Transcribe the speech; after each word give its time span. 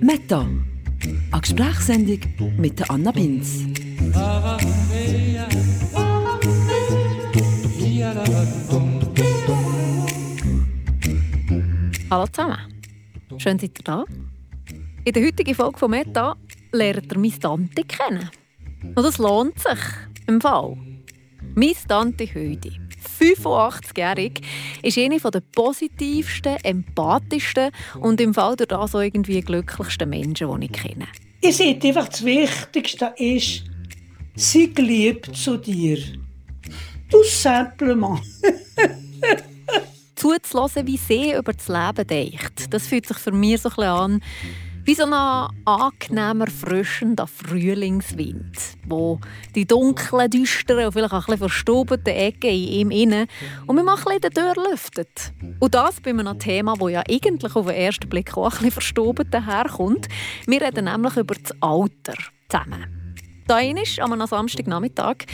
Meta, 0.00 0.48
eine 1.30 1.40
Gesprächssendung 1.40 2.18
mit 2.56 2.78
der 2.78 2.90
Anna 2.90 3.10
Binz. 3.10 3.66
Hallo 12.10 12.26
zusammen. 12.28 12.56
Schön, 13.36 13.58
seid 13.58 13.78
ihr 13.78 13.84
da. 13.84 14.04
In 15.04 15.12
der 15.12 15.26
heutigen 15.26 15.54
Folge 15.54 15.78
von 15.78 15.90
Meta 15.90 16.36
lernt 16.72 17.12
ihr 17.12 17.18
meine 17.18 17.38
Tante 17.38 17.84
kennen. 17.84 18.30
Und 18.94 19.02
das 19.04 19.18
lohnt 19.18 19.58
sich 19.58 19.80
im 20.26 20.40
Fall. 20.40 20.74
Meine 21.54 21.74
Tante 21.86 22.24
Heidi, 22.24 22.80
85-jährig, 23.20 24.40
ist 24.82 24.98
eine 24.98 25.18
der 25.18 25.42
positivsten, 25.54 26.56
empathischsten 26.62 27.70
und 28.00 28.20
im 28.20 28.34
Fall 28.34 28.56
durch 28.56 28.68
das 28.68 28.94
auch 28.94 29.00
irgendwie 29.00 29.40
glücklichsten 29.40 30.08
Menschen, 30.08 30.60
die 30.60 30.66
ich 30.66 30.72
kenne. 30.72 31.06
Ich 31.40 31.56
sehe 31.56 31.78
einfach, 31.82 32.08
das 32.08 32.24
Wichtigste 32.24 33.12
ist, 33.16 33.64
sie 34.34 34.72
geliebt 34.72 35.36
zu 35.36 35.56
dir. 35.56 35.98
Tout 37.10 37.24
simplement. 37.24 38.20
Zuzulassen, 40.16 40.86
wie 40.86 40.96
sie 40.96 41.34
über 41.34 41.52
das 41.52 41.68
Leben 41.68 42.06
denkt, 42.06 42.72
das 42.72 42.86
fühlt 42.86 43.06
sich 43.06 43.18
für 43.18 43.32
mich 43.32 43.60
so 43.60 43.68
ein 43.68 43.74
bisschen 43.74 43.90
an 43.90 44.22
wie 44.84 44.94
so 44.94 45.04
ein 45.04 45.12
angenehmer, 45.64 46.46
frischender 46.46 47.26
Frühlingswind, 47.26 48.56
wo 48.86 49.18
die 49.54 49.66
dunklen, 49.66 50.30
düsteren 50.30 50.86
und 50.86 50.92
vielleicht 50.92 51.12
auch 51.12 51.26
ein 51.26 51.38
bisschen 51.38 51.48
Ecken 52.06 52.50
in 52.50 52.68
ihm 52.68 52.90
innen 52.90 53.26
und 53.66 53.76
man 53.76 53.84
mal 53.84 53.96
ein 53.96 54.20
bisschen 54.20 54.54
lüftet. 54.70 55.32
Und 55.58 55.74
das 55.74 56.00
bei 56.00 56.10
einem 56.10 56.38
Thema, 56.38 56.74
das 56.76 56.90
ja 56.90 57.02
eigentlich 57.08 57.56
auf 57.56 57.66
den 57.66 57.74
ersten 57.74 58.08
Blick 58.08 58.36
auch 58.36 58.44
ein 58.44 58.50
bisschen 58.50 58.70
verstaubt 58.72 59.32
daherkommt. 59.32 60.08
Wir 60.46 60.60
reden 60.60 60.84
nämlich 60.84 61.16
über 61.16 61.34
das 61.34 61.52
Alter 61.60 62.14
zusammen. 62.48 62.93
Da 63.46 63.60
ist 63.60 64.00
am 64.00 64.26
Samstagnachmittag 64.26 65.26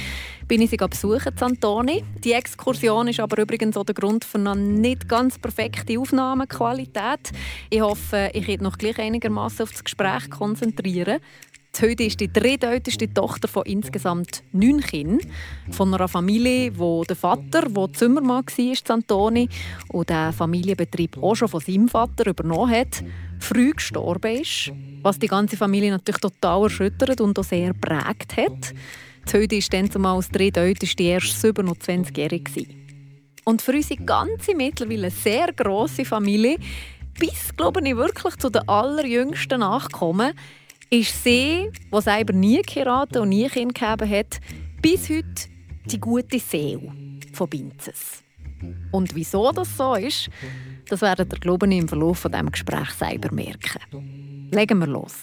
bin 0.48 0.62
ich 0.62 0.70
sie 0.70 0.77
besuchen, 0.77 1.33
Antoni. 1.39 2.03
Die 2.25 2.33
Exkursion 2.33 3.06
ist 3.06 3.20
aber 3.20 3.41
übrigens 3.41 3.77
auch 3.77 3.84
der 3.84 3.94
Grund 3.94 4.25
für 4.25 4.39
eine 4.39 4.56
nicht 4.56 5.08
ganz 5.08 5.39
perfekte 5.39 5.97
Aufnahmequalität. 5.97 7.30
Ich 7.70 7.80
hoffe, 7.80 8.30
ich 8.34 8.48
kann 8.48 8.64
noch 8.64 8.77
gleich 8.77 8.98
einigermaßen 8.98 9.62
auf 9.62 9.70
das 9.70 9.84
Gespräch 9.84 10.28
konzentrieren. 10.28 11.20
Heute 11.79 12.03
ist 12.03 12.21
die 12.21 12.31
drittälteste 12.31 13.13
Tochter 13.13 13.49
von 13.49 13.63
insgesamt 13.65 14.43
neun 14.53 14.81
Kindern. 14.81 15.21
Von 15.71 15.95
einer 15.95 16.09
Familie, 16.09 16.77
wo 16.77 17.05
der 17.05 17.17
Vater, 17.17 17.63
der 17.63 17.93
Zimmermann 17.95 18.45
war, 18.45 18.95
Antoni, 18.95 19.49
und 19.89 20.11
der 20.11 20.33
Familienbetrieb 20.33 21.23
auch 21.23 21.37
schon 21.37 21.48
von 21.48 21.61
seinem 21.61 21.89
Vater 21.89 22.27
übernommen 22.27 22.71
hat, 22.71 23.03
früh 23.39 23.73
gestorben 23.73 24.43
ist. 24.43 24.73
Was 25.03 25.19
die 25.19 25.29
ganze 25.29 25.57
Familie 25.57 25.91
natürlich 25.91 26.21
total 26.21 26.65
erschüttert 26.65 27.21
und 27.21 27.39
auch 27.39 27.45
sehr 27.45 27.73
prägt 27.73 28.37
hat. 28.37 28.75
Heute 29.33 29.57
ist 29.57 29.73
dann 29.73 29.91
zumal 29.91 30.17
als 30.17 30.29
drittälteste 30.29 31.03
erst 31.03 31.43
27-jährig. 31.43 32.69
Und 33.45 33.63
für 33.63 33.73
unsere 33.73 34.05
ganze 34.05 34.55
mittlerweile 34.55 35.11
sehr 35.11 35.53
grosse 35.55 36.05
Familie, 36.05 36.59
bis 37.19 37.57
glaube 37.57 37.81
ich 37.87 37.97
wirklich 37.97 38.37
zu 38.37 38.51
den 38.51 38.69
allerjüngsten 38.69 39.61
Nachkommen, 39.61 40.35
ist 40.91 41.22
sie, 41.22 41.70
die 41.92 42.00
selber 42.00 42.33
nie 42.33 42.60
geheiratet 42.62 43.19
und 43.19 43.28
nie 43.28 43.48
Kind 43.48 43.74
gegeben 43.74 44.10
hat, 44.10 44.41
bis 44.83 45.08
heute 45.08 45.48
die 45.86 46.00
gute 46.00 46.38
Seele 46.41 46.92
von 47.33 47.48
Binzes. 47.48 48.24
Und 48.91 49.14
wieso 49.14 49.52
das 49.52 49.77
so 49.77 49.94
ist, 49.94 50.28
das 50.88 51.00
werdet 51.00 51.33
ihr, 51.33 51.38
glaube 51.38 51.68
ich, 51.68 51.78
im 51.78 51.88
Verlauf 51.88 52.18
von 52.18 52.33
diesem 52.33 52.50
Gespräch 52.50 52.91
selber 52.91 53.33
merken. 53.33 54.50
Legen 54.52 54.78
wir 54.80 54.88
los. 54.88 55.14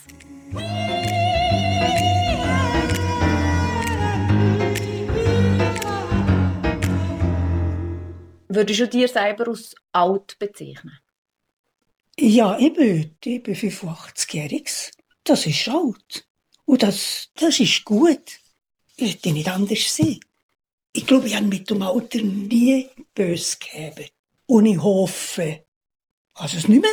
Würdest 8.47 8.79
du 8.79 8.87
dir 8.87 9.07
selber 9.09 9.49
als 9.49 9.75
alt 9.91 10.39
bezeichnen? 10.39 10.97
Ja, 12.17 12.57
ich 12.57 12.73
bin, 12.73 13.15
ich 13.23 13.43
bin 13.43 13.55
85-jährig. 13.55 14.96
Das 15.27 15.45
ist 15.45 15.67
alt. 15.67 16.25
Und 16.63 16.83
das, 16.83 17.31
das 17.35 17.59
ist 17.59 17.83
gut. 17.83 18.39
Ich 18.95 19.11
hätte 19.11 19.33
nicht 19.33 19.49
anders 19.49 19.93
sein. 19.93 20.21
Ich 20.93 21.05
glaube, 21.05 21.27
ich 21.27 21.35
habe 21.35 21.47
mit 21.47 21.69
dem 21.69 21.81
Alter 21.81 22.21
nie 22.21 22.87
böse 23.13 23.57
gegeben. 23.59 24.09
Und 24.45 24.67
ich 24.67 24.81
hoffe, 24.81 25.65
dass 26.33 26.53
es 26.53 26.69
nicht 26.69 26.81
mehr 26.81 26.91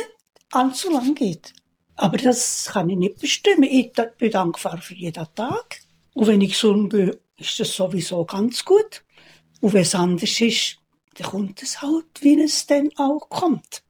allzu 0.51 0.91
lang 0.91 1.15
geht. 1.15 1.53
Aber 1.95 2.17
das 2.17 2.65
kann 2.73 2.89
ich 2.89 2.97
nicht 2.97 3.21
bestimmen. 3.21 3.63
Ich 3.63 3.93
bin 4.17 4.31
dankbar 4.31 4.81
für 4.81 4.95
jeden 4.95 5.27
Tag. 5.33 5.79
Und 6.13 6.27
wenn 6.27 6.41
ich 6.41 6.51
gesund 6.51 6.89
bin, 6.89 7.15
ist 7.37 7.57
das 7.57 7.73
sowieso 7.73 8.25
ganz 8.25 8.65
gut. 8.65 9.05
Und 9.61 9.71
wenn 9.71 9.83
es 9.83 9.95
anders 9.95 10.41
ist, 10.41 10.77
dann 11.13 11.27
kommt 11.27 11.63
es 11.63 11.81
halt, 11.81 12.05
wie 12.19 12.41
es 12.41 12.65
dann 12.67 12.89
auch 12.97 13.29
kommt. 13.29 13.81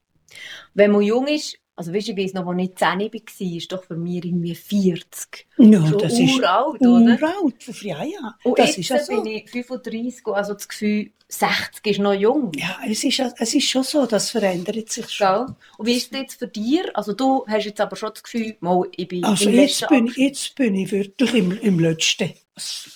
Wenn 0.76 0.92
man 0.92 1.02
jung 1.02 1.26
ist, 1.26 1.58
also 1.78 1.94
weißt, 1.94 2.10
ich 2.10 2.18
weiß 2.18 2.34
noch, 2.34 2.48
als 2.48 2.62
ich 2.62 2.76
10 2.76 3.00
war, 3.00 3.58
ist 3.58 3.72
doch 3.72 3.84
für 3.84 3.98
mich 3.98 4.24
irgendwie 4.24 4.56
40. 4.56 5.48
Ja, 5.58 5.86
so 5.86 5.98
das 5.98 6.18
ist 6.18 6.38
uralt, 6.38 6.82
oder? 6.82 7.18
Uralt, 7.42 7.82
ja, 7.82 8.04
ja. 8.04 8.36
Und 8.44 8.58
das 8.58 8.78
jetzt 8.78 8.92
ist 8.92 9.06
so. 9.08 9.22
bin 9.22 9.26
ich 9.26 9.50
35, 9.50 10.26
also 10.28 10.54
das 10.54 10.68
Gefühl, 10.68 11.12
60 11.28 11.86
ist 11.88 12.00
noch 12.00 12.14
jung. 12.14 12.52
Ja, 12.56 12.80
es 12.88 13.04
ist, 13.04 13.20
es 13.20 13.54
ist 13.54 13.70
schon 13.70 13.84
so, 13.84 14.06
das 14.06 14.30
verändert 14.30 14.90
sich 14.90 15.10
schon. 15.10 15.28
Ja. 15.28 15.56
Und 15.78 15.86
wie 15.86 15.96
ist 15.96 16.14
das 16.14 16.22
jetzt 16.22 16.40
für 16.40 16.48
dich? 16.48 16.82
Also 16.94 17.14
du 17.14 17.46
hast 17.48 17.66
jetzt 17.66 17.82
aber 17.82 17.96
schon 17.96 18.12
das 18.14 18.24
Gefühl, 18.24 18.56
mal, 18.62 18.88
ich 18.96 19.08
bin 19.08 19.26
also 19.26 19.50
im 19.50 19.56
jetzt 19.56 19.88
bin, 19.90 20.14
jetzt 20.16 20.56
bin 20.56 20.76
ich 20.76 20.92
wirklich 20.92 21.34
im, 21.34 21.52
im 21.60 21.80
letzten. 21.80 22.34
Das 22.54 22.90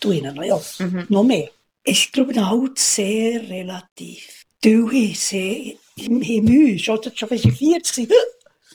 du 0.00 0.10
ihnen, 0.10 0.42
ja, 0.42 0.60
mhm. 0.78 1.06
noch 1.08 1.22
mehr. 1.22 1.50
Ich 1.84 2.10
glaube, 2.10 2.34
halt 2.34 2.78
sehr 2.78 3.48
relativ. 3.48 4.44
Du, 4.62 4.90
ich 4.90 5.20
sehe, 5.20 5.76
im 5.96 6.20
Himmel, 6.20 6.78
schon, 6.78 7.00
schon 7.14 7.30
wenn 7.30 7.38
ich 7.38 7.52
40, 7.52 8.10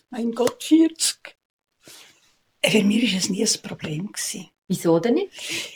mein 0.10 0.32
Gott, 0.32 0.64
40. 0.64 1.36
Für 2.64 2.84
mich 2.84 3.12
war 3.12 3.20
es 3.20 3.30
nie 3.30 3.44
ein 3.44 3.62
Problem. 3.62 4.12
Wieso 4.68 5.00
denn 5.00 5.16
nicht? 5.16 5.32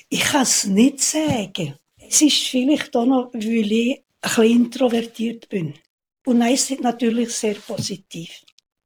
Ich 0.09 0.21
kann 0.21 0.43
es 0.43 0.65
nicht 0.65 0.99
sagen. 0.99 1.75
Es 1.97 2.21
ist 2.21 2.47
vielleicht 2.47 2.95
auch 2.95 3.05
noch, 3.05 3.33
weil 3.33 3.71
ich 3.71 3.97
ein 3.97 4.03
bisschen 4.21 4.43
introvertiert 4.43 5.49
bin. 5.49 5.73
Und 6.25 6.39
nein, 6.39 6.53
es 6.53 6.69
ist 6.69 6.81
natürlich 6.81 7.33
sehr 7.33 7.55
positiv. 7.55 8.43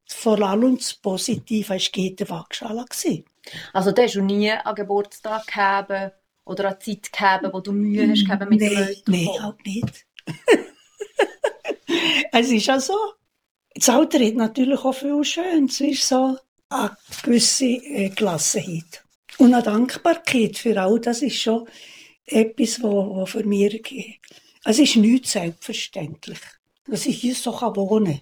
Vor 0.07 0.39
allem 0.41 0.77
das 0.77 0.93
Positive 0.93 1.69
war 1.69 1.77
die 1.77 2.29
Waagschale. 2.29 2.85
Also 3.73 3.91
du 3.91 4.01
hast 4.01 4.15
du 4.15 4.21
nie 4.21 4.51
einen 4.51 4.75
Geburtstag 4.75 5.47
gehabt 5.47 6.13
oder 6.45 6.69
eine 6.69 6.79
Zeit 6.79 7.11
gehabt, 7.11 7.45
wo 7.51 7.59
du 7.59 7.71
Mühe 7.71 8.09
hast 8.09 8.25
gehabt 8.25 8.49
mit 8.49 8.59
nee, 8.59 8.69
den 8.69 8.79
Leuten? 8.79 9.11
Nein, 9.11 9.43
halt 9.43 9.65
nicht. 9.65 10.05
Es 12.31 12.51
ist 12.51 12.65
ja 12.65 12.79
so. 12.79 12.97
Das 13.73 13.89
Alter 13.89 14.19
hat 14.25 14.33
natürlich 14.33 14.79
auch 14.79 14.93
viel 14.93 15.23
Schönes. 15.23 15.79
Es 15.79 15.81
ist 15.81 16.07
so 16.07 16.37
eine 16.69 16.97
gewisse 17.23 17.65
äh, 17.65 18.09
Gelassenheit. 18.09 19.03
Und 19.37 19.53
eine 19.53 19.63
Dankbarkeit 19.63 20.57
für 20.57 20.79
all 20.81 20.99
das 20.99 21.21
ist 21.21 21.39
schon 21.39 21.67
etwas, 22.25 22.81
was 22.81 23.29
für 23.29 23.43
mich 23.43 23.83
geht. 23.83 24.19
Es 24.63 24.79
ist 24.79 24.95
nicht 24.95 25.27
selbstverständlich, 25.27 26.39
dass 26.87 27.05
ich 27.05 27.21
hier 27.21 27.35
so 27.35 27.53
wohnen 27.53 28.21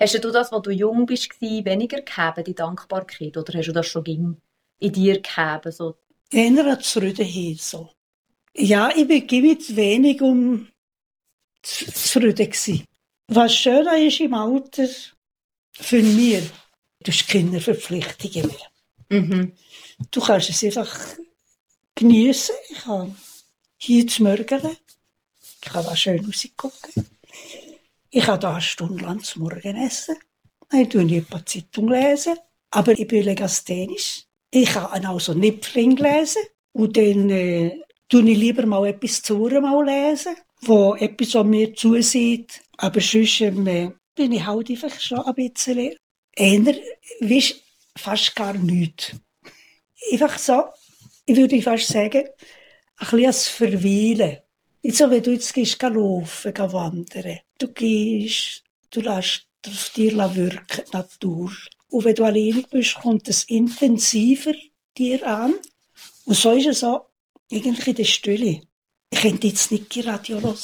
Hast 0.00 0.22
du 0.22 0.30
das, 0.30 0.52
als 0.52 0.62
du 0.62 0.70
jung 0.70 1.06
bist, 1.06 1.40
weniger 1.40 2.02
gehabt, 2.02 2.46
die 2.46 2.54
Dankbarkeit? 2.54 3.36
Oder 3.36 3.58
hast 3.58 3.68
du 3.68 3.72
das 3.72 3.86
schon 3.86 4.04
in 4.78 4.92
dir 4.92 5.20
gehabt? 5.20 5.72
So? 5.72 5.96
Eher 6.30 6.78
zufrieden 6.80 7.56
so. 7.58 7.90
Ja, 8.54 8.90
ich 8.94 9.08
bin 9.08 9.42
mit 9.42 9.74
wenig 9.74 10.20
um 10.20 10.68
zufrieden 11.62 12.50
gewesen. 12.50 12.84
Was 13.28 13.54
schöner 13.54 13.96
ist 13.98 14.20
im 14.20 14.34
Alter 14.34 14.88
für 15.72 16.02
mich, 16.02 16.44
du 17.00 17.12
hast 17.12 17.28
keine 17.28 17.60
Verpflichtungen 17.60 18.48
mehr. 18.48 19.20
Mhm. 19.20 19.52
Du 20.10 20.20
kannst 20.20 20.50
es 20.50 20.64
einfach 20.64 20.98
genießen. 21.94 22.54
Ich 22.70 22.78
kann 22.82 23.16
hier 23.76 24.06
zu 24.06 24.22
Morgen, 24.22 24.76
ich 25.64 25.70
kann 25.70 25.84
da 25.84 25.96
schön 25.96 26.24
rausgucken. 26.24 27.06
Ich 28.10 28.24
kann 28.24 28.40
da 28.40 28.52
eine 28.52 28.60
Stunde 28.60 29.04
lang 29.04 29.22
zum 29.22 29.42
Morgen 29.42 29.76
essen. 29.76 30.16
Tue 30.70 31.04
ich 31.04 31.16
ein 31.16 31.24
paar 31.24 31.46
Zeitung 31.46 31.88
lesen. 31.88 32.36
Aber 32.70 32.92
ich 32.92 33.06
bin 33.06 33.24
legasthenisch. 33.24 34.24
Ich 34.50 34.70
kann 34.70 35.04
also 35.06 35.34
Nipfling 35.34 35.96
lesen. 35.96 36.42
Und 36.72 36.96
dann 36.96 37.30
äh, 37.30 37.80
tue 38.08 38.30
ich 38.30 38.38
lieber 38.38 38.66
mal 38.66 38.86
etwas 38.86 39.22
zu 39.22 39.36
mal 39.38 39.84
lesen, 39.84 40.36
wo 40.62 40.94
etwas 40.94 41.36
an 41.36 41.50
mir 41.50 41.74
zusieht. 41.74 42.60
Aber 42.78 43.00
sonst 43.00 43.40
äh, 43.40 43.90
bin 44.14 44.32
ich 44.32 44.46
halt 44.46 44.70
einfach 44.70 45.00
schon 45.00 45.20
ein 45.20 45.34
bisschen 45.34 45.94
eher, 46.34 46.76
wie 47.20 47.44
fast 47.96 48.34
gar 48.34 48.54
nichts. 48.54 49.12
Einfach 50.10 50.38
so, 50.38 50.64
ich 51.26 51.36
würde 51.36 51.62
fast 51.62 51.88
sagen, 51.88 52.24
ein 52.96 53.10
bisschen 53.10 53.32
Verweilen. 53.32 54.38
Nicht 54.82 54.96
so, 54.96 55.10
wie 55.10 55.20
du 55.20 55.32
jetzt 55.32 55.54
gehst, 55.54 55.80
laufen, 55.80 56.52
wandern. 56.56 57.38
Du 57.58 57.68
gehst, 57.68 58.64
du 58.90 59.00
lässt 59.00 59.46
auf 59.66 59.90
dir 59.94 60.12
wirken, 60.34 60.82
die 60.88 60.96
Natur. 60.96 61.52
Und 61.88 62.04
wenn 62.04 62.14
du 62.14 62.24
alleine 62.24 62.64
bist, 62.68 62.96
kommt 62.96 63.28
es 63.28 63.44
intensiver 63.44 64.54
dir 64.96 65.26
an. 65.26 65.54
Und 66.24 66.36
so 66.36 66.52
ist 66.52 66.66
es 66.66 66.84
auch 66.84 67.06
eigentlich 67.52 67.86
in 67.86 67.94
der 67.94 68.04
Stille. 68.04 68.60
Ich 69.12 69.20
könnte 69.20 69.46
jetzt 69.46 69.70
nicht 69.70 69.94
die 69.94 70.00
Radio 70.00 70.40
hören. 70.40 70.56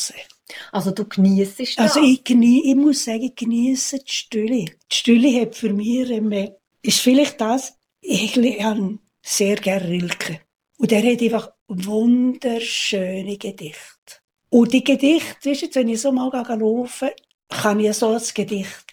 Also 0.73 0.91
du 0.91 1.05
genießt 1.05 1.61
es 1.61 1.77
Also 1.77 2.01
ich, 2.03 2.25
genie 2.25 2.71
ich 2.71 2.75
muss 2.75 3.05
sagen, 3.05 3.25
ich 3.25 3.37
genieße 3.37 3.99
die 3.99 4.11
Stille. 4.11 4.65
Die 4.65 4.95
Stille 4.97 5.43
hat 5.43 5.55
für 5.55 5.71
mich, 5.71 6.09
ähm, 6.09 6.33
ist 6.81 7.01
vielleicht 7.01 7.39
das, 7.43 7.75
ich 8.01 8.35
habe 8.63 8.99
sehr 9.23 9.57
gerne 9.57 9.87
Rilke. 9.87 10.41
Und 10.79 10.91
er 10.93 11.13
hat 11.13 11.21
einfach 11.21 11.51
wunderschöne 11.69 13.37
Gedichte. 13.37 14.17
Und 14.49 14.73
die 14.73 14.83
Gedichte, 14.83 15.51
weißt 15.51 15.63
du, 15.63 15.75
wenn 15.75 15.91
ich 15.91 16.01
so 16.01 16.11
mal 16.11 16.31
laufe, 16.59 17.15
kann 17.51 17.81
ich 17.81 17.95
so 17.95 18.09
ein 18.09 18.23
Gedicht 18.33 18.87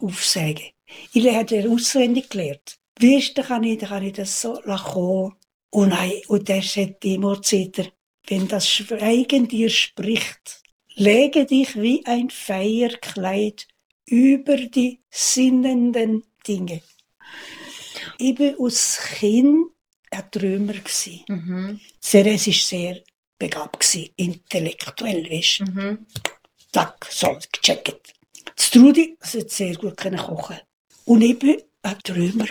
aufsagen. 0.00 0.70
Ich 1.12 1.32
habe 1.32 1.56
er 1.56 1.70
auswendig 1.70 2.30
gelernt. 2.30 2.78
Weißt 3.00 3.38
du, 3.38 3.42
kann 3.42 3.62
ich, 3.62 3.78
kann 3.78 4.02
ich 4.02 4.14
das 4.14 4.40
so 4.40 4.54
kommen. 4.54 5.36
Und, 5.70 5.90
nein, 5.90 6.14
und 6.26 6.48
der 6.48 6.62
sagt 6.62 7.04
immer 7.04 7.40
Zeit, 7.42 7.92
wenn 8.28 8.48
das 8.48 8.68
Schweigen 8.68 9.48
dir 9.48 9.70
spricht, 9.70 10.62
lege 10.94 11.46
dich 11.46 11.74
wie 11.76 12.04
ein 12.06 12.30
Feierkleid 12.30 13.66
über 14.06 14.56
die 14.56 15.00
sinnenden 15.10 16.24
Dinge. 16.46 16.82
Ich 18.18 18.38
war 18.38 18.54
als 18.64 18.98
Kind 19.18 19.70
ein 20.10 20.30
Träumer. 20.30 20.74
Mhm. 21.28 21.80
Sehr, 22.00 22.26
es 22.26 22.46
war 22.46 22.54
sehr 22.54 23.02
begabt, 23.38 23.96
intellektuell. 24.16 25.30
Weißt. 25.30 25.60
Mhm. 25.60 26.06
Zack, 26.72 27.06
so, 27.10 27.38
gecheckt. 27.52 28.14
Das 28.56 28.70
Trudi 28.70 29.16
also 29.20 29.40
sehr 29.46 29.76
gut 29.76 29.96
kochen. 29.96 30.58
Und 31.04 31.22
ich 31.22 31.40
war 31.42 31.56
ein 31.82 31.98
Träumer. 32.02 32.46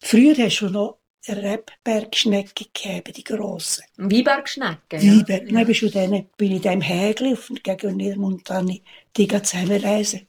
Früher 0.00 0.36
hast 0.36 0.60
du 0.60 0.70
noch 0.70 0.98
Rebbergschnecken 1.28 2.66
gegeben, 2.72 3.12
die 3.14 3.24
grossen. 3.24 3.84
Weinbergschnecken? 3.96 4.78
Ja. 4.90 5.00
Weinberg. 5.00 5.50
Ja. 5.50 5.58
Dann 5.58 5.66
bist 5.66 5.82
du 5.82 5.90
dann, 5.90 6.26
bin 6.36 6.52
ich 6.52 6.56
in 6.56 6.62
diesem 6.62 6.80
Hägel 6.80 7.32
auf 7.32 7.50
gegenüber 7.62 8.26
und 8.26 8.48
dann 8.48 8.78
die 9.16 9.28
zusammenreisen. 9.28 10.26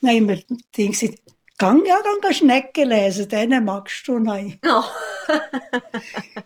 Dann 0.00 0.10
haben 0.10 0.28
wir 0.28 0.88
gesagt, 0.88 1.20
Gang 1.58 1.86
ja, 1.86 1.96
dann 2.22 2.34
Schnecken 2.34 2.90
lesen, 2.90 3.28
denen 3.30 3.64
magst 3.64 4.06
du 4.06 4.18
noch. 4.18 4.36
Oh. 4.36 4.84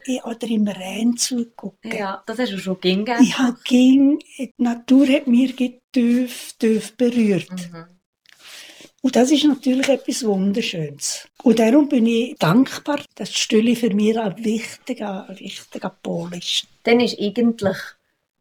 ich 0.06 0.25
oder 0.25 0.46
im 0.46 0.69
Rhein 0.69 1.17
zugucken. 1.17 1.91
Ja, 1.91 2.23
das 2.26 2.38
hast 2.38 2.53
du 2.53 2.58
schon 2.58 2.81
ging. 2.81 3.05
Ich 3.20 3.37
habe 3.37 3.58
ging, 3.64 4.20
die 4.38 4.55
Natur 4.58 5.08
hat 5.08 5.26
mir 5.26 5.55
tief, 5.93 6.53
tief 6.58 6.96
berührt. 6.96 7.50
Mhm. 7.50 8.00
Und 9.02 9.17
das 9.17 9.31
ist 9.31 9.44
natürlich 9.44 9.88
etwas 9.88 10.25
Wunderschönes. 10.25 11.26
Und 11.43 11.58
darum 11.58 11.88
bin 11.88 12.06
ich 12.06 12.37
dankbar, 12.38 13.00
dass 13.14 13.31
die 13.31 13.38
Stille 13.38 13.76
für 13.76 13.94
mich 13.94 14.19
ein 14.19 14.44
wichtiger, 14.44 15.26
wichtiger 15.38 15.97
Pol 16.02 16.35
ist. 16.35 16.67
Dann 16.82 17.00
ist 17.00 17.19
eigentlich 17.19 17.76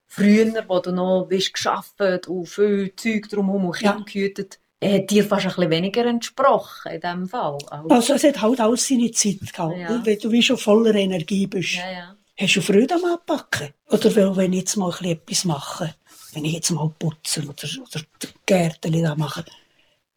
früher, 0.07 0.65
wo 0.67 0.79
du 0.79 0.91
noch 0.91 1.27
bist, 1.27 1.53
gearbeitet 1.53 2.27
und 2.27 2.47
viel 2.47 2.94
Zeug 2.95 3.29
drumherum 3.29 3.67
und 3.67 3.77
Kinder 3.77 3.97
ja. 4.00 4.03
gehütet 4.03 4.59
hat 4.83 5.09
dir 5.09 5.25
fast 5.25 5.45
ein 5.45 5.50
bisschen 5.50 5.71
weniger 5.71 6.06
entsprochen 6.06 6.94
in 6.94 7.01
diesem 7.01 7.27
Fall? 7.27 7.57
Also, 7.69 7.89
also 7.89 8.13
es 8.13 8.23
hat 8.23 8.41
halt 8.41 8.59
alles 8.59 8.88
seine 8.88 9.12
Zeit 9.12 9.39
gehabt. 9.53 9.77
Ja. 9.77 10.01
Wenn 10.03 10.19
du 10.19 10.31
wie 10.31 10.41
schon 10.41 10.57
voller 10.57 10.95
Energie 10.95 11.47
bist, 11.47 11.75
ja, 11.75 11.91
ja. 11.91 12.15
hast 12.38 12.55
du 12.55 12.62
Freude 12.62 12.95
am 12.95 13.05
Anpacken. 13.05 13.69
Oder 13.89 14.35
wenn 14.38 14.53
ich 14.53 14.59
jetzt 14.59 14.77
mal 14.77 14.94
etwas 15.01 15.45
mache, 15.45 15.95
wenn 16.33 16.45
ich 16.45 16.53
jetzt 16.53 16.71
mal 16.71 16.91
putze 16.97 17.41
oder, 17.41 17.67
oder 17.81 18.03
Gärten 18.45 19.03
da 19.03 19.15
mache, 19.15 19.44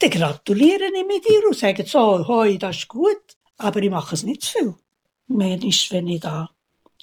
dann 0.03 0.11
gratuliere 0.11 0.85
ich 0.85 1.07
mit 1.07 1.29
dir 1.29 1.47
und 1.47 1.57
sage 1.57 1.85
so, 1.87 2.27
hoi, 2.27 2.59
das 2.59 2.79
ist 2.79 2.89
gut, 2.89 3.37
aber 3.59 3.81
ich 3.81 3.91
mache 3.91 4.15
es 4.15 4.23
nicht 4.23 4.43
zu 4.43 4.59
viel. 4.59 4.75
Mehr 5.29 5.63
ist, 5.63 5.91
wenn 5.93 6.09
ich 6.09 6.21
da 6.21 6.51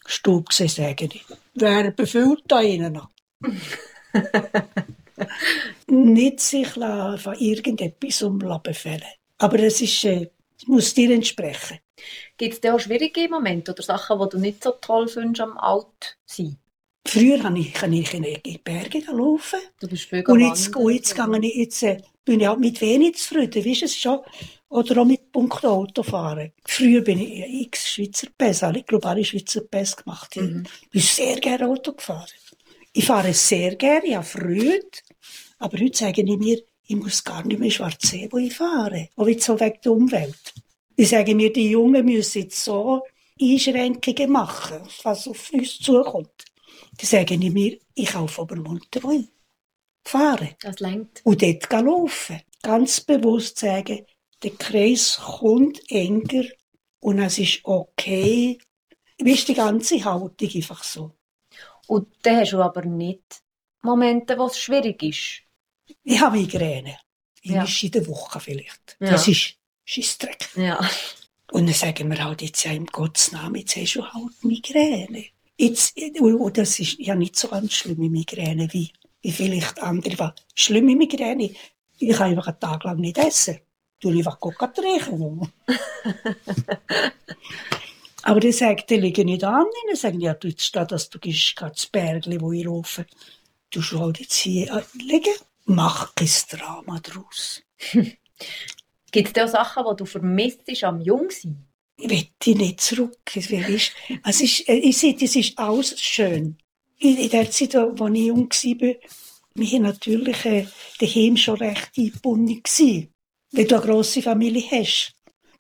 Stub 0.05 0.51
sehe, 0.51 0.69
sage 0.69 1.05
ich, 1.05 1.25
wer 1.53 1.91
befüllt 1.91 2.43
da 2.47 2.61
innen 2.61 2.93
noch? 2.93 3.09
nicht 5.87 6.39
sich 6.39 6.69
von 6.69 7.35
irgendetwas 7.37 8.25
befehlen 8.63 9.03
Aber 9.37 9.59
es 9.59 9.81
ist, 9.81 10.03
äh, 10.05 10.29
muss 10.65 10.93
dir 10.93 11.13
entsprechen. 11.13 11.79
Gibt 12.37 12.63
es 12.63 12.71
auch 12.71 12.79
schwierige 12.79 13.29
Momente 13.29 13.71
oder 13.71 13.83
Sachen, 13.83 14.19
die 14.19 14.29
du 14.29 14.39
nicht 14.39 14.63
so 14.63 14.71
toll 14.71 15.07
findest 15.07 15.41
am 15.41 15.57
Alt 15.57 16.17
sein? 16.25 16.57
Früher 17.05 17.39
kann 17.39 17.55
ich, 17.55 17.73
kann 17.73 17.93
ich 17.93 18.13
in 18.13 18.23
die 18.23 18.57
Berge 18.57 18.99
laufen. 19.11 19.59
Du 19.79 19.87
bist 19.87 20.11
Und 20.11 20.39
jetzt, 20.39 20.75
und 20.75 20.93
jetzt, 20.93 21.15
gehe 21.15 21.39
ich, 21.41 21.55
jetzt 21.55 21.83
äh, 21.83 22.01
bin 22.29 22.41
ich 22.41 22.47
auch 22.47 22.57
mit 22.57 22.79
wenig 22.79 23.15
zufrieden. 23.17 23.65
Weißt, 23.65 23.83
es 23.83 23.97
schon, 23.97 24.19
oder 24.69 25.01
auch 25.01 25.05
mit 25.05 25.31
Punkt 25.31 25.65
Autofahren. 25.65 26.51
Früher 26.63 27.01
bin 27.01 27.19
ich 27.19 27.65
x 27.65 27.89
Schweizer 27.89 28.27
Pässe, 28.37 28.71
ich 28.75 28.85
glaube 28.85 29.07
alle 29.07 29.25
Schweizer 29.25 29.61
Pässe 29.61 29.95
gemacht. 29.95 30.35
Mhm. 30.35 30.63
Ich 30.83 30.89
bin 30.89 31.01
sehr 31.01 31.39
gerne 31.39 31.67
Auto 31.67 31.93
gefahren. 31.93 32.27
Ich 32.93 33.05
fahre 33.05 33.33
sehr 33.33 33.75
gerne, 33.77 34.05
ich 34.05 34.15
habe 34.15 34.25
Freude. 34.25 34.91
Aber 35.57 35.79
heute 35.79 35.97
sage 35.97 36.21
ich 36.21 36.37
mir, 36.37 36.61
ich 36.85 36.95
muss 36.95 37.23
gar 37.23 37.43
nicht 37.43 37.59
mehr 37.59 37.71
schwarz 37.71 38.07
sehen, 38.07 38.29
wo 38.31 38.37
ich 38.37 38.55
fahre. 38.55 39.09
Auch 39.15 39.27
jetzt 39.27 39.45
so 39.45 39.59
wegen 39.59 39.81
der 39.83 39.91
Umwelt. 39.91 40.53
Ich 40.95 41.09
sage 41.09 41.33
mir, 41.33 41.51
die 41.51 41.71
Jungen 41.71 42.05
müssen 42.05 42.43
jetzt 42.43 42.63
so 42.63 43.01
Einschränkungen 43.41 44.31
machen, 44.31 44.81
was 45.01 45.27
auf 45.27 45.51
uns 45.51 45.79
zukommt. 45.79 46.45
Dann 46.95 47.07
sage 47.07 47.33
ich 47.33 47.51
mir, 47.51 47.79
ich 47.95 48.11
kaufe 48.11 48.41
aber 48.41 48.55
munter 48.55 49.03
ich 50.05 50.11
fahre. 50.11 50.55
Das 50.61 50.79
lenkt. 50.79 51.21
Und 51.23 51.41
dort 51.41 51.71
laufen. 51.71 52.41
Ganz 52.61 53.01
bewusst 53.01 53.59
sagen, 53.59 54.05
der 54.43 54.51
Kreis 54.51 55.17
kommt 55.17 55.79
enger 55.89 56.45
und 56.99 57.19
es 57.19 57.39
ist 57.39 57.59
okay. 57.63 58.57
Wie 59.17 59.33
ist 59.33 59.47
die 59.47 59.53
ganze 59.53 60.03
Haltung 60.03 60.49
einfach 60.53 60.83
so. 60.83 61.11
Und 61.87 62.07
dann 62.21 62.37
hast 62.37 62.53
du 62.53 62.61
aber 62.61 62.85
nicht 62.85 63.41
Momente, 63.81 64.37
wo 64.37 64.45
es 64.45 64.59
schwierig 64.59 65.01
ist. 65.03 65.41
Ich 66.03 66.19
habe 66.21 66.37
Migräne. 66.37 66.97
Ja. 67.41 67.65
in 67.81 67.91
der 67.91 68.07
Woche 68.07 68.39
vielleicht. 68.39 68.97
Ja. 68.99 69.11
Das 69.11 69.27
ist 69.27 69.55
Scheissdreck. 69.85 70.49
Ja. 70.55 70.79
Und 71.51 71.65
dann 71.65 71.73
sagen 71.73 72.09
wir 72.11 72.23
halt 72.23 72.41
jetzt 72.41 72.63
ja 72.63 72.71
im 72.71 72.85
Gottes 72.85 73.31
Namen, 73.31 73.55
jetzt 73.55 73.75
hast 73.75 73.95
du 73.95 74.05
halt 74.05 74.43
Migräne. 74.43 75.25
Jetzt, 75.57 75.97
und 76.19 76.57
das 76.57 76.79
ist 76.79 76.99
ja 76.99 77.15
nicht 77.15 77.35
so 77.35 77.47
ganz 77.47 77.73
schlimme 77.73 78.09
Migräne 78.09 78.71
wie, 78.71 78.91
wie 79.21 79.31
vielleicht 79.31 79.81
andere. 79.81 80.33
Schlimme 80.55 80.95
Migräne, 80.95 81.53
ich 81.99 82.17
kann 82.17 82.31
einfach 82.31 82.47
einen 82.47 82.59
Tag 82.59 82.83
lang 82.83 82.99
nicht 82.99 83.17
essen. 83.17 83.59
Du 83.99 84.09
einfach 84.09 84.39
Coca 84.39 84.67
trinken. 84.67 85.51
Aber 88.23 88.39
die 88.39 88.51
sagt, 88.51 88.89
die 88.89 88.97
liegen 88.97 89.25
nicht 89.25 89.43
an. 89.43 89.65
Dann 89.87 89.95
sagen, 89.95 90.21
ja, 90.21 90.33
du 90.33 90.51
statt 90.57 90.91
dass 90.91 91.09
du 91.09 91.19
gehst, 91.19 91.55
das 91.59 91.87
Bergli, 91.87 92.39
wo 92.39 92.51
ich 92.51 92.63
laufe, 92.63 93.05
du 93.71 93.81
halt 93.81 94.19
jetzt 94.19 94.35
hier 94.35 94.83
liegen 94.93 95.33
mach 95.69 96.13
kein 96.15 96.29
Drama 96.49 96.99
daraus. 96.99 97.61
Gibt 99.11 99.37
es 99.37 99.43
auch 99.43 99.47
Sachen, 99.47 99.83
die 99.89 99.95
du 99.97 100.05
vermisst 100.05 100.83
am 100.83 101.01
Jungsein? 101.01 101.65
Ich 101.97 102.09
will 102.09 102.55
nicht 102.55 102.81
zurück. 102.81 103.17
Es 103.35 103.49
ist, 103.49 103.93
es 104.23 104.41
ist, 104.41 104.69
ich 104.69 104.97
sehe, 104.97 105.15
es 105.19 105.35
ist 105.35 105.57
alles 105.57 105.99
schön. 105.99 106.57
In 106.99 107.29
der 107.29 107.49
Zeit, 107.49 107.75
als 107.75 107.99
ich 108.13 108.25
jung 108.25 108.49
war, 108.49 108.95
wir 109.55 109.79
natürlich 109.79 110.45
äh, 110.45 110.65
daheim 110.99 111.37
schon 111.37 111.57
recht 111.57 111.91
eingebunden. 111.97 112.61
Wenn 113.51 113.67
du 113.67 113.75
eine 113.75 113.85
grosse 113.85 114.21
Familie 114.21 114.63
hast. 114.71 115.15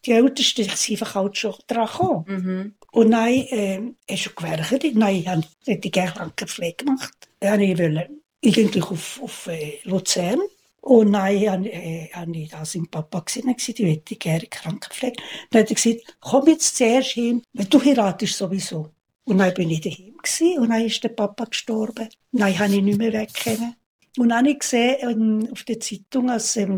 Die 0.05 0.11
Ältesten 0.11 0.63
sind 0.63 0.91
einfach 0.91 1.15
halt 1.15 1.37
schon 1.37 1.55
dran 1.67 1.87
gekommen. 1.87 2.25
Mhm. 2.27 2.73
Und 2.91 3.09
nein, 3.09 3.45
äh, 3.49 3.81
hast 4.09 4.25
du 4.25 4.29
gewerkt? 4.31 4.95
Nein, 4.95 5.15
ich 5.15 5.27
habe 5.27 5.43
die 5.65 5.91
Krankenpflege 5.91 6.85
gemacht. 6.85 7.13
Dann 7.39 7.59
wollte 7.59 8.09
ich 8.41 8.57
eigentlich 8.57 8.83
auf, 8.83 9.19
auf 9.21 9.47
äh, 9.47 9.79
Luzern. 9.83 10.39
Und 10.81 11.11
dann 11.11 11.43
habe 11.43 11.67
äh, 11.67 12.09
ich 12.33 12.49
da 12.49 12.63
sein 12.63 12.87
Papa 12.87 13.19
gesehen, 13.19 13.53
die 13.77 13.85
möchte 13.85 14.15
gerne 14.15 14.47
Krankenpflege. 14.47 15.21
Dann 15.51 15.63
hat 15.63 15.69
er 15.69 15.75
gesagt, 15.75 16.15
komm 16.21 16.47
jetzt 16.47 16.77
zuerst 16.77 17.11
hin, 17.11 17.43
wenn 17.53 17.69
du 17.69 17.83
heiratest 17.83 18.37
sowieso. 18.37 18.91
Und 19.29 19.37
dann 19.37 19.53
bin 19.53 19.69
ich 19.69 19.81
daheim 19.81 20.17
gewesen, 20.17 20.59
und 20.59 20.69
dann 20.69 20.85
ist 20.85 21.03
der 21.03 21.09
Papa 21.09 21.45
gestorben. 21.45 22.09
Dann 22.31 22.57
habe 22.57 22.75
ich 22.75 22.81
nicht 22.81 22.97
mehr 22.97 23.13
weggekommen. 23.13 23.75
Und 24.17 24.29
dann 24.29 24.39
habe 24.39 24.49
ich 24.49 24.59
gesehen 24.59 24.97
ähm, 25.01 25.49
auf 25.51 25.63
der 25.65 25.79
Zeitung, 25.79 26.27
dass 26.27 26.57
ähm, 26.57 26.77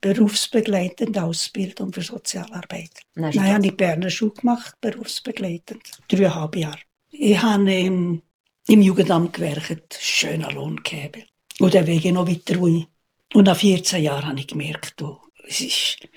berufsbegleitende 0.00 1.24
Ausbildung 1.24 1.92
für 1.92 2.02
Sozialarbeit. 2.02 2.90
Dann, 3.16 3.32
dann 3.32 3.52
habe 3.54 3.66
ich 3.66 3.76
Berner 3.76 4.08
Schule 4.08 4.30
gemacht, 4.30 4.76
berufsbegleitend. 4.80 5.82
Dreieinhalb 6.06 6.54
Jahre. 6.54 6.78
Ich 7.10 7.42
habe 7.42 7.68
ähm, 7.72 8.22
im 8.68 8.80
Jugendamt 8.80 9.32
gewerkt, 9.32 9.98
schöner 10.00 10.52
Lohn 10.52 10.76
gegeben. 10.76 11.24
Und 11.58 11.74
dann 11.74 11.88
wege 11.88 12.12
noch 12.12 12.28
weiter. 12.28 12.60
Und 12.60 12.86
nach 13.34 13.56
14 13.56 14.00
Jahren 14.00 14.26
habe 14.26 14.38
ich 14.38 14.46
gemerkt, 14.46 15.02
oh, 15.02 15.18
es 15.48 15.60
ist, 15.60 16.08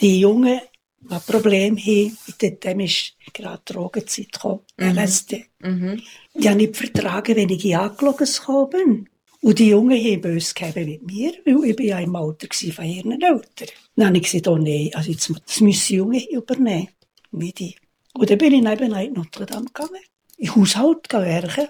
die 0.00 0.20
Jungen, 0.20 0.60
ein 1.08 1.20
Problem 1.26 1.76
haben, 1.76 2.18
mit 2.26 2.64
dem 2.64 2.80
ist 2.80 3.14
gerade 3.32 3.62
Drogenzeit 3.64 4.32
gekommen, 4.32 4.60
mhm. 4.76 4.98
LSD. 4.98 5.46
Mhm. 5.60 6.02
Die 6.34 6.48
haben 6.48 6.58
nicht 6.58 6.76
vertragen, 6.76 7.36
wenn 7.36 7.48
ich 7.48 7.76
angelogen 7.76 8.26
bin. 8.70 9.08
Und 9.42 9.58
die 9.58 9.70
Jungen 9.70 9.98
haben 9.98 10.20
böse 10.20 10.52
gegeben 10.52 10.90
mit 10.90 11.06
mir, 11.06 11.32
weil 11.46 11.70
ich 11.70 11.76
bin 11.76 11.86
ja 11.86 11.98
im 11.98 12.14
Alter 12.14 12.46
von 12.72 12.84
ihren 12.84 13.12
Eltern. 13.12 13.68
Dann 13.96 14.08
habe 14.08 14.18
ich 14.18 14.24
gesagt, 14.24 14.48
oh 14.48 14.58
nein, 14.58 14.90
also 14.92 15.10
jetzt, 15.10 15.32
das 15.46 15.60
müssen 15.60 15.86
die 15.88 15.94
Jungen 15.94 16.22
übernehmen, 16.30 16.88
nicht 17.32 17.60
ich. 17.60 17.78
Und 18.12 18.28
dann 18.28 18.38
bin 18.38 18.52
ich 18.52 18.62
neben 18.62 18.94
in 18.94 19.12
Notre 19.14 19.46
Dame 19.46 19.66
gegangen, 19.66 20.02
in 20.36 20.54
Haushalt 20.54 21.10
werken, 21.12 21.68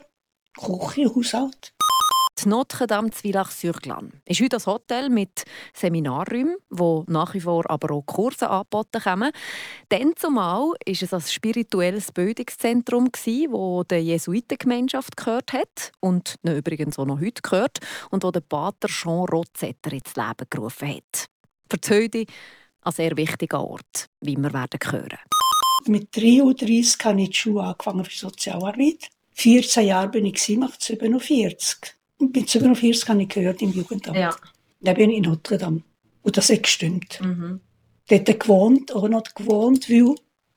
Küche, 0.57 1.15
Haushalt. 1.15 1.73
Die 2.43 2.49
Notre 2.49 2.87
Dame 2.87 3.11
zu 3.11 3.21
Villach-sur-Glane 3.21 4.13
ist 4.25 4.41
heute 4.41 4.57
ein 4.57 4.65
Hotel 4.65 5.11
mit 5.11 5.43
Seminarräumen, 5.75 6.57
wo 6.71 7.05
nach 7.07 7.35
wie 7.35 7.41
vor 7.41 7.69
aber 7.69 7.95
auch 7.95 8.07
Kurse 8.07 8.49
angeboten 8.49 9.03
kommen. 9.03 9.31
Dann 9.91 10.15
zumal 10.17 10.69
war 10.69 10.75
es 10.87 11.13
ein 11.13 11.21
spirituelles 11.21 12.13
Bildungszentrum, 12.13 13.09
wo 13.51 13.85
die 13.85 13.97
Jesuitengemeinschaft 13.97 15.19
gehört 15.19 15.53
hat 15.53 15.93
und 16.01 16.37
ne 16.43 16.57
übrigens 16.57 16.99
auch 16.99 17.05
noch 17.05 17.21
heute 17.21 17.43
gehört 17.43 17.79
und 18.11 18.25
wo 18.25 18.31
der 18.31 18.41
Pater 18.41 18.89
Jean 18.89 19.27
Rotzetter 19.27 19.93
ins 19.93 20.17
Leben 20.17 20.47
gerufen 20.49 20.97
hat. 20.97 21.27
Für 21.69 21.77
die 21.79 21.95
heute 21.95 22.33
ein 22.83 22.93
sehr 22.93 23.17
wichtiger 23.19 23.63
Ort, 23.63 24.07
wie 24.23 24.37
wir 24.37 24.53
werden 24.53 24.81
hören. 24.91 25.19
Mit 25.87 26.17
33 26.17 27.05
habe 27.05 27.21
ich 27.21 27.31
die 27.31 27.37
Schule 27.37 27.65
angefangen 27.65 28.05
für 28.05 28.17
Sozialarbeit. 28.17 29.11
14 29.33 29.87
Jahre 29.87 30.09
bin 30.09 30.25
ich, 30.25 30.49
macht 30.57 30.83
47 30.83 32.00
mit 32.21 32.49
47 32.49 33.09
habe 33.09 33.23
ich 33.23 33.29
gehört 33.29 33.63
im 33.63 33.73
Jugendamt. 33.73 34.17
Ja. 34.17 34.37
Da 34.81 34.93
bin 34.93 35.11
ich 35.11 35.19
in 35.19 35.25
Notre 35.25 35.59
Dame. 35.59 35.83
Und 36.23 36.37
das 36.37 36.51
hat 36.51 36.63
gestimmt. 36.63 37.21
Mhm. 37.21 37.61
Dort 38.09 38.41
gewohnt, 38.41 38.95
auch 38.95 39.09
noch 39.09 39.23
gewohnt, 39.35 39.89
weil 39.89 40.15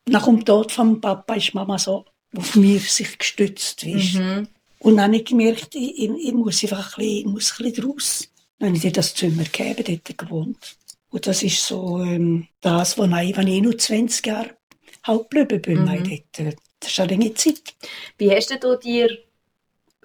nach 0.08 0.26
dem 0.26 0.44
Tod 0.44 0.72
von 0.72 1.00
Papa 1.00 1.36
ist 1.36 1.54
Mama 1.54 1.78
so 1.78 2.06
auf 2.36 2.56
mir 2.56 2.80
sich 2.80 3.18
gestützt. 3.18 3.86
Weißt. 3.86 4.16
Mhm. 4.16 4.48
Und 4.80 4.98
dann 4.98 5.06
habe 5.06 5.18
ich 5.18 5.26
gemerkt, 5.26 5.76
ich, 5.76 6.00
ich, 6.00 6.34
muss 6.34 6.62
einfach 6.64 6.98
ein 6.98 7.04
bisschen, 7.04 7.18
ich 7.20 7.26
muss 7.26 7.54
ein 7.58 7.72
bisschen 7.72 7.90
raus. 7.90 8.30
Dann 8.60 8.68
habe 8.70 8.78
ich 8.78 8.82
dir 8.82 8.92
das 8.92 9.14
Zimmer 9.14 9.44
gegeben, 9.44 9.84
dort 10.04 10.18
gewohnt. 10.18 10.78
Und 11.10 11.28
das 11.28 11.44
ist 11.44 11.66
so 11.66 12.02
ähm, 12.02 12.48
das, 12.60 12.98
was 12.98 13.24
ich, 13.24 13.38
wenn 13.38 13.48
ich 13.48 13.62
nur 13.62 13.78
20 13.78 14.26
Jahre 14.26 14.58
halt 15.04 15.30
geblieben 15.30 15.62
bin, 15.62 15.84
mhm. 15.84 16.24
dort. 16.38 16.58
Das 16.80 16.92
ist 16.92 17.00
eine 17.00 17.14
lange 17.14 17.34
Zeit. 17.34 17.76
Wie 18.18 18.32
hast 18.32 18.50
du 18.50 18.78
dir 18.78 19.18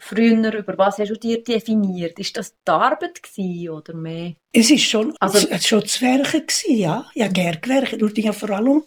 früher, 0.01 0.55
über 0.55 0.79
was 0.79 0.99
hast 0.99 1.11
du 1.11 1.19
dir 1.19 1.43
definiert? 1.43 2.19
Ist 2.19 2.37
das 2.37 2.55
die 2.67 2.71
Arbeit 2.71 3.21
oder 3.71 3.95
mehr? 3.95 4.35
Es 4.53 4.71
ist 4.71 4.85
schon, 4.85 5.15
also, 5.21 5.47
es 5.49 5.67
schon 5.67 5.81
das 5.81 6.01
Werken 6.01 6.47
gewesen, 6.47 6.77
ja. 6.77 7.07
Ich 7.15 7.23
habe 7.23 7.33
gerne 7.33 7.59
gewerkt. 7.59 8.03
Und 8.03 8.19
ich 8.19 8.27
habe 8.27 8.37
vor 8.37 8.51
allem, 8.51 8.85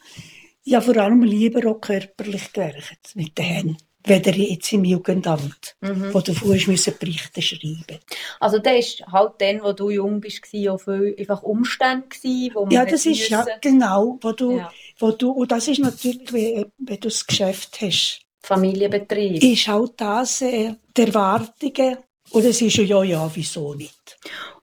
ich 0.64 0.76
habe 0.76 0.86
vor 0.86 0.98
allem 0.98 1.24
lieber 1.24 1.70
auch 1.70 1.82
körperlich 1.82 2.52
gewerkt, 2.54 3.16
mit 3.16 3.38
den 3.38 3.46
Händen. 3.46 3.78
Weder 4.04 4.34
jetzt 4.34 4.74
im 4.74 4.84
Jugendamt, 4.84 5.76
mhm. 5.80 6.12
wo 6.12 6.22
du 6.22 6.34
vorher 6.34 6.68
müssen 6.68 6.96
Berichte 7.00 7.40
schreiben 7.40 8.00
Also 8.40 8.58
das 8.58 9.00
war 9.02 9.12
halt 9.12 9.34
dann, 9.38 9.62
wo 9.62 9.74
du 9.74 9.92
jung 9.92 10.20
bist, 10.20 10.44
auch 10.70 10.80
viel 10.80 11.16
einfach 11.20 11.44
Umstände 11.44 12.08
gewesen, 12.08 12.56
wo 12.56 12.66
man 12.66 12.72
Ja, 12.72 12.86
das 12.86 13.06
ist 13.06 13.20
müssen... 13.20 13.32
ja 13.32 13.46
genau, 13.62 14.18
wo 14.22 14.32
du, 14.32 14.58
ja. 14.58 14.72
wo 14.98 15.12
du, 15.12 15.30
und 15.30 15.52
das 15.52 15.68
ist 15.68 15.80
natürlich, 15.80 16.34
wenn, 16.34 16.72
wenn 16.80 17.00
du 17.00 17.10
das 17.10 17.28
Geschäft 17.28 17.80
hast, 17.82 18.22
Familienbetrieb. 18.44 19.44
Ist 19.44 19.68
halt 19.68 19.94
das 19.98 20.42
äh, 20.42 20.76
die 20.96 21.02
Erwartungen. 21.02 21.98
Und 22.32 22.46
es 22.46 22.62
ist 22.62 22.78
ja, 22.78 23.04
ja, 23.04 23.30
wieso 23.34 23.74
nicht. 23.74 24.18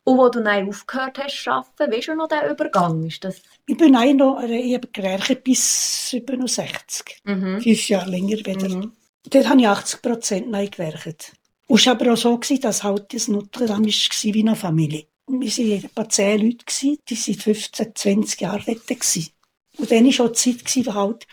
Und 0.04 0.16
wo 0.16 0.28
du 0.30 0.42
dann 0.42 0.68
aufgehört 0.68 1.18
hast 1.18 1.44
zu 1.44 1.50
arbeiten, 1.50 1.92
weißt 1.92 2.08
du 2.08 2.14
noch 2.14 2.28
den 2.28 2.50
Übergang? 2.50 3.04
Ist 3.04 3.22
das 3.24 3.42
ich 3.66 3.76
bin 3.76 3.94
auch 3.94 4.14
noch, 4.14 4.42
äh, 4.42 4.56
ich 4.56 4.74
habe 4.74 4.88
gelernt 4.88 5.44
bis 5.44 6.08
67. 6.08 7.20
Mhm. 7.24 7.60
Fünf 7.60 7.88
Jahre 7.88 8.10
länger 8.10 8.38
wieder. 8.38 8.68
Mhm. 8.68 8.92
Dort 9.28 9.48
habe 9.48 9.60
ich 9.60 9.68
80 9.68 10.02
Prozent 10.02 10.46
gewerkt. 10.46 11.32
Und 11.66 11.78
es 11.78 11.86
war 11.86 11.92
aber 11.92 12.14
auch 12.14 12.16
so, 12.16 12.38
dass 12.38 12.82
halt 12.82 13.12
das 13.12 13.28
Notre 13.28 13.66
Dame 13.66 13.88
war 13.88 14.34
wie 14.34 14.40
eine 14.40 14.56
Familie. 14.56 15.04
Wir 15.26 15.50
waren 15.50 15.84
etwa 15.84 16.08
zehn 16.08 16.40
Leute, 16.40 16.64
die 16.74 16.98
waren 17.10 17.34
15, 17.34 17.94
20 17.94 18.40
Jahre 18.40 18.64
dort. 18.64 19.30
Und 19.76 19.90
dann 19.90 20.06
war 20.06 20.24
auch 20.24 20.32
die 20.32 20.56
Zeit, 20.56 20.86
wo 20.86 20.94
halt 20.94 21.26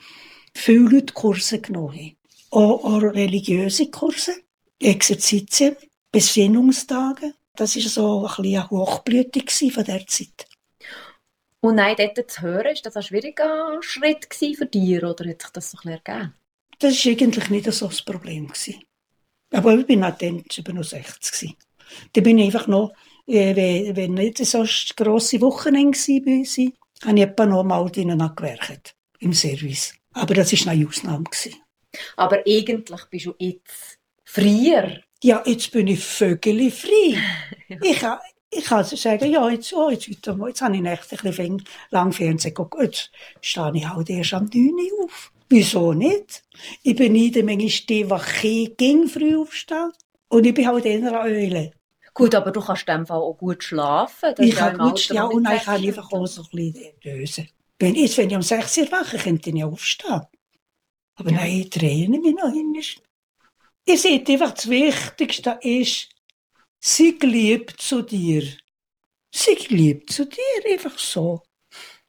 viele 0.53 0.89
Leute 0.89 1.13
Kurse 1.13 1.61
genommen 1.61 1.95
haben 1.95 2.17
auch, 2.51 2.83
auch 2.83 3.01
religiöse 3.01 3.89
Kurse, 3.89 4.33
Exerzitien, 4.79 5.75
Besinnungstage. 6.11 7.33
Das 7.55 7.75
war 7.75 7.81
so 7.83 8.27
ein 8.27 8.35
bisschen 8.43 8.61
eine 8.61 8.69
Hochblüte 8.69 9.71
von 9.71 9.83
der 9.83 10.05
Zeit. 10.07 10.47
Und 11.61 11.75
nein, 11.75 11.95
dort 11.97 12.29
zu 12.29 12.41
hören, 12.41 12.73
ist 12.73 12.85
das 12.85 12.95
ein 12.95 13.03
schwieriger 13.03 13.77
Schritt 13.81 14.27
für 14.31 14.65
dich 14.65 15.03
oder 15.03 15.27
hat 15.27 15.41
sich 15.41 15.51
das 15.51 15.71
so 15.71 15.77
ein 15.77 15.99
bisschen 15.99 16.01
ergeben? 16.05 16.33
Das 16.79 17.05
war 17.05 17.11
eigentlich 17.11 17.49
nicht 17.49 17.73
so 17.73 17.87
das 17.87 18.01
Problem. 18.01 18.51
Aber 19.51 19.73
ich 19.75 19.99
war 19.99 20.09
auch 20.09 20.17
dann 20.17 20.43
67. 20.51 21.55
Da 22.13 22.21
bin 22.21 22.37
ich 22.37 22.45
einfach 22.45 22.67
noch, 22.67 22.93
äh, 23.25 23.95
wenn 23.95 24.13
nicht 24.13 24.37
so 24.45 24.65
grosse 24.95 25.41
Wochenende 25.41 25.97
war, 25.97 27.07
habe 27.07 27.17
ich 27.17 27.23
etwa 27.23 27.45
noch 27.45 27.63
mal 27.63 27.89
drinnen 27.89 28.35
gewerkt, 28.35 28.95
im 29.19 29.33
Service. 29.33 29.93
Aber 30.13 30.33
das 30.33 30.53
war 30.53 30.71
eine 30.71 30.87
Ausnahme. 30.87 31.25
Aber 32.15 32.43
eigentlich 32.45 33.05
bist 33.09 33.25
du 33.25 33.35
jetzt 33.37 33.99
freier. 34.23 35.01
Ja, 35.23 35.43
jetzt 35.45 35.71
bin 35.71 35.87
ich 35.87 36.03
vögeli 36.03 36.71
frei. 36.71 37.19
ja. 37.67 37.77
Ich 37.81 37.99
kann, 37.99 38.19
ich 38.51 38.65
kann 38.65 38.83
sagen, 38.83 39.31
ja, 39.31 39.49
jetzt, 39.49 39.73
oh, 39.73 39.89
jetzt, 39.89 40.07
jetzt, 40.07 40.25
jetzt 40.27 40.61
habe 40.61 40.77
ich 40.77 40.85
echt 40.85 41.11
ein 41.11 41.31
bisschen 41.31 41.63
lang 41.89 42.11
Fernsehen 42.11 42.53
geguckt. 42.53 42.81
Jetzt 42.81 43.11
stehe 43.41 43.71
ich 43.73 43.87
halt 43.87 44.09
erst 44.09 44.33
am 44.33 44.45
9 44.45 44.71
Uhr 44.97 45.05
auf. 45.05 45.31
Wieso 45.49 45.93
nicht? 45.93 46.43
Ich 46.83 46.95
bin 46.95 47.13
nicht 47.13 47.35
manchmal 47.35 47.57
die, 47.67 48.07
die 48.41 48.73
ging 48.77 49.07
früh 49.07 49.37
aufstehen. 49.37 49.91
Und 50.29 50.45
ich 50.45 50.53
bin 50.53 50.67
halt 50.67 50.85
eher 50.85 50.97
eine 50.97 51.19
Eule. 51.19 51.71
Gut, 52.13 52.33
aber 52.33 52.51
du 52.51 52.61
kannst 52.61 52.87
in 52.87 52.95
dem 52.95 53.05
Fall 53.05 53.19
auch 53.19 53.37
gut 53.37 53.63
schlafen. 53.63 54.33
Ich 54.39 54.55
kann 54.55 54.77
gut 54.77 54.99
schlafen 54.99 55.31
ja, 55.31 55.51
und 55.51 55.53
ich 55.53 55.63
kann 55.63 55.83
einfach 55.83 56.11
auch 56.11 56.25
so 56.25 56.43
ein 56.43 56.47
bisschen 56.51 56.93
lösen. 57.03 57.49
Wenn, 57.77 57.95
jetzt, 57.95 58.17
wenn 58.17 58.29
ich 58.29 58.35
um 58.35 58.41
6 58.41 58.77
Uhr 58.77 58.91
wache, 58.91 59.17
könnte 59.17 59.49
ich 59.49 59.53
nicht 59.53 59.65
aufstehen. 59.65 60.21
Aber 61.15 61.31
ja. 61.31 61.37
nein, 61.37 61.69
Tränen 61.69 62.21
mich 62.21 62.35
noch 62.35 62.51
hin. 62.51 62.75
Ich 63.85 64.01
sehe 64.01 64.23
einfach, 64.27 64.51
das 64.51 64.69
Wichtigste 64.69 65.59
ist, 65.61 66.09
sie 66.79 67.17
liebt 67.21 67.81
zu 67.81 68.01
dir. 68.01 68.43
Sie 69.31 69.55
liebt 69.67 70.11
zu 70.11 70.25
dir, 70.25 70.71
einfach 70.71 70.97
so. 70.97 71.41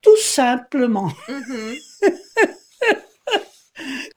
Tout 0.01 0.19
simplement. 0.19 1.15
Mhm. 1.29 1.79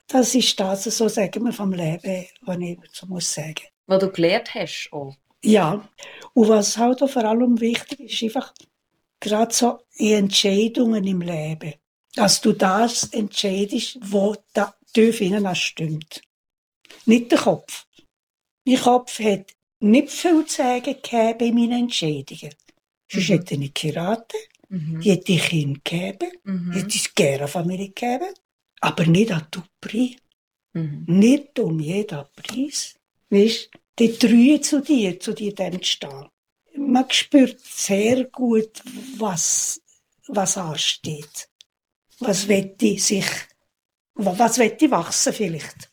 das 0.07 0.35
ist 0.35 0.59
das, 0.59 0.83
so 0.83 1.07
sagen 1.07 1.43
wir 1.43 1.53
vom 1.53 1.73
Leben, 1.73 2.27
was 2.41 2.57
ich 2.59 2.79
so 2.91 3.07
muss 3.07 3.33
sagen. 3.33 3.65
Was 3.87 3.99
du 3.99 4.11
gelernt 4.11 4.53
hast 4.53 4.89
auch. 4.91 5.15
Ja, 5.43 5.87
und 6.33 6.49
was 6.49 6.77
halt 6.77 7.01
auch 7.01 7.09
vor 7.09 7.23
allem 7.23 7.59
wichtig 7.59 7.99
ist, 7.99 8.23
einfach 8.23 8.53
gerade 9.19 9.53
so 9.53 9.79
die 9.97 10.13
Entscheidungen 10.13 11.05
im 11.05 11.21
Leben. 11.21 11.73
Dass 12.15 12.41
du 12.41 12.53
das 12.53 13.05
entscheidest, 13.05 13.97
wo 14.01 14.35
da 14.53 14.73
tief 14.93 15.21
innen 15.21 15.55
stimmt. 15.55 16.21
Nicht 17.05 17.31
der 17.31 17.39
Kopf. 17.39 17.85
Mein 18.65 18.79
Kopf 18.79 19.19
hat 19.19 19.53
nicht 19.79 20.09
viel 20.09 20.45
zu 20.45 20.57
sagen 20.57 20.95
bei 21.03 21.51
meinen 21.51 21.83
Entscheidungen. 21.83 22.53
Sonst 23.11 23.29
mhm. 23.29 23.33
hätte 23.33 23.53
ich 23.53 23.59
nicht 23.59 23.75
geheiratet, 23.75 24.49
mhm. 24.69 25.01
hätte 25.01 25.31
ich 25.31 25.43
Kind 25.43 25.83
gegeben, 25.83 26.31
mhm. 26.43 26.71
hätte 26.73 26.95
ich 26.95 27.15
gerne 27.15 27.39
eine 27.39 27.47
Familie 27.47 27.89
gegeben, 27.89 28.33
aber 28.81 29.05
nicht 29.05 29.31
an 29.31 29.47
tout 29.49 29.63
Preis. 29.81 30.15
Mhm. 30.73 31.05
Nicht 31.07 31.59
um 31.59 31.79
jeden 31.79 32.25
Preis. 32.35 32.95
Weißt, 33.29 33.69
die 33.97 34.13
Treue 34.13 34.61
zu 34.61 34.81
dir, 34.81 35.19
zu 35.19 35.33
dir 35.33 35.53
dann 35.53 35.83
stehen. 35.83 36.27
Man 36.75 37.09
spürt 37.09 37.59
sehr 37.59 38.25
gut, 38.25 38.81
was, 39.17 39.81
was 40.27 40.57
ansteht. 40.57 41.49
Was 42.19 42.47
wette 42.47 42.97
sich 42.97 43.25
was 44.25 44.57
wird 44.57 44.81
die 44.81 44.91
wachsen 44.91 45.33
vielleicht? 45.33 45.89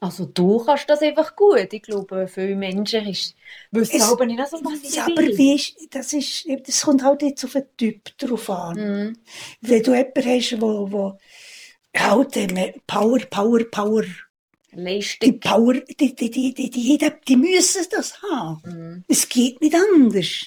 Also 0.00 0.26
du 0.26 0.64
kannst 0.64 0.88
das 0.88 1.02
einfach 1.02 1.34
gut. 1.34 1.72
Ich 1.72 1.82
glaube, 1.82 2.28
viele 2.28 2.54
Menschen 2.54 3.06
ist, 3.06 3.34
wissen 3.72 4.00
aber 4.00 4.26
nicht 4.26 4.46
so, 4.46 4.58
was 4.64 4.80
sie 4.82 4.96
ja, 4.96 5.06
aber 5.06 5.22
wie 5.22 5.54
ist, 5.56 5.74
das, 5.90 6.12
ist, 6.12 6.46
das 6.66 6.82
kommt 6.82 7.02
halt 7.02 7.22
jetzt 7.22 7.44
auf 7.44 7.52
den 7.52 7.64
Typ 7.76 8.16
drauf 8.16 8.48
an. 8.48 8.76
Mm. 8.76 9.16
Wenn 9.60 9.82
du 9.82 9.94
jemanden 9.94 10.24
hast, 10.24 10.60
wo, 10.60 10.92
wo 10.92 11.18
halt 11.96 12.86
Power, 12.86 13.18
Power, 13.28 13.64
Power, 13.70 14.04
Leistung. 14.70 15.32
Die 15.32 15.32
Power, 15.32 15.74
die, 15.74 16.14
die, 16.14 16.30
die, 16.30 16.54
die, 16.54 16.70
die, 16.70 17.10
die 17.26 17.36
müssen 17.36 17.86
das 17.90 18.22
haben. 18.22 18.60
Mm. 18.64 19.04
Es 19.08 19.28
geht 19.28 19.60
nicht 19.60 19.74
anders. 19.74 20.46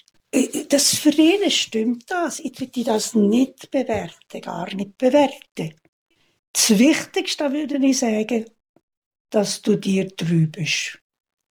Das 0.70 0.96
für 0.96 1.10
ihn 1.10 1.52
stimmt 1.52 2.10
das. 2.10 2.40
Ich 2.40 2.58
würde 2.58 2.86
das 2.86 3.14
nicht 3.16 3.70
bewerten, 3.70 4.40
gar 4.40 4.74
nicht 4.74 4.98
bewerten. 4.98 5.74
Das 6.54 6.78
Wichtigste 6.78 7.52
würde 7.52 7.78
ich 7.86 8.00
sagen, 8.00 8.46
dass 9.30 9.62
du 9.62 9.76
dir 9.78 10.14
treu 10.16 10.48
bist. 10.48 11.00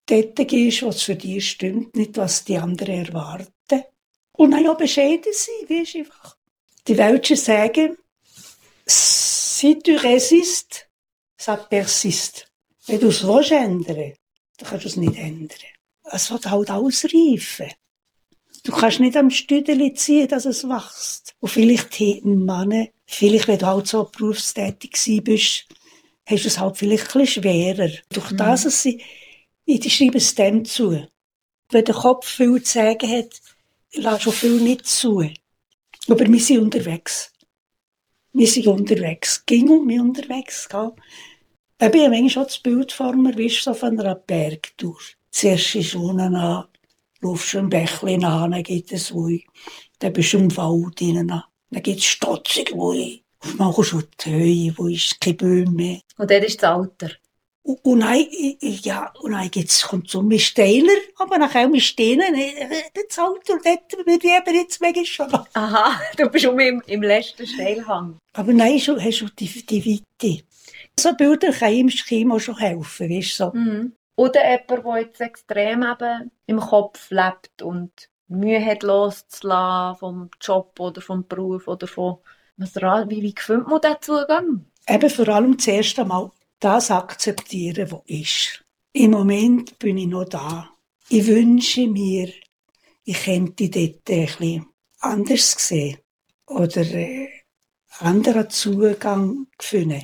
Dort 0.07 0.37
gehst, 0.49 0.83
was 0.83 1.03
für 1.03 1.17
dich 1.17 1.51
stimmt, 1.51 1.97
nicht 1.97 2.17
was 2.17 2.45
die 2.45 2.59
anderen 2.59 3.07
erwarten. 3.07 3.85
Und 4.33 4.59
ja 4.59 4.75
bescheiden 4.75 5.33
sein, 5.33 5.69
weißt 5.69 5.97
einfach. 5.97 6.37
Die 6.87 6.97
Welschen 6.97 7.37
sagen, 7.37 7.97
si 8.87 9.79
tu 9.79 9.93
résistes, 9.93 10.87
ça 11.39 11.57
persiste. 11.57 12.47
Wenn 12.87 13.01
du 13.01 13.09
es 13.09 13.23
ändern 13.23 13.97
willst, 13.97 14.21
dann 14.57 14.69
kannst 14.69 14.85
du 14.85 14.89
es 14.89 14.97
nicht 14.97 15.17
ändern. 15.17 15.59
es 16.13 16.31
wird 16.31 16.47
halt 16.47 16.71
ausreifen. 16.71 17.73
Du 18.65 18.73
kannst 18.73 19.01
nicht 19.01 19.17
am 19.17 19.31
Stüdeli 19.31 19.95
ziehen, 19.95 20.29
dass 20.29 20.45
es 20.45 20.65
wächst. 20.65 21.35
Und 21.41 21.49
vielleicht 21.49 21.99
hätten 21.99 22.45
Männer, 22.45 22.89
vielleicht 23.11 23.49
wenn 23.49 23.59
du 23.59 23.67
halt 23.67 23.87
so 23.87 24.05
berufstätig 24.05 25.23
bist, 25.25 25.67
hast 26.27 26.45
du 26.45 26.49
es 26.49 26.59
halt 26.59 26.77
vielleicht 26.77 27.15
ein 27.17 27.27
schwerer. 27.27 27.91
Durch 28.11 28.33
das, 28.33 28.65
dass 28.65 28.83
sie, 28.83 29.03
ich 29.65 29.95
schreibe 29.95 30.19
es 30.19 30.35
dem 30.35 30.65
zu. 30.65 31.07
Wenn 31.71 31.85
der 31.85 31.95
Kopf 31.95 32.27
viel 32.27 32.63
zu 32.63 32.73
sagen 32.73 33.11
hat, 33.11 33.41
lass 33.95 34.23
schon 34.23 34.33
viel 34.33 34.61
nicht 34.61 34.87
zu. 34.87 35.29
Aber 36.09 36.27
wir 36.27 36.41
sind 36.41 36.59
unterwegs. 36.61 37.33
Wir 38.33 38.47
sind 38.47 38.67
unterwegs. 38.69 39.45
Ging 39.45 39.69
um 39.69 39.87
mich 39.87 40.01
unterwegs. 40.01 40.69
Gell? 40.69 40.93
Ich 41.79 41.87
habe 41.87 42.09
manchmal 42.09 42.31
schon 42.31 42.45
das 42.45 42.59
Bild 42.59 42.93
vor 42.93 43.15
mir, 43.15 43.37
wie 43.37 43.49
so 43.49 43.75
von 43.75 43.99
einer 43.99 44.15
Bergtour. 44.15 44.99
Zuerst 45.31 45.75
ist 45.75 45.95
unten 45.95 46.35
an, 46.35 46.65
laufst 47.21 47.55
du 47.55 47.59
ein 47.59 47.69
Bächlein 47.69 48.25
an, 48.25 48.53
dann 48.53 48.63
geht 48.63 48.93
es 48.93 49.13
Wui. 49.13 49.47
Dann 49.99 50.13
bist 50.13 50.33
du 50.33 50.39
im 50.39 50.57
Wald 50.57 51.01
rein. 51.01 51.43
Dann 51.71 51.83
geht 51.83 51.99
es 51.99 52.05
stotzig 52.05 52.73
Wui. 52.75 53.23
Auf 53.41 53.53
einmal 53.53 53.73
kommst 53.73 53.93
du 53.93 54.03
die 54.25 54.31
Höhe, 54.31 54.75
wo 54.77 54.87
ist 54.87 55.21
keine 55.21 55.37
Bäume 55.37 55.71
mehr. 55.71 56.01
Und 56.19 56.31
dort 56.31 56.45
ist 56.45 56.63
das 56.63 56.71
Alter. 56.71 57.11
Und, 57.63 57.85
und 57.85 58.01
dann, 58.01 58.27
ja, 58.61 59.13
und 59.21 59.33
dann 59.33 59.51
geht's, 59.51 59.83
kommt 59.83 60.11
so 60.11 60.21
ein 60.21 60.39
steiler, 60.39 60.99
aber 61.17 61.39
nachher 61.39 61.69
mit 61.69 61.83
Steinen, 61.83 62.35
das 62.95 63.19
Alter, 63.19 63.59
dort 63.63 64.07
würde 64.07 64.27
ich 64.27 64.33
eben 64.33 64.55
jetzt 64.55 64.81
mega 64.81 65.05
schon. 65.05 65.33
Aha, 65.53 66.01
du 66.17 66.29
bist 66.29 66.47
um 66.47 66.59
im, 66.59 66.83
im 66.87 67.03
letzten 67.03 67.47
Steilhang. 67.47 68.19
Aber 68.33 68.53
nein, 68.53 68.79
schon, 68.79 69.03
hast 69.03 69.21
du 69.21 69.27
die, 69.27 69.67
die 69.67 70.03
Weite. 70.21 70.43
So 70.99 71.15
Bilder 71.15 71.53
können 71.53 71.77
im 71.77 71.91
Schema 71.91 72.41
schon 72.41 72.59
helfen, 72.59 73.09
weißt 73.09 73.41
du, 73.41 73.45
so. 73.45 73.53
Mhm. 73.53 73.93
Oder 74.17 74.43
jemand, 74.51 74.85
der 74.85 74.99
jetzt 74.99 75.21
extrem 75.21 75.83
eben 75.83 76.31
im 76.47 76.61
Kopf 76.61 77.11
lebt 77.11 77.63
und 77.63 78.10
Mühe 78.31 78.65
hat 78.65 78.83
loszulassen 78.83 79.99
vom 79.99 80.31
Job 80.41 80.79
oder 80.79 81.01
vom 81.01 81.27
Beruf 81.27 81.67
oder 81.67 81.87
von 81.87 82.19
was 82.57 82.77
wie, 82.77 83.23
wie 83.23 83.35
findet 83.37 83.69
man 83.69 83.81
diesen 83.81 84.03
Zugang? 84.03 84.67
Eben 84.87 85.11
vor 85.11 85.29
allem 85.29 85.59
zuerst 85.59 85.99
einmal 85.99 86.31
das 86.59 86.91
akzeptieren, 86.91 87.91
was 87.91 88.03
ist. 88.07 88.65
Im 88.93 89.13
Moment 89.13 89.79
bin 89.79 89.97
ich 89.97 90.07
noch 90.07 90.27
da. 90.27 90.71
Ich 91.09 91.27
wünsche 91.27 91.87
mir, 91.89 92.31
ich 93.05 93.25
könnte 93.25 93.69
dort 93.71 94.05
bisschen 94.05 94.67
anders 95.01 95.53
sehen 95.53 95.99
oder 96.47 96.83
äh, 96.83 97.29
anderen 97.99 98.51
Zugang 98.51 99.47
finden. 99.59 100.03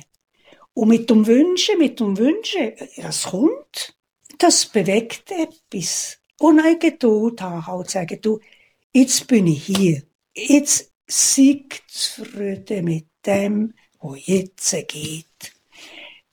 Und 0.73 0.89
mit 0.89 1.09
dem 1.09 1.27
Wünschen, 1.27 1.77
mit 1.77 1.99
dem 1.99 2.17
Wünschen, 2.17 2.73
es 2.97 3.23
kommt, 3.23 3.95
das 4.37 4.65
bewegt 4.65 5.31
etwas. 5.31 6.16
Und 6.39 6.59
eine 6.59 6.77
Geduld 6.77 7.41
haben, 7.41 7.65
halt 7.65 7.89
sagen, 7.89 8.19
du, 8.21 8.39
jetzt 8.93 9.27
bin 9.27 9.47
ich 9.47 9.65
hier. 9.65 10.03
Jetzt 10.35 10.91
sei 11.07 11.65
zufrieden 11.87 12.85
mit 12.85 13.07
dem, 13.25 13.73
was 13.99 14.25
jetzt 14.27 14.75
geht. 14.87 15.25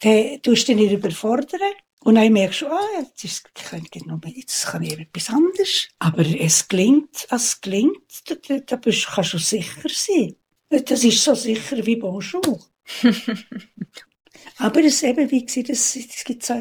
Dann 0.01 0.43
tust 0.43 0.69
du 0.69 0.75
dich 0.75 0.77
nicht 0.77 0.93
überfordern. 0.93 1.61
Und 2.01 2.17
dann 2.17 2.33
merkst 2.35 2.63
du, 2.63 2.67
ah, 2.67 2.89
jetzt, 2.99 3.25
ist, 3.25 3.49
jetzt 3.57 4.67
kann 4.67 4.83
ich 4.83 4.99
etwas 4.99 5.31
anderes. 5.31 5.89
Aber 5.99 6.23
es 6.23 6.69
gelingt, 6.69 7.27
es 7.31 7.61
gelingt, 7.63 8.29
da, 8.29 8.35
da, 8.35 8.59
da 8.59 8.77
bist, 8.77 9.07
kannst 9.07 9.33
du 9.33 9.39
sicher 9.39 9.89
sein. 9.89 10.37
Das 10.69 11.03
ist 11.03 11.25
so 11.25 11.35
sicher 11.35 11.85
wie 11.87 11.97
Bonjour. 11.97 12.61
Aber 14.59 14.81
es 14.85 15.03
eben, 15.03 15.31
wie 15.31 15.47
gesagt, 15.47 15.71
es, 15.71 15.97
es 15.97 16.25
gibt 16.25 16.45
so 16.45 16.61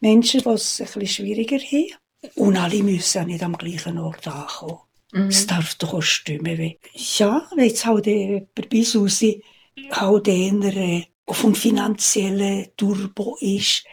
Menschen, 0.00 0.42
die 0.42 0.48
es 0.48 0.80
ein 0.80 0.86
bisschen 0.86 1.06
schwieriger 1.08 1.58
haben. 1.58 2.01
Und 2.36 2.56
alle 2.56 2.82
müssen 2.82 3.22
auch 3.22 3.26
nicht 3.26 3.42
am 3.42 3.56
gleichen 3.56 3.98
Ort 3.98 4.26
ankommen. 4.28 4.78
Mhm. 5.12 5.28
Es 5.28 5.46
darf 5.46 5.74
doch 5.76 5.94
auch 5.94 6.02
stimmen. 6.02 6.58
Weil, 6.58 6.76
ja, 6.94 7.48
wenn 7.54 7.66
jetzt 7.66 7.84
halt 7.84 8.06
jemand 8.06 8.54
bei 8.54 8.82
Susi 8.82 9.42
halt 9.90 10.28
eher 10.28 10.76
äh, 10.76 11.04
auf 11.26 11.40
dem 11.42 11.54
finanziellen 11.54 12.68
Turbo 12.76 13.36
ist, 13.40 13.84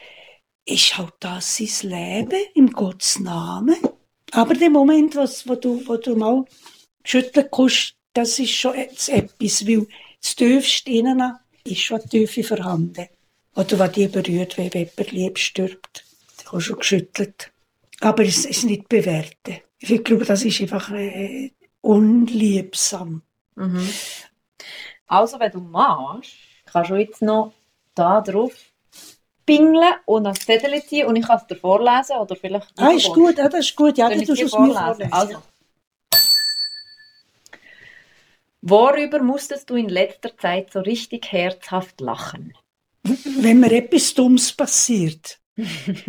ist 0.64 0.96
halt 0.96 1.14
das 1.20 1.56
sein 1.56 1.90
Leben 1.90 2.40
im 2.54 2.70
Gottes 2.70 3.18
Namen. 3.18 3.76
Aber 4.32 4.54
der 4.54 4.70
Moment, 4.70 5.16
was, 5.16 5.48
wo, 5.48 5.56
du, 5.56 5.82
wo 5.86 5.96
du 5.96 6.14
mal 6.14 6.44
schütteln 7.04 7.48
kannst, 7.50 7.96
das 8.12 8.38
ist 8.38 8.52
schon 8.52 8.76
jetzt 8.76 9.08
etwas, 9.08 9.66
weil 9.66 9.86
das 10.20 10.36
Tiefste 10.36 10.90
innen 10.90 11.34
ist 11.64 11.80
schon 11.80 12.00
Tiefe 12.08 12.44
vorhanden. 12.44 13.08
Oder 13.54 13.78
was 13.78 13.92
die 13.92 14.06
berührt, 14.06 14.56
wenn 14.56 14.70
jemand 14.70 15.12
lieb 15.12 15.38
stirbt. 15.38 16.04
Da 16.44 16.50
du 16.52 16.60
schon 16.60 16.78
geschüttelt. 16.78 17.52
Aber 18.00 18.24
es 18.24 18.44
ist 18.44 18.64
nicht 18.64 18.88
bewerten. 18.88 19.60
Ich 19.78 20.04
glaube, 20.04 20.24
das 20.24 20.44
ist 20.44 20.60
einfach 20.60 20.90
äh, 20.92 21.52
unliebsam. 21.80 23.22
Mhm. 23.54 23.88
Also, 25.06 25.38
wenn 25.38 25.52
du 25.52 25.60
machst, 25.60 26.32
kannst 26.66 26.90
du 26.90 26.96
jetzt 26.96 27.22
noch 27.22 27.52
da 27.94 28.20
drauf 28.20 28.52
pingeln 29.44 29.94
und 30.06 30.26
ein 30.26 30.34
Zettel 30.34 30.82
ziehen 30.84 31.06
und 31.06 31.16
ich 31.16 31.26
kann 31.26 31.38
es 31.38 31.46
dir 31.46 31.56
vorlesen 31.56 32.16
oder 32.16 32.36
vielleicht... 32.36 32.68
Ah, 32.76 32.90
ist 32.90 33.12
gut, 33.12 33.36
ja, 33.36 33.48
das 33.48 33.66
ist 33.66 33.76
gut. 33.76 33.98
Ja, 33.98 34.08
dann 34.08 34.18
tust 34.24 34.40
du 34.40 34.46
es 34.46 34.52
mir 34.52 34.72
vorlesen. 34.72 35.12
Also. 35.12 35.42
Worüber 38.62 39.22
musstest 39.22 39.68
du 39.70 39.74
in 39.74 39.88
letzter 39.88 40.36
Zeit 40.36 40.72
so 40.72 40.80
richtig 40.80 41.32
herzhaft 41.32 42.00
lachen? 42.00 42.54
wenn 43.02 43.60
mir 43.60 43.72
etwas 43.72 44.14
Dummes 44.14 44.52
passiert. 44.52 45.38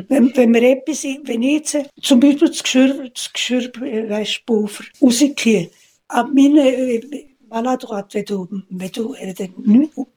Wenn, 0.07 0.35
wenn 0.35 0.51
mir 0.51 0.63
etwas, 0.71 1.03
wenn 1.03 1.43
ich 1.43 1.53
jetzt 1.73 1.89
zum 2.01 2.19
Beispiel 2.19 2.47
das 2.49 2.63
Geschirr, 2.63 3.09
das 3.09 3.31
Geschirr 3.33 3.71
äh, 3.83 4.09
weisst, 4.09 4.45
Pulver 4.45 4.83
rausziehe, 5.01 5.69
ab 6.07 6.29
meine 6.33 6.69
äh, 6.69 7.27
Maladroit, 7.47 8.13
wenn 8.13 8.25
du, 8.25 8.47
wenn 8.69 8.91
du 8.91 9.13
äh, 9.15 9.49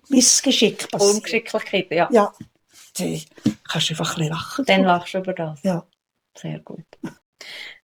Missgeschick 0.08 0.90
passiert. 0.90 1.14
Ungeschicklichkeit, 1.16 1.90
ja. 1.90 2.08
Ja, 2.12 2.32
dann 2.98 3.20
kannst 3.68 3.90
du 3.90 3.92
einfach 3.94 4.10
ein 4.12 4.18
bisschen 4.18 4.28
lachen. 4.32 4.64
Dann 4.66 4.82
lachst 4.84 5.14
du 5.14 5.18
über 5.18 5.32
das. 5.32 5.62
Ja. 5.62 5.86
Sehr 6.36 6.58
gut. 6.60 6.84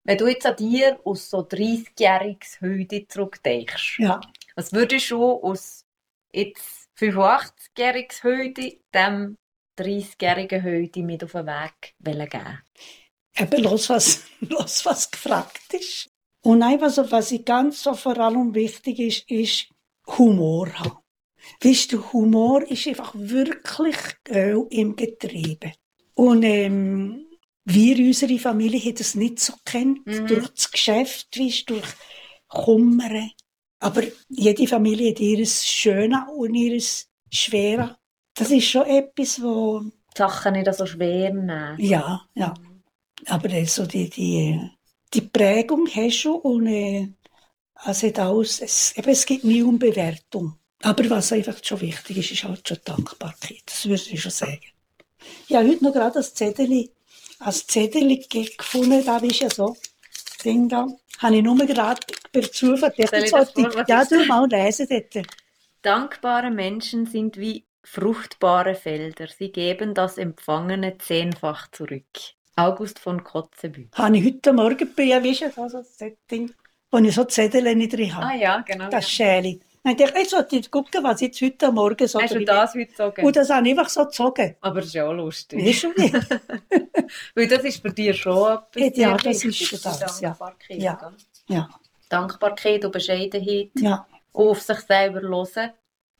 Wenn 0.03 0.17
du 0.17 0.27
jetzt 0.27 0.45
an 0.45 0.55
dir 0.55 0.99
aus 1.03 1.29
so 1.29 1.39
30-jähriges 1.39 2.61
Heute 2.61 3.07
zurückdenkst, 3.07 3.99
Ja. 3.99 4.19
was 4.55 4.73
würdest 4.73 5.11
du 5.11 5.23
aus 5.23 5.85
jetzt 6.33 6.89
85-jähriges 6.97 8.23
Heute 8.23 8.77
dem 8.93 9.37
30-jährigen 9.83 10.63
Heute 10.63 11.03
mit 11.03 11.23
auf 11.23 11.31
den 11.31 11.47
Weg 11.47 11.95
wollen 11.99 12.29
geben? 12.29 12.59
Eben, 13.37 13.63
los, 13.63 13.89
was, 13.89 14.23
los, 14.41 14.85
was 14.85 15.09
gefragt 15.09 15.73
ist. 15.73 16.09
Und 16.41 16.59
nein, 16.59 16.79
was, 16.81 16.97
was 17.11 17.31
ich 17.31 17.45
ganz 17.45 17.83
so 17.83 17.93
vor 17.93 18.17
allem 18.17 18.53
wichtig 18.53 18.99
ist, 18.99 19.29
ist 19.29 19.69
Humor 20.17 20.67
haben. 20.79 20.97
Weißt 21.61 21.91
du, 21.91 22.13
Humor 22.13 22.63
ist 22.63 22.87
einfach 22.87 23.13
wirklich 23.15 23.97
Öl 24.29 24.67
im 24.69 24.95
Getriebe. 24.95 25.73
Und 26.15 26.43
ähm, 26.43 27.25
wir, 27.65 27.97
unsere 27.97 28.39
Familie, 28.39 28.79
haben 28.79 28.95
das 28.95 29.15
nicht 29.15 29.39
so 29.39 29.53
kennt. 29.65 30.05
Mhm. 30.05 30.27
Durch 30.27 30.49
das 30.49 30.71
Geschäft, 30.71 31.39
weißt, 31.39 31.69
durch 31.69 31.87
Kummer. 32.47 33.29
Aber 33.79 34.03
jede 34.27 34.67
Familie 34.67 35.11
hat 35.11 35.19
ihres 35.19 35.65
Schöne 35.65 36.27
und 36.35 36.55
ihres 36.55 37.09
Schwere. 37.31 37.98
Das 38.39 38.51
ist 38.51 38.65
schon 38.69 38.85
etwas, 38.87 39.41
wo 39.41 39.81
Die 39.81 40.17
Sachen 40.17 40.53
nicht 40.53 40.73
so 40.73 40.85
schwer 40.85 41.33
nehmen. 41.33 41.77
ja, 41.77 42.21
ja. 42.35 42.53
Aber 43.27 43.49
also 43.51 43.85
die, 43.85 44.09
die, 44.09 44.59
die 45.13 45.21
Prägung 45.21 45.87
hast 45.87 46.23
du 46.23 46.33
und 46.35 46.67
äh, 46.67 47.09
es, 47.85 48.03
hat 48.03 48.19
alles, 48.19 48.61
es, 48.61 48.95
eben, 48.97 49.09
es 49.09 49.25
gibt 49.25 49.43
nie 49.43 49.61
um 49.63 49.77
Bewertung. 49.79 50.55
Aber 50.83 51.09
was 51.09 51.33
einfach 51.33 51.57
schon 51.63 51.81
wichtig 51.81 52.17
ist, 52.17 52.31
ist 52.31 52.43
halt 52.45 52.67
schon 52.67 52.77
Dankbarkeit. 52.85 53.63
Das 53.65 53.85
würde 53.87 54.03
ich 54.09 54.21
schon 54.21 54.31
sagen. 54.31 54.61
Ich 55.47 55.55
habe 55.55 55.67
heute 55.67 55.83
noch 55.83 55.93
gerade 55.93 56.13
das 56.13 56.33
Zettel, 56.33 56.89
als 57.39 57.67
Zettel 57.67 58.17
ge- 58.17 58.55
gefunden, 58.57 59.03
da 59.05 59.17
ist 59.17 59.39
ja 59.41 59.49
so, 59.49 59.75
Ding 60.45 60.69
da, 60.69 60.87
habe 61.19 61.37
ich 61.37 61.43
nur 61.43 61.57
gerade 61.57 61.99
per 62.31 62.49
Zufall, 62.51 62.93
ich 62.95 63.09
das 63.09 63.31
was 63.33 63.53
ja, 63.87 64.05
du 64.05 64.25
mal 64.25 64.47
lesen 64.49 64.87
dort. 64.89 65.27
Dankbare 65.81 66.51
Menschen 66.51 67.05
sind 67.05 67.37
wie 67.37 67.65
fruchtbare 67.89 68.75
Felder. 68.75 69.27
Sie 69.27 69.51
geben 69.51 69.93
das 69.95 70.17
Empfangene 70.17 70.97
zehnfach 70.99 71.71
zurück. 71.71 72.05
August 72.55 72.99
von 72.99 73.23
Kotzebue. 73.23 73.87
Habe 73.95 74.17
ich 74.17 74.25
heute 74.25 74.53
Morgen 74.53 74.93
bei 74.95 75.03
ihr, 75.03 75.23
weißt 75.23 75.57
du, 75.57 75.69
so 75.69 75.77
ein 75.77 75.83
Setting, 75.83 76.53
wo 76.91 76.97
ich 76.99 77.15
so 77.15 77.23
Zettel 77.23 77.73
nicht 77.75 77.93
drin 77.93 78.15
habe. 78.15 78.25
Ah 78.27 78.35
ja, 78.35 78.59
genau. 78.59 78.89
Das 78.89 79.09
Schäli. 79.09 79.59
Dann 79.83 79.97
dachte 79.97 80.19
ich, 80.21 80.29
sollte 80.29 80.57
jetzt 80.57 80.69
gucken, 80.69 81.03
was 81.03 81.21
jetzt 81.21 81.41
heute 81.41 81.71
Morgen 81.71 82.07
so 82.07 82.21
Hast 82.21 82.35
du 82.35 82.43
das 82.45 82.75
heute 82.75 82.85
gezogen? 82.85 83.25
Und 83.25 83.35
das 83.35 83.49
habe 83.49 83.67
ich 83.67 83.77
einfach 83.77 83.89
so 83.89 84.05
gezogen. 84.05 84.55
Aber 84.61 84.81
das 84.81 84.87
ist 84.87 84.93
ja 84.93 85.07
auch 85.07 85.13
lustig. 85.13 85.65
Weißt 85.65 85.83
du 85.83 85.93
nicht? 85.99 86.13
Weil 87.35 87.47
das 87.47 87.63
ist 87.63 87.81
bei 87.81 87.89
dir 87.89 88.13
schon 88.13 88.59
etwas 88.75 88.97
Ja, 88.97 89.17
das 89.17 89.37
ist 89.37 89.45
Wichtiges, 89.45 89.81
das, 89.81 90.19
ja. 90.19 90.29
Dankbarkeit. 90.29 90.77
Ja. 90.77 91.13
Ja, 91.47 91.69
Dankbarkeit 92.09 92.85
und 92.85 92.91
Bescheidenheit. 92.91 93.71
ja, 93.79 94.05
Auf 94.33 94.61
sich 94.61 94.79
selber 94.81 95.21
hören 95.21 95.71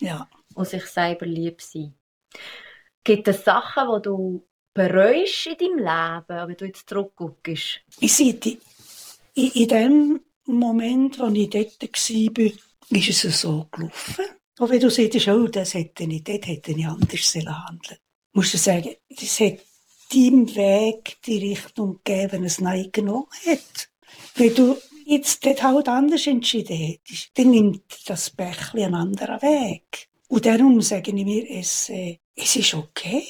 ja. 0.02 0.28
Und 0.56 0.68
sich 0.68 0.86
selber 0.86 1.26
lieb 1.26 1.62
sein. 1.62 1.94
Gibt 3.04 3.28
es 3.28 3.44
Sachen, 3.44 3.88
die 3.96 4.02
du 4.04 4.48
bereust 4.74 5.48
in 5.48 5.58
deinem 5.58 5.78
Leben, 5.78 6.48
wenn 6.50 6.58
du 6.58 6.66
jetzt 6.66 6.88
zurückguckst? 6.90 7.82
Ich 8.00 8.14
sehe, 8.14 8.34
die- 8.34 8.60
in, 9.36 9.68
dem 9.68 10.20
Moment, 10.46 11.20
als 11.22 11.34
ich 11.38 11.50
dort 11.50 11.82
war, 11.82 12.52
ist 12.90 13.24
es 13.26 13.42
so 13.42 13.68
gelaufen. 13.72 14.26
Und 14.60 14.70
wenn 14.70 14.80
du 14.80 14.90
siehst, 14.90 15.28
oh, 15.30 15.48
das 15.48 15.74
hätte 15.74 16.04
ich, 16.04 16.24
dort 16.24 16.48
hätte 16.48 16.72
ich 16.72 16.86
anders 16.86 17.36
handeln 17.36 17.98
musst 18.34 18.54
du 18.54 18.58
sagen, 18.58 18.96
das 19.10 19.40
hat 19.40 19.60
deinem 20.14 20.54
Weg 20.56 21.18
die 21.26 21.50
Richtung 21.52 22.00
gegeben, 22.04 22.32
wenn 22.34 22.44
es 22.44 22.60
Nein 22.60 22.90
genommen 22.92 23.28
hat. 23.46 23.90
Wenn 24.36 24.54
du 24.56 24.78
jetzt 25.06 25.46
dort 25.46 25.64
halt 25.64 25.88
anders 25.88 26.28
entschieden 26.28 26.76
hättest, 26.76 27.32
dann 27.38 27.52
nimmt 27.52 27.84
das 28.08 28.30
Bächli 28.30 28.84
einen 28.84 28.96
anderen 28.96 29.42
Weg. 29.42 30.09
Und 30.30 30.46
darum 30.46 30.80
sage 30.82 31.12
ich 31.12 31.26
mir, 31.26 31.50
es, 31.50 31.90
äh, 31.90 32.18
es 32.36 32.56
ist 32.56 32.74
okay. 32.76 33.24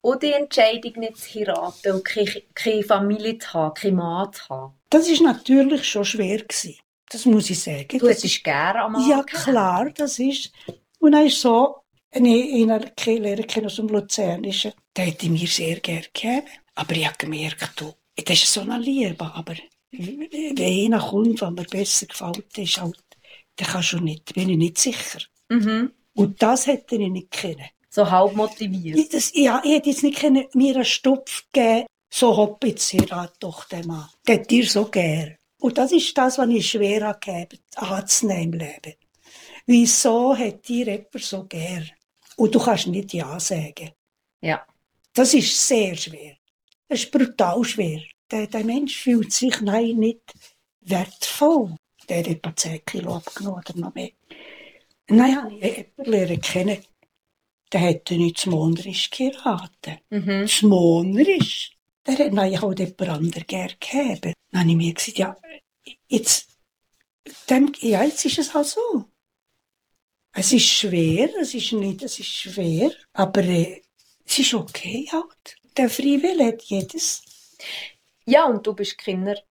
Und 0.00 0.22
die 0.22 0.32
Entscheidung 0.32 0.94
nicht 0.96 1.16
zu 1.16 1.38
heiraten 1.38 1.92
und 1.92 2.04
keine, 2.04 2.42
keine 2.54 2.82
Familie 2.82 3.38
zu 3.38 3.52
haben, 3.52 3.74
keinen 3.74 3.96
Mann 3.96 4.32
zu 4.32 4.48
haben. 4.48 4.74
Das 4.90 5.08
ist 5.08 5.22
natürlich 5.22 5.88
schon 5.88 6.04
schwer 6.04 6.38
gewesen. 6.38 6.76
Das 7.08 7.24
muss 7.24 7.50
ich 7.50 7.62
sagen. 7.62 7.98
Du 7.98 8.08
hättest 8.08 8.42
gerne 8.42 8.82
am 8.82 8.92
Mann 8.92 9.08
Ja, 9.08 9.22
klar, 9.22 9.90
das 9.90 10.18
ist. 10.18 10.50
Und 10.98 11.12
dann 11.12 11.26
ist 11.26 11.40
so, 11.40 11.82
eine, 12.10 12.28
eine 12.28 12.92
Lehrer 13.20 13.42
kennen 13.44 13.66
aus 13.66 13.76
dem 13.76 13.88
Luzernischen, 13.88 14.72
der 14.96 15.06
hätte 15.06 15.30
mir 15.30 15.46
sehr 15.46 15.78
gerne 15.80 16.06
gegeben. 16.12 16.48
Aber 16.74 16.96
ich 16.96 17.06
habe 17.06 17.16
gemerkt, 17.18 17.80
du, 17.80 17.92
das 18.16 18.42
ist 18.42 18.52
so 18.52 18.62
eine 18.62 18.78
Liebe, 18.78 19.24
aber 19.34 19.54
wenn 19.92 20.58
einer 20.58 21.00
kommt, 21.00 21.40
der 21.40 21.50
mir 21.50 21.64
besser 21.64 22.06
gefällt, 22.06 22.58
ist 22.58 22.80
halt, 22.80 22.98
dann 23.56 23.68
kannst 23.68 23.92
du 23.92 24.00
nicht, 24.00 24.34
bin 24.34 24.48
ich 24.48 24.56
nicht 24.56 24.78
sicher. 24.78 25.20
Mhm. 25.48 25.92
Und 26.14 26.42
das 26.42 26.66
hätte 26.66 26.96
ich 26.96 27.10
nicht 27.10 27.30
können. 27.30 27.66
So 27.88 28.10
halb 28.10 28.34
motiviert. 28.34 28.98
Ich, 28.98 29.08
das, 29.10 29.32
ja, 29.34 29.60
ich 29.64 29.72
hätte 29.72 29.90
jetzt 29.90 30.02
nicht 30.02 30.18
können, 30.18 30.46
mir 30.54 30.76
einen 30.76 30.84
Stupf 30.84 31.44
geben, 31.52 31.86
so 32.10 32.36
hopp 32.36 32.64
jetzt 32.64 32.92
heirat 32.92 33.34
doch 33.40 33.64
den 33.64 33.86
Mann. 33.86 34.08
Hat 34.28 34.50
dir 34.50 34.66
so 34.66 34.86
gern. 34.86 35.36
Und 35.60 35.78
das 35.78 35.92
ist 35.92 36.16
das, 36.16 36.38
was 36.38 36.48
ich 36.48 36.70
schwer 36.70 37.06
habe 37.06 37.20
gegeben, 37.20 37.62
anzunehmen 37.76 38.52
im 38.54 38.58
Leben. 38.58 38.94
Wieso 39.66 40.36
hat 40.36 40.66
dir 40.68 40.86
jemand 40.86 41.20
so 41.20 41.44
gern? 41.44 41.88
Und 42.36 42.54
du 42.54 42.58
kannst 42.58 42.86
nicht 42.88 43.12
Ja 43.12 43.38
sagen. 43.38 43.90
Ja. 44.40 44.66
Das 45.14 45.34
ist 45.34 45.68
sehr 45.68 45.94
schwer. 45.96 46.36
Das 46.88 47.00
ist 47.00 47.10
brutal 47.10 47.62
schwer. 47.64 48.00
Der, 48.30 48.46
der 48.46 48.64
Mensch 48.64 48.96
fühlt 48.96 49.32
sich 49.32 49.60
nein, 49.60 49.96
nicht 49.96 50.34
wertvoll. 50.80 51.76
Der 52.08 52.18
hat 52.18 52.26
etwa 52.26 52.56
10 52.56 52.84
Kilo 52.84 53.16
abgenommen 53.16 53.62
oder 53.64 53.78
noch 53.78 53.94
mehr. 53.94 54.10
Nein, 55.08 55.36
habe 55.36 55.54
ich 55.54 55.86
jemanden 56.06 56.40
kennen, 56.40 56.78
der 57.72 57.80
hätte 57.80 58.14
nicht 58.14 58.38
zum 58.38 58.52
Monerisch 58.52 59.10
geheiratet. 59.10 60.00
Mhm. 60.10 60.42
Das 60.42 60.62
Monerisch, 60.62 61.76
der 62.06 62.18
hat 62.18 62.32
nein, 62.32 62.60
halt 62.60 62.78
jemand 62.78 63.08
anderen 63.08 63.46
gerne 63.46 63.76
gegeben. 63.78 64.34
Dann 64.50 64.60
habe 64.60 64.70
ich 64.70 64.76
mir 64.76 64.94
gesagt, 64.94 65.18
ja, 65.18 65.36
jetzt, 66.08 66.48
dem, 67.48 67.72
ja, 67.80 68.04
jetzt 68.04 68.24
ist 68.24 68.38
es 68.38 68.54
halt 68.54 68.66
so. 68.66 69.04
Es 70.34 70.52
ist 70.52 70.66
schwer, 70.66 71.28
es 71.40 71.54
ist 71.54 71.72
nicht, 71.72 72.02
es 72.02 72.18
ist 72.18 72.28
schwer, 72.28 72.90
aber 73.12 73.42
äh, 73.42 73.82
es 74.24 74.38
ist 74.38 74.54
okay 74.54 75.06
halt. 75.12 75.56
Der 75.76 75.90
Freiwille 75.90 76.46
hat 76.46 76.62
jedes. 76.62 77.22
Ja, 78.24 78.46
und 78.46 78.66
du 78.66 78.74
bist 78.74 78.96
keine 78.98 79.42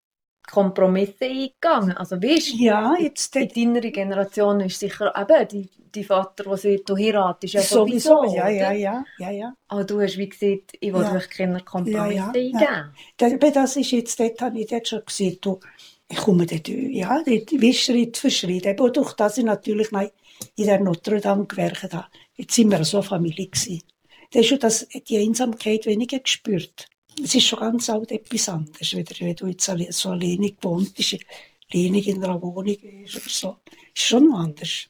Kompromisse 0.50 1.24
eingegangen. 1.24 1.96
Also 1.96 2.16
weißt 2.22 2.54
Ja, 2.58 2.94
jetzt 2.98 3.34
in 3.36 3.48
deiner 3.74 3.80
Generation 3.90 4.60
ist 4.60 4.80
sicher 4.80 5.12
eben 5.16 5.48
die, 5.48 5.68
die 5.94 6.04
Vater, 6.04 6.44
der 6.44 6.56
sagt, 6.56 6.88
du 6.88 6.96
heiratest 6.96 7.54
ja 7.54 7.60
sowieso, 7.62 8.16
sowieso. 8.22 8.36
ja, 8.36 8.48
ja, 8.48 8.72
ja, 8.72 9.04
ja, 9.18 9.30
ja. 9.30 9.54
Aber 9.68 9.84
du 9.84 10.00
hast 10.00 10.18
wie 10.18 10.28
gesagt, 10.28 10.72
ich 10.80 10.92
will 10.92 11.02
Ja. 11.02 11.14
euch 11.14 11.28
keine 11.30 11.60
Kompromisse 11.60 12.16
Ja, 12.16 12.32
ja, 12.34 12.60
ja. 12.60 12.90
eingeben. 13.20 13.38
Aber 13.38 13.50
Das 13.52 13.76
ist 13.76 13.90
jetzt, 13.90 14.18
dort 14.20 14.40
habe 14.40 14.58
ich 14.60 14.66
dort 14.66 14.88
schon 14.88 15.04
gesehen, 15.04 15.38
du, 15.40 15.60
ich 16.08 16.16
komme 16.18 16.46
dort, 16.46 16.68
ja, 16.68 17.22
dort, 17.24 17.50
wie 17.52 17.72
Schritt 17.74 18.16
für 18.18 18.30
Schritt. 18.30 18.66
Eben 18.66 18.92
durch 18.92 19.12
das 19.14 19.38
ich 19.38 19.44
natürlich 19.44 19.90
in 19.92 20.66
der 20.66 20.80
Notre 20.80 21.20
Dame 21.20 21.46
gewerkt 21.46 21.92
habe. 21.92 22.06
Jetzt 22.36 22.54
sind 22.54 22.70
wir 22.70 22.84
so 22.84 22.98
eine 22.98 23.06
Familie 23.06 23.46
gewesen. 23.48 23.82
Da 24.32 24.40
ist 24.40 24.46
schon 24.48 24.58
das, 24.58 24.86
die 25.08 25.18
Einsamkeit 25.18 25.86
weniger 25.86 26.18
gespürt. 26.18 26.88
Es 27.22 27.34
ist 27.34 27.46
schon 27.46 27.58
ganz 27.60 27.88
alt 27.90 28.10
etwas 28.12 28.48
anderes, 28.48 28.94
wieder, 28.94 29.14
wenn 29.20 29.34
du 29.36 29.46
jetzt 29.48 29.66
so 29.96 30.10
alleine 30.10 30.52
gewohnt 30.52 30.94
bist, 30.94 31.16
alleine 31.72 31.98
in 32.04 32.22
einer 32.22 32.40
Wohnung 32.42 32.76
ist 33.04 33.16
oder 33.16 33.28
so. 33.28 33.56
Ist 33.94 34.02
schon 34.04 34.32
anders. 34.34 34.86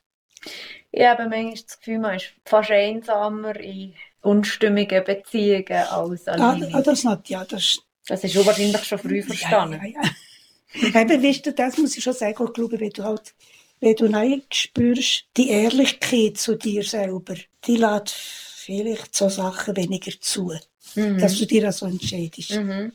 Ich 0.90 1.02
habe 1.04 1.28
manchmal 1.28 1.54
das 1.54 1.78
Gefühl, 1.78 1.98
man 1.98 2.16
ist 2.16 2.32
fast 2.44 2.70
einsamer 2.70 3.56
in 3.58 3.94
unstimmigen 4.22 5.04
Beziehungen 5.04 5.66
als 5.90 6.28
Ah, 6.28 6.32
alleine. 6.32 6.74
ah, 6.74 6.82
das 6.82 7.04
nicht, 7.04 7.30
ja, 7.30 7.44
das 7.44 7.80
Das 8.06 8.24
ist 8.24 8.34
wahrscheinlich 8.46 8.84
schon 8.84 8.98
früh 8.98 9.22
verstanden. 9.22 9.80
Ja, 9.82 10.02
ja, 10.02 10.02
ja. 10.02 11.00
Eben, 11.02 11.22
weißt 11.22 11.46
du, 11.46 11.52
das 11.52 11.76
muss 11.78 11.96
ich 11.96 12.02
schon 12.04 12.14
sagen, 12.14 12.44
ich 12.46 12.52
glaube, 12.52 12.80
wenn 12.80 12.90
du 12.90 13.04
halt, 13.04 13.34
wenn 13.80 13.94
du 13.96 14.08
nein 14.08 14.42
spürst, 14.52 15.26
die 15.36 15.50
Ehrlichkeit 15.50 16.38
zu 16.38 16.56
dir 16.56 16.82
selber, 16.84 17.34
die 17.66 17.76
lässt 17.76 18.10
vielleicht 18.10 19.14
so 19.14 19.28
Sachen 19.28 19.76
weniger 19.76 20.12
zu, 20.20 20.52
Mhm. 20.96 21.18
dass 21.18 21.36
du 21.38 21.46
dir 21.46 21.70
so 21.72 21.86
entscheidest. 21.86 22.52
Mhm. 22.56 22.92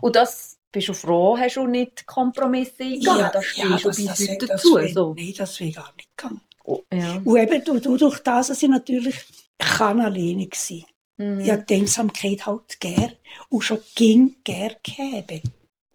Und 0.00 0.16
das 0.16 0.58
bist 0.70 0.88
du 0.88 0.92
froh, 0.94 1.36
hast 1.38 1.56
du 1.56 1.66
nicht 1.66 2.04
Kompromisse 2.06 2.82
eingegangen. 2.84 3.30
da 3.32 3.42
stehst 3.42 3.84
du 3.84 3.88
das- 3.88 3.96
bis 3.96 4.06
das- 4.06 4.20
heute 4.28 4.46
das 4.46 4.62
dazu. 4.62 4.74
will- 4.74 4.92
So. 4.92 5.14
Nein, 5.16 5.34
das 5.36 5.60
will 5.60 5.68
ich 5.68 5.74
gar 5.76 5.92
nicht 5.96 6.08
gegangen. 6.16 6.40
Oh, 6.64 6.82
ja. 6.92 7.20
Und 7.24 7.36
eben 7.36 7.64
du, 7.64 7.78
du, 7.78 7.96
durch 7.96 8.18
das, 8.20 8.48
dass 8.48 8.62
ich 8.62 8.68
natürlich 8.68 9.16
kann 9.58 10.00
alleine 10.00 10.48
sein 10.54 10.84
Mhm. 11.16 11.38
Ich 11.40 11.50
habe 11.52 11.62
die 11.62 11.74
Einsamkeit 11.76 12.44
halt 12.44 12.80
gern 12.80 13.12
und 13.48 13.62
schon 13.62 13.78
ging 13.94 14.34
gern 14.42 14.74
gegeben. 14.82 15.42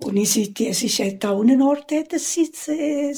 Und 0.02 0.15
ich 0.15 0.32
sage, 0.32 0.69
es 0.69 0.82
ist 0.82 1.02
an 1.02 1.19
allen 1.23 1.62
Orten, 1.62 2.08
dass 2.08 2.34
sie 2.36 2.49
äh, 2.67 3.13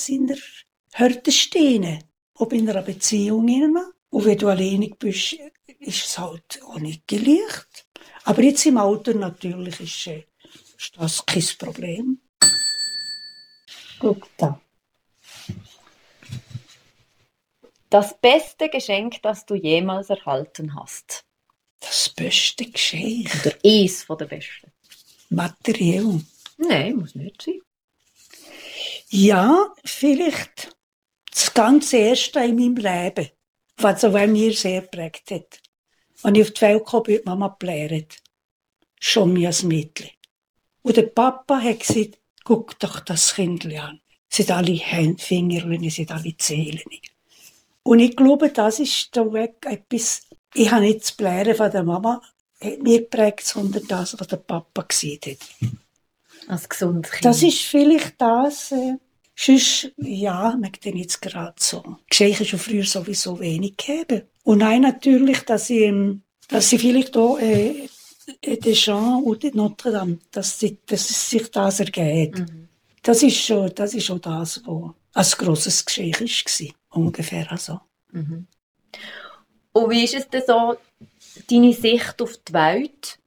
Hürde 0.93 1.31
stehen. 1.31 2.03
Ob 2.36 2.53
in 2.53 2.67
einer 2.67 2.81
Beziehung. 2.81 3.47
Und 4.10 4.25
wenn 4.25 4.38
du 4.38 4.47
alleinig 4.47 4.97
bist, 4.97 5.34
ist 5.79 6.05
es 6.07 6.17
halt 6.17 6.60
auch 6.65 6.79
nicht 6.79 7.10
leicht. 7.12 7.86
Aber 8.23 8.41
jetzt 8.41 8.65
im 8.65 8.77
Alter 8.77 9.13
natürlich 9.13 9.79
ist, 9.79 10.07
äh, 10.07 10.25
ist 10.77 10.97
das 10.97 11.25
kein 11.25 11.43
Problem. 11.57 12.21
Guck 13.99 14.27
da. 14.38 14.60
Das 17.89 18.17
beste 18.19 18.69
Geschenk, 18.69 19.21
das 19.21 19.45
du 19.45 19.55
jemals 19.55 20.10
erhalten 20.10 20.75
hast. 20.75 21.25
Das 21.79 22.10
beste 22.10 22.65
Geschenk. 22.65 23.29
Oder 23.41 23.55
eins 23.65 24.03
von 24.03 24.17
den 24.17 24.29
besten. 24.29 24.71
Materiell. 25.29 26.21
Nein, 26.57 26.95
muss 26.95 27.15
nicht 27.15 27.41
sein. 27.41 27.62
Ja, 29.10 29.73
vielleicht 29.84 30.75
das 31.29 31.53
ganz 31.53 31.91
Erste 31.91 32.39
in 32.39 32.55
meinem 32.55 32.77
Leben, 32.77 33.29
was 33.77 34.01
so 34.01 34.10
mir 34.10 34.53
sehr 34.53 34.81
geprägt 34.81 35.31
hat. 35.31 35.62
Als 36.23 36.38
ich 36.38 36.43
auf 36.43 36.51
die 36.51 36.62
Welt 36.62 36.86
kam, 36.86 37.03
hat 37.03 37.25
Mama 37.25 37.55
gelehrt. 37.60 38.17
Schon 38.99 39.34
mir 39.34 39.47
als 39.47 39.63
Mädchen. 39.63 40.10
Und 40.84 40.97
der 40.97 41.03
Papa 41.03 41.60
hat 41.60 41.79
gesagt, 41.79 42.19
guck 42.43 42.77
doch 42.79 42.99
das 42.99 43.36
Kind 43.36 43.65
an. 43.65 43.99
Sie 44.29 44.43
hat 44.43 44.51
alle 44.51 44.77
Handfingerchen, 44.77 45.89
sie 45.89 46.03
hat 46.03 46.12
alle 46.12 46.38
Zählen. 46.38 46.81
Und 47.84 47.99
ich 47.99 48.15
glaube, 48.15 48.49
das 48.51 48.79
ist 48.79 49.15
der 49.15 49.31
Weg 49.34 49.65
etwas, 49.65 50.27
ich 50.53 50.71
habe 50.71 50.81
nicht 50.81 51.01
das 51.01 51.12
Blären 51.13 51.55
von 51.55 51.71
der 51.71 51.84
Mama 51.84 52.21
mir 52.62 52.99
geprägt, 52.99 53.45
sondern 53.45 53.88
das, 53.88 54.19
was 54.19 54.27
der 54.27 54.38
Papa 54.38 54.84
gesehen 54.84 55.19
hat. 55.25 55.71
Als 56.47 56.69
gesundes 56.69 57.12
Kind. 57.12 57.25
Das 57.25 57.43
ist 57.43 57.62
vielleicht 57.63 58.19
das, 58.19 58.71
äh, 58.71 58.97
sonst, 59.36 59.91
ja, 59.97 60.55
mag 60.60 60.79
den 60.81 60.97
jetzt 60.97 61.21
gerade 61.21 61.55
so. 61.57 61.97
Geschenke 62.10 62.45
schon 62.45 62.60
früher 62.60 62.84
sowieso 62.84 63.39
wenig 63.39 63.77
gegeben. 63.77 64.23
Und 64.43 64.60
nein, 64.60 64.82
natürlich, 64.82 65.41
dass 65.41 65.69
ich, 65.69 65.82
ähm, 65.82 66.23
dass 66.47 66.69
sie 66.69 66.77
vielleicht 66.77 67.15
auch, 67.17 67.39
äh, 67.39 67.88
äh, 68.41 68.58
Deschamps 68.58 69.25
und 69.25 69.56
Notre 69.56 69.91
Dame, 69.91 70.19
dass, 70.32 70.60
sie, 70.60 70.77
dass 70.86 71.30
sich 71.30 71.49
das 71.51 71.80
ergeht. 71.80 72.39
Mhm. 72.39 72.67
Das 73.01 73.23
ist 73.23 73.38
schon, 73.38 73.71
das 73.73 73.93
ist 73.93 74.06
schon 74.06 74.21
das, 74.21 74.62
was 74.65 75.39
ein 75.39 75.45
grosses 75.45 75.86
Geschenk 75.86 76.21
war. 76.21 76.67
Ungefähr 76.89 77.51
also. 77.51 77.80
Mhm. 78.12 78.47
Und 79.73 79.89
wie 79.89 80.04
ist 80.04 80.15
es 80.15 80.30
denn 80.30 80.43
so, 80.45 80.75
deine 81.49 81.73
Sicht 81.73 82.21
auf 82.21 82.38
die 82.38 82.54
Welt 82.54 83.19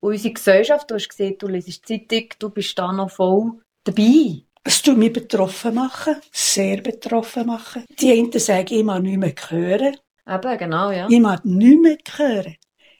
und 0.00 0.12
unsere 0.12 0.34
Gesellschaft? 0.34 0.90
Du 0.90 0.94
hast 0.94 1.08
gesehen, 1.08 1.36
du 1.38 1.48
liest 1.48 1.88
die 1.88 2.06
Zeitung, 2.06 2.28
du 2.38 2.50
bist 2.50 2.78
da 2.78 2.92
noch 2.92 3.10
voll 3.10 3.60
dabei. 3.84 4.42
Es 4.64 4.80
tut 4.80 4.96
mich 4.96 5.12
betroffen 5.12 5.74
machen, 5.74 6.16
sehr 6.30 6.80
betroffen 6.80 7.46
machen. 7.46 7.84
Die 8.00 8.12
einen 8.12 8.32
sagen, 8.38 8.72
ich 8.72 8.84
mag 8.84 9.02
nicht 9.02 9.18
mehr 9.18 9.34
hören. 9.48 9.96
Eben, 10.28 10.58
genau, 10.58 10.90
ja. 10.90 11.08
Ich 11.08 11.20
mag 11.20 11.44
nicht 11.44 11.80
mehr 11.80 11.98
hören. 12.16 12.56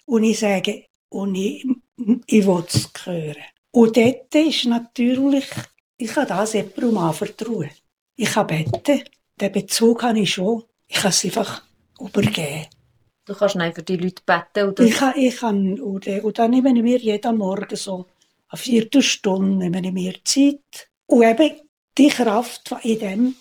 Und 0.06 0.24
ich 0.24 0.38
sage, 0.38 0.86
und 1.08 1.34
ich, 1.34 1.64
ich 2.26 2.46
will 2.46 2.64
es 2.66 2.90
hören. 3.04 3.36
Und 3.70 3.96
dort 3.96 4.34
ist 4.34 4.64
natürlich, 4.66 5.46
ich 5.96 6.10
kann 6.12 6.26
das 6.26 6.52
jemandem 6.52 6.98
anvertrauen. 6.98 7.70
Ich 8.16 8.30
kann 8.30 8.46
beten. 8.46 9.02
Den 9.40 9.52
Bezug 9.52 10.02
habe 10.02 10.20
ich 10.20 10.34
schon. 10.34 10.64
Ich 10.86 10.96
kann 10.96 11.10
es 11.10 11.24
einfach 11.24 11.62
übergeben. 11.98 12.66
Du 13.24 13.34
kannst 13.34 13.54
nein 13.54 13.72
für 13.72 13.82
die 13.82 13.96
Leute 13.96 14.22
beten 14.26 14.68
oder 14.68 14.82
Ich 14.84 14.94
kann, 14.94 15.14
ich 15.16 15.36
kann, 15.36 15.80
und, 15.80 16.06
äh, 16.06 16.20
und 16.20 16.38
dann 16.38 16.50
nehme 16.50 16.70
ich 16.70 16.82
mir 16.82 16.98
jeden 16.98 17.38
Morgen 17.38 17.76
so 17.76 18.06
eine 18.48 18.58
Viertelstunde 18.58 19.56
nehme 19.56 19.86
ich 19.86 19.92
mir 19.92 20.14
Zeit. 20.24 20.90
Und 21.06 21.22
eben 21.22 21.60
die 21.96 22.08
Kraft, 22.08 22.74
die 22.84 22.92
in 22.92 22.98
dem 22.98 23.36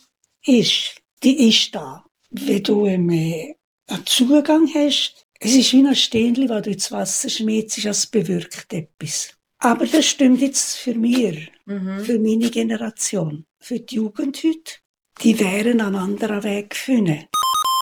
ist, 0.45 1.01
die 1.23 1.49
ist 1.49 1.75
da. 1.75 2.05
Wenn 2.29 2.63
du 2.63 2.85
ähm, 2.85 3.09
äh, 3.09 3.55
einen 3.91 4.05
Zugang 4.05 4.69
hast, 4.73 5.25
es 5.39 5.55
ist 5.55 5.73
wie 5.73 5.85
ein 5.85 5.95
Steinchen, 5.95 6.47
das 6.47 6.61
du 6.61 6.69
ins 6.71 6.91
Wasser 6.91 7.29
schmeißt, 7.29 7.85
es 7.85 8.07
bewirkt 8.07 8.73
etwas. 8.73 9.35
Aber 9.59 9.85
das 9.85 10.05
stimmt 10.05 10.41
jetzt 10.41 10.77
für 10.77 10.95
mich, 10.95 11.51
mhm. 11.65 11.99
für 11.99 12.19
meine 12.19 12.49
Generation, 12.49 13.45
für 13.59 13.79
die 13.79 13.95
Jugend 13.95 14.37
heute. 14.43 14.73
Die 15.21 15.39
wären 15.39 15.81
einen 15.81 15.95
anderen 15.95 16.43
Weg 16.43 16.75
finden. 16.75 17.25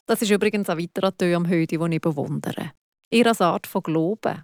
Das 0.07 0.21
ist 0.21 0.31
übrigens 0.31 0.69
ein 0.69 0.79
weiterer 0.79 1.15
Tö 1.15 1.35
am 1.35 1.47
Höde, 1.47 1.77
den 1.77 1.91
ich 1.91 2.01
bewundere. 2.01 2.71
Ihre 3.11 3.39
Art 3.39 3.67
von 3.67 3.83
Glauben. 3.83 4.43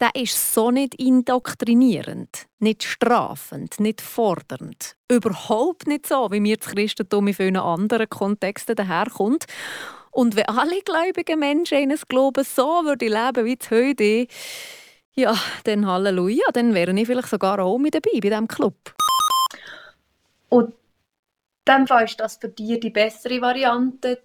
Der 0.00 0.14
ist 0.14 0.54
so 0.54 0.70
nicht 0.70 0.94
indoktrinierend, 0.94 2.46
nicht 2.60 2.84
strafend, 2.84 3.80
nicht 3.80 4.00
fordernd. 4.00 4.96
Überhaupt 5.10 5.86
nicht 5.86 6.06
so, 6.06 6.28
wie 6.30 6.38
mir 6.38 6.56
das 6.56 6.68
Christentum 6.68 7.26
in 7.28 7.34
vielen 7.34 7.56
anderen 7.56 8.08
Kontexten 8.08 8.76
daherkommt. 8.76 9.46
Und 10.10 10.36
wenn 10.36 10.46
alle 10.46 10.80
gläubigen 10.82 11.38
Menschen 11.38 11.78
in 11.78 11.90
Glauben 12.08 12.44
so 12.44 12.84
würden 12.84 13.08
leben 13.08 13.44
wie 13.44 13.56
das 13.56 13.70
heute, 13.70 14.26
ja, 15.14 15.34
dann 15.64 15.86
Halleluja, 15.86 16.44
dann 16.52 16.74
wäre 16.74 16.92
ich 16.98 17.06
vielleicht 17.06 17.28
sogar 17.28 17.58
auch 17.58 17.78
mit 17.78 17.94
dabei 17.94 18.10
bei 18.14 18.28
diesem 18.28 18.48
Club. 18.48 18.94
Und 20.48 20.74
dann 21.64 21.86
ist 21.86 22.20
das 22.20 22.36
für 22.36 22.48
dich 22.48 22.80
die 22.80 22.90
bessere 22.90 23.40
Variante, 23.40 24.22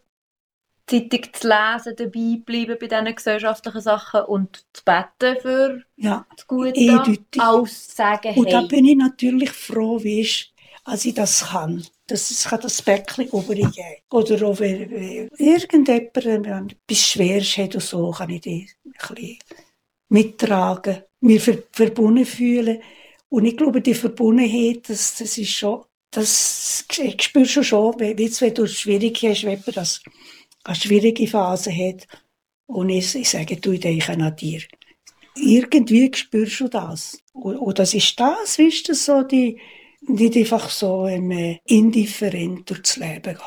Zeitung 0.86 1.22
zu 1.34 1.48
lesen, 1.48 1.96
dabei 1.96 2.42
bleiben 2.46 2.78
bei 2.80 2.88
diesen 2.88 3.16
gesellschaftlichen 3.16 3.82
Sachen 3.82 4.22
und 4.26 4.66
zu 4.74 4.84
beten 4.84 5.42
für 5.42 5.84
Ja, 5.96 6.26
das 6.36 6.48
Gute, 6.48 6.74
eindeutig. 6.78 7.42
als 7.42 7.88
zu 7.88 7.96
sagen, 7.96 8.36
Und 8.36 8.52
da 8.52 8.60
hey, 8.60 8.68
bin 8.68 8.86
ich 8.86 8.98
natürlich 8.98 9.52
froh, 9.52 9.98
weisst, 10.00 10.52
als 10.84 11.06
ich 11.06 11.14
das 11.14 11.50
kann. 11.50 11.86
Dass 12.14 12.44
kann 12.44 12.62
das 12.62 12.80
Bäckchen 12.80 13.28
übergeben 13.28 13.74
Oder 14.12 14.46
auch 14.46 14.60
wenn, 14.60 14.92
wenn 14.92 15.30
irgendjemand 15.36 16.74
etwas 16.74 17.10
Schweres 17.10 17.58
hat 17.58 17.74
oder 17.74 17.80
so, 17.80 18.12
kann 18.12 18.30
ich 18.30 18.42
die 18.42 18.70
ein 18.86 19.16
bisschen 19.16 19.40
mittragen, 20.10 21.02
mir 21.22 21.42
ver 21.42 21.58
verbunden 21.72 22.28
fühlen. 22.28 22.84
Und 23.30 23.46
ich 23.46 23.58
glaube, 23.58 23.82
die 23.82 23.96
Verbundenheit, 23.96 24.88
das, 24.90 25.16
das 25.18 25.40
ist 25.40 25.54
schon, 25.54 25.86
das 26.12 26.86
ich 26.96 27.20
spürst 27.20 27.56
du 27.56 27.64
schon, 27.64 28.00
wenn, 28.00 28.16
wenn 28.16 28.54
du 28.54 28.68
schwierig 28.68 29.20
hast, 29.24 29.46
wenn 29.46 29.64
man 29.66 29.74
das 29.74 30.04
eine 30.64 30.76
schwierige 30.76 31.28
Phase 31.28 31.72
hat. 31.76 32.08
Und 32.68 32.90
ich, 32.90 33.16
ich 33.16 33.28
sage, 33.28 33.58
du, 33.58 33.72
ich 33.72 33.80
denke 33.80 34.12
an 34.12 34.36
dir. 34.36 34.62
Irgendwie 35.36 36.12
spürst 36.14 36.60
du 36.60 36.68
das. 36.68 37.18
Und, 37.34 37.58
und 37.58 37.80
das 37.80 37.96
ist 37.96 38.20
das, 38.20 38.60
weißt 38.60 38.88
du, 38.88 38.94
so 38.94 39.24
die, 39.24 39.60
nicht 40.08 40.38
einfach 40.38 40.70
so 40.70 41.08
ähm, 41.08 41.60
indifferent 41.66 42.70
durchs 42.70 42.98
Leben 42.98 43.22
gehen. 43.22 43.38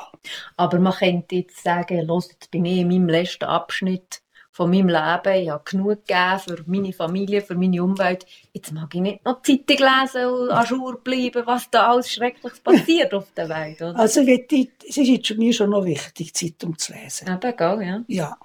aber 0.57 0.79
man 0.79 0.95
könnte 0.95 1.37
jetzt 1.37 1.63
sagen, 1.63 2.07
los, 2.07 2.31
jetzt 2.31 2.51
bin 2.51 2.65
ich 2.65 2.79
in 2.79 2.89
meinem 2.89 3.09
letzten 3.09 3.45
Abschnitt 3.45 4.23
von 4.57 4.71
meinem 4.71 4.89
Leben, 4.89 5.43
ich 5.43 5.51
habe 5.51 5.65
genug 5.65 6.07
gegeben 6.07 6.39
für 6.39 6.65
meine 6.67 6.93
Familie, 6.95 7.43
für 7.43 7.57
meine 7.57 7.83
Umwelt. 7.83 8.25
Jetzt 8.55 8.73
mag 8.73 8.95
ich 8.95 9.03
nicht 9.03 9.23
noch 9.23 9.43
Zeitung 9.43 9.77
lesen 9.77 10.27
und 10.27 10.51
an 10.51 10.67
Jour 10.67 10.99
bleiben, 11.05 11.43
was 11.45 11.71
da 11.71 11.91
alles 11.91 12.11
Schreckliches 12.11 12.61
passiert 12.61 13.13
auf 13.13 13.31
der 13.33 13.51
Welt. 13.51 13.83
Oder? 13.83 13.99
Also 13.99 14.25
die, 14.25 14.73
es 14.89 14.97
ist 14.97 15.09
jetzt 15.09 15.37
mir 15.37 15.53
schon 15.53 15.71
noch 15.71 15.85
wichtig, 15.85 16.35
Zeitung 16.35 16.79
zu 16.79 16.95
lesen. 16.95 17.29
Eben, 17.29 17.57
gell, 17.57 17.83
ja. 17.83 18.05
Ja. 18.09 18.39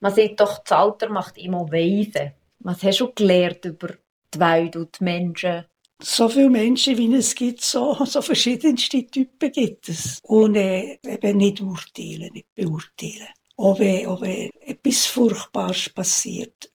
Man 0.00 0.14
sieht 0.14 0.40
doch, 0.40 0.58
das 0.64 0.72
Alter 0.72 1.10
macht 1.10 1.36
immer 1.36 1.70
weise. 1.70 2.32
Was 2.60 2.82
hast 2.82 3.00
du 3.00 3.12
gelernt 3.12 3.62
über 3.66 3.90
die 4.32 4.40
Welt 4.40 4.74
und 4.76 4.98
die 4.98 5.04
Menschen? 5.04 5.66
So 6.02 6.28
viele 6.28 6.50
Menschen, 6.50 6.98
wie 6.98 7.14
es 7.14 7.34
gibt, 7.34 7.60
so, 7.62 7.96
so 8.04 8.20
verschiedenste 8.20 9.06
Typen 9.06 9.52
gibt 9.52 9.88
es. 9.88 10.18
Und 10.22 10.56
äh, 10.56 10.98
eben 11.06 11.36
nicht 11.38 11.60
urteilen, 11.60 12.32
nicht 12.32 12.52
beurteilen. 12.54 13.28
Auch 13.56 13.78
wenn, 13.78 14.06
auch 14.06 14.20
wenn 14.20 14.50
etwas 14.60 15.06
Furchtbares 15.06 15.88
passiert, 15.90 16.70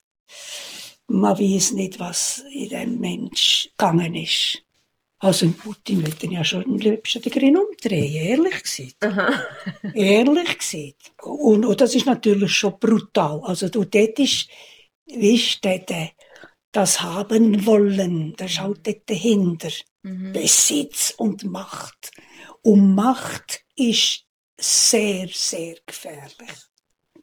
man 1.08 1.38
weiß 1.38 1.72
nicht, 1.72 1.98
was 1.98 2.44
in 2.52 2.68
dem 2.68 3.00
Mensch 3.00 3.70
gegangen 3.76 4.14
ist. 4.14 4.62
Also 5.20 5.46
in 5.46 5.54
Putin 5.54 6.06
wird 6.06 6.22
ja 6.22 6.44
schon 6.44 6.64
am 6.64 6.76
liebsten 6.76 7.20
den 7.22 7.56
umdrehen, 7.56 8.14
ehrlich 8.14 8.62
gesagt. 8.62 8.96
ehrlich 9.94 10.58
gesagt. 10.58 11.12
Und, 11.22 11.64
und 11.64 11.80
das 11.80 11.94
ist 11.96 12.06
natürlich 12.06 12.52
schon 12.52 12.78
brutal. 12.78 13.40
Also 13.42 13.68
du, 13.68 13.84
dort 13.84 14.18
ist, 14.20 14.48
weißt 15.08 15.64
du, 15.64 15.78
der- 15.80 16.10
das 16.72 17.00
haben 17.00 17.66
wollen, 17.66 18.34
das 18.36 18.52
ist 18.52 18.60
halt 18.60 18.86
dort 18.86 19.08
dahinter. 19.10 19.70
Mhm. 20.02 20.32
Besitz 20.32 21.14
und 21.16 21.44
Macht. 21.44 22.10
Und 22.62 22.94
Macht 22.94 23.64
ist 23.76 24.24
sehr, 24.58 25.28
sehr 25.28 25.76
gefährlich. 25.86 26.52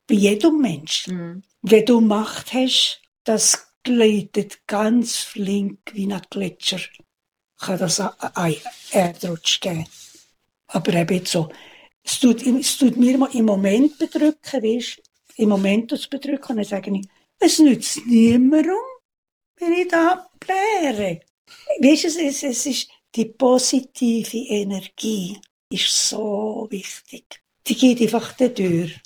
Bei 0.08 0.16
jedem 0.16 0.60
Menschen. 0.60 1.18
Mhm. 1.18 1.44
Wenn 1.62 1.86
du 1.86 2.02
Macht 2.02 2.54
hast, 2.54 3.02
das 3.24 3.68
gleitet 3.84 4.66
ganz 4.68 5.18
flink 5.18 5.80
wie 5.94 6.12
ein 6.12 6.22
Gletscher. 6.30 6.80
Kann 7.58 7.80
das 7.80 8.00
ein 8.00 8.56
Erdrutsch 8.92 9.62
geben. 9.62 9.88
Aber 10.68 10.94
eben 10.94 11.26
so. 11.26 11.50
Es 12.04 12.20
tut, 12.20 12.46
es 12.46 12.78
tut 12.78 12.98
mir 12.98 13.18
im 13.34 13.46
Moment 13.46 13.98
bedrücken, 13.98 14.62
weißt 14.62 15.02
Im 15.38 15.50
Moment 15.50 15.92
es 15.92 16.08
bedrücken. 16.08 16.52
Und 16.52 16.58
dann 16.58 16.66
sage 16.66 16.92
ich, 16.92 17.08
es 17.40 17.60
nützt 17.60 18.06
niemandem, 18.06 18.76
wenn 19.60 19.74
ich 19.74 19.88
da 19.88 20.30
bläre. 20.40 21.22
Weißt 21.80 22.04
du, 22.04 22.08
es, 22.08 22.44
es, 22.44 22.66
ist 22.66 22.90
die 23.16 23.26
positive 23.26 24.38
Energie 24.38 25.40
ist 25.70 26.10
so 26.10 26.68
wichtig. 26.70 27.42
Die 27.68 27.76
geht 27.76 28.02
einfach 28.02 28.34
durch. 28.34 29.00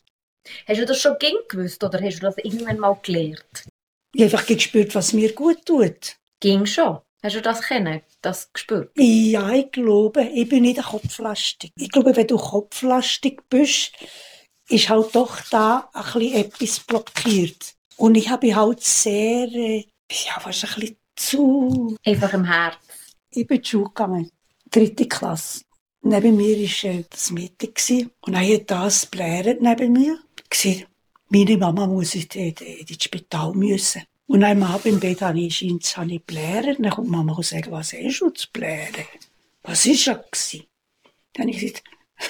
Hast 0.67 0.79
du 0.79 0.85
das 0.85 0.99
schon 0.99 1.17
gern 1.19 1.35
gewusst 1.47 1.83
oder 1.83 2.01
hast 2.01 2.17
du 2.19 2.21
das 2.21 2.37
irgendwann 2.37 2.79
mal 2.79 2.97
gelernt? 3.01 3.65
Ich 4.13 4.23
habe 4.23 4.31
einfach 4.31 4.47
gespürt, 4.47 4.95
was 4.95 5.13
mir 5.13 5.33
gut 5.33 5.65
tut. 5.65 6.17
Ging 6.39 6.65
schon. 6.65 6.99
Hast 7.21 7.35
du 7.35 7.41
das 7.41 7.61
kennen, 7.61 8.01
das 8.21 8.51
gespürt? 8.53 8.91
Ja, 8.97 9.51
ich 9.51 9.71
glaube, 9.71 10.23
ich 10.23 10.47
bin 10.47 10.63
nicht 10.63 10.81
kopflastig. 10.81 11.71
Ich 11.77 11.91
glaube, 11.91 12.15
wenn 12.15 12.27
du 12.27 12.37
kopflastig 12.37 13.41
bist, 13.49 13.91
ist 14.69 14.89
halt 14.89 15.13
doch 15.13 15.41
da 15.49 15.89
ein 15.93 16.03
bisschen 16.03 16.33
etwas 16.33 16.79
blockiert. 16.79 17.75
Und 17.97 18.15
ich 18.15 18.29
habe 18.29 18.55
halt 18.55 18.81
sehr, 18.81 19.83
äh, 20.09 20.15
ja, 20.27 20.39
fast 20.39 20.63
ein 20.65 20.79
bisschen 20.79 20.97
zu... 21.15 21.97
Einfach 22.05 22.33
im 22.33 22.45
Herz. 22.45 22.77
Ich 23.31 23.45
bin 23.45 23.63
zur 23.63 23.81
Schule 23.81 23.89
gegangen, 23.89 24.31
dritte 24.69 25.07
Klasse. 25.07 25.61
Neben 26.01 26.37
mir 26.37 26.57
war 26.57 26.91
äh, 26.91 27.03
das 27.09 27.31
Mädchen 27.31 28.11
und 28.21 28.33
dann 28.33 28.47
hat 28.47 28.71
das 28.71 29.05
bläret 29.05 29.61
neben 29.61 29.93
mir. 29.93 30.19
Gesagt, 30.49 30.87
meine 31.29 31.57
Mama 31.57 31.85
muss 31.85 32.15
in, 32.15 32.55
das 32.55 33.03
Spital 33.03 33.53
müssen. 33.53 34.03
Und 34.25 34.43
am 34.43 34.63
Abend 34.63 34.85
im 34.85 34.99
Bett 34.99 35.21
habe 35.21 35.39
ich, 35.39 35.63
ich 35.63 36.25
blären. 36.25 36.75
Dann 36.79 36.91
kommt 36.91 37.07
die 37.07 37.11
Mama 37.11 37.33
und 37.33 37.45
sagt, 37.45 37.69
was 37.71 37.93
hast 37.93 38.19
du 38.19 38.29
zu 38.29 38.47
blären? 38.51 39.05
Was 39.63 39.85
war 39.85 40.15
gewesen? 40.15 40.63
Dann 41.33 41.47
habe 41.47 41.51
ich 41.51 41.59
gesagt, 41.59 41.83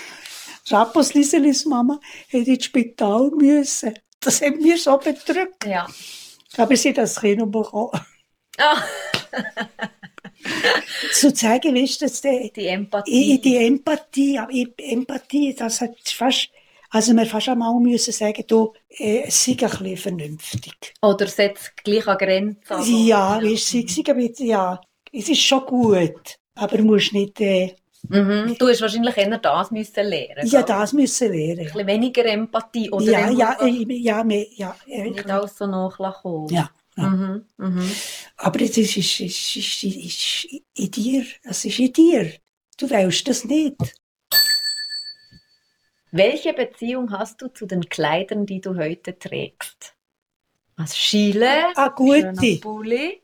Rappos 0.72 1.14
Lieselis 1.14 1.66
Mama 1.66 2.00
hat 2.32 2.48
ins 2.48 2.66
Spital 2.66 3.32
müssen. 3.32 3.94
Das 4.20 4.42
hat 4.42 4.56
mir 4.58 4.78
so 4.78 4.98
bedrückt. 4.98 5.66
Ja. 5.66 5.88
Aber 6.58 6.76
sie 6.76 6.94
das 6.94 7.20
Kind 7.20 7.52
bekommen. 7.52 7.92
Ah, 8.58 8.84
Zu 11.12 11.34
zeigen, 11.34 11.74
du, 11.74 12.02
dass 12.02 12.22
der, 12.22 12.50
die 12.50 12.68
Empathie. 12.68 13.36
Ich, 13.36 13.42
die 13.42 13.58
Empathie, 13.58 14.40
ich- 14.50 14.74
Empathie, 14.78 15.54
das 15.56 15.82
hat 15.82 15.96
fast, 16.10 16.50
also 16.90 17.14
wir 17.14 17.26
fast 17.26 17.50
einmal 17.50 17.74
müssen 17.80 18.14
sagen, 18.14 18.44
du, 18.48 18.74
äh, 18.90 19.30
sei 19.30 19.52
ein 19.52 19.58
bisschen 19.58 19.98
vernünftig. 19.98 20.94
Oder 21.02 21.28
setzt 21.28 21.76
gleich 21.84 22.08
an 22.08 22.18
Grenzen. 22.18 23.08
Ja, 23.08 23.42
weißt 23.42 23.74
sei 23.74 24.02
bisschen, 24.04 24.40
ja, 24.40 24.82
es 25.12 25.30
ist 25.30 25.42
schon 25.42 25.66
gut, 25.66 26.38
aber 26.56 26.78
du 26.78 26.84
musst 26.84 27.14
nicht, 27.14 27.40
äh, 27.42 27.76
Mhm. 28.10 28.56
Du 28.58 28.68
hast 28.68 28.82
wahrscheinlich 28.82 29.16
eher 29.18 29.38
das 29.38 29.72
müssen 29.72 30.06
lernen. 30.08 30.46
ja, 30.48 30.64
das 30.64 30.94
müssen 30.94 31.32
Ein 31.32 31.38
lernen. 31.38 31.64
bisschen 31.66 31.88
weniger 31.88 32.26
Empathie. 32.26 32.90
Oder 32.92 33.06
Ja, 33.06 33.30
ja, 33.30 33.58
äh, 33.62 33.70
ja, 33.98 34.24
mehr, 34.24 34.48
ja, 34.56 34.76
nicht 34.88 35.30
alles 35.30 35.58
so 35.58 35.68
nachkommen. 35.68 36.50
ja. 36.50 36.70
ja. 36.98 37.04
Mhm. 37.10 37.46
Mhm. 37.58 37.92
Aber 38.38 38.62
es 38.62 38.78
ist, 38.78 38.98
ist, 38.98 39.20
ist, 39.20 39.56
ist, 39.56 39.84
ist 39.84 40.46
in 40.76 40.92
dir, 40.92 41.26
es 41.44 41.64
ist 41.66 41.80
in 41.80 41.94
dir. 41.94 42.32
Du 42.78 42.90
willst 42.90 43.28
das 43.28 43.46
nicht. 43.46 43.78
Welche 46.12 46.54
Beziehung 46.54 47.12
hast 47.12 47.42
du 47.42 47.48
zu 47.50 47.68
den 47.68 47.88
Kleidern, 47.88 48.46
die 48.46 48.60
du 48.62 48.76
heute 48.76 49.18
trägst? 49.18 49.96
Was 50.76 50.98
Schiele? 50.98 51.68
Ah, 51.76 51.90
gute. 51.90 52.58
Pulli? 52.62 53.22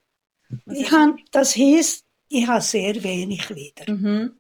Ich 0.71 0.91
han, 0.91 1.19
das 1.31 1.55
heisst, 1.55 2.05
ich 2.29 2.45
habe 2.47 2.61
sehr 2.61 3.01
wenig 3.03 3.41
Kleider. 3.41 3.91
Mhm. 3.91 4.33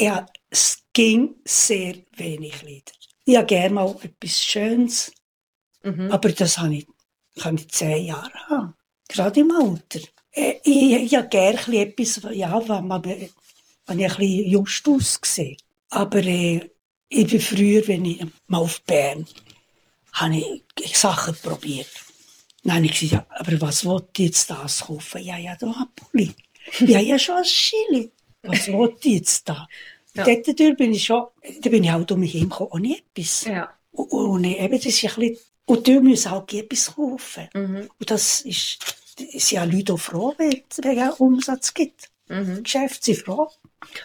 Ja, 0.00 0.26
es 0.50 0.82
ging 0.92 1.36
sehr 1.44 1.96
wenig 2.16 2.62
Lieder. 2.62 2.92
Ich 3.24 3.36
habe 3.36 3.46
gerne 3.46 3.74
mal 3.74 3.96
etwas 4.02 4.42
Schönes. 4.42 5.12
Mhm. 5.82 6.10
Aber 6.10 6.30
das 6.30 6.58
habe 6.58 6.76
ich, 6.76 6.86
kann 7.38 7.56
ich 7.56 7.68
zehn 7.70 8.06
Jahre 8.06 8.32
haben. 8.48 8.74
Gerade 9.08 9.40
im 9.40 9.50
Alter. 9.50 10.00
Äh, 10.32 10.56
ich, 10.64 10.92
ich 10.92 11.14
habe 11.14 11.28
gerne 11.28 11.78
etwas, 11.78 12.20
ja, 12.32 12.68
wenn, 12.68 12.86
man, 12.86 13.04
wenn 13.04 13.20
ich 13.20 13.32
ein 13.86 13.98
bisschen 14.16 14.50
just 14.50 14.88
aussehe. 14.88 15.56
Aber 15.90 16.22
äh, 16.22 16.70
ich 17.08 17.26
bin 17.26 17.40
früher, 17.40 17.86
wenn 17.86 18.04
ich 18.04 18.24
mal 18.48 18.58
auf 18.58 18.82
Bern, 18.82 19.26
habe 20.12 20.62
ich 20.80 20.98
Sachen 20.98 21.36
probiert. 21.36 21.90
Dann 22.64 22.76
habe 22.76 22.86
ich 22.86 22.98
gesagt, 22.98 23.12
ja, 23.30 23.38
aber 23.38 23.60
was 23.60 23.84
wollte 23.84 24.22
ich 24.22 24.28
jetzt 24.28 24.50
das 24.50 24.80
kaufen? 24.80 25.22
Ja, 25.22 25.36
ja, 25.38 25.54
da 25.56 25.68
ein 25.68 25.86
Pulli. 25.94 26.34
Ja, 26.80 26.98
ja, 26.98 27.18
schon 27.18 27.36
ein 27.36 27.44
Chili. 27.44 28.10
Was 28.46 28.70
wollte 28.72 29.08
ich 29.08 29.14
jetzt 29.16 29.48
da? 29.48 29.66
Ja. 30.14 30.24
Dort 30.24 30.76
bin 30.78 30.92
ich 30.94 31.04
schon, 31.04 31.26
da 31.60 31.70
bin 31.70 31.84
ich 31.84 31.90
halt 31.90 32.10
um 32.12 32.20
mich 32.20 32.34
herum 32.34 32.52
ohne 32.70 32.96
etwas. 32.98 33.44
Ja. 33.44 33.68
Und, 33.92 34.10
und 34.10 34.44
eben, 34.44 34.74
das 34.76 34.86
ist 34.86 35.04
ein 35.04 35.14
bisschen, 35.20 35.38
und 35.66 35.86
du 35.86 36.00
musst 36.00 36.30
halt 36.30 36.52
etwas 36.54 36.94
kaufen. 36.94 37.48
Mhm. 37.54 37.88
Und 37.98 38.10
das 38.10 38.40
ist, 38.42 38.78
sind 39.18 39.50
ja 39.50 39.64
Leute 39.64 39.94
auch 39.94 39.98
froh, 39.98 40.34
wenn 40.38 40.62
es 40.70 41.20
Umsatz 41.20 41.74
gibt. 41.74 42.08
Mhm. 42.28 42.56
Die 42.56 42.62
Geschäfte 42.62 43.04
sind 43.04 43.18
froh. 43.24 43.48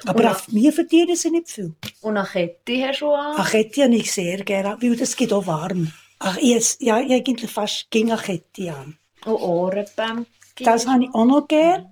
Aber 0.05 0.19
Und- 0.19 0.25
auf 0.29 0.47
mir 0.49 0.71
verdienen 0.73 1.15
sie 1.15 1.31
nicht 1.31 1.49
viel. 1.49 1.73
Und 2.01 2.17
eine 2.17 2.27
Kette 2.27 2.87
hast 2.87 3.01
du 3.01 3.11
an? 3.11 3.35
Eine 3.37 3.49
Kette 3.49 3.83
habe 3.83 3.95
ich 3.95 4.11
sehr 4.11 4.43
gerne, 4.43 4.77
weil 4.81 4.95
das 4.95 5.15
geht 5.15 5.31
auch 5.33 5.47
warm. 5.47 5.91
Ach, 6.19 6.37
ich, 6.37 6.75
ja, 6.79 6.99
ich 6.99 7.11
eigentlich 7.11 7.49
fast 7.49 7.89
gegen 7.89 8.11
eine 8.11 8.21
Kette 8.21 8.73
an. 8.75 8.97
Und 9.25 9.33
Ohrenbänder? 9.33 10.25
Das 10.59 10.85
habe 10.85 11.05
ich 11.05 11.09
auch 11.15 11.25
noch 11.25 11.47
gerne, 11.47 11.91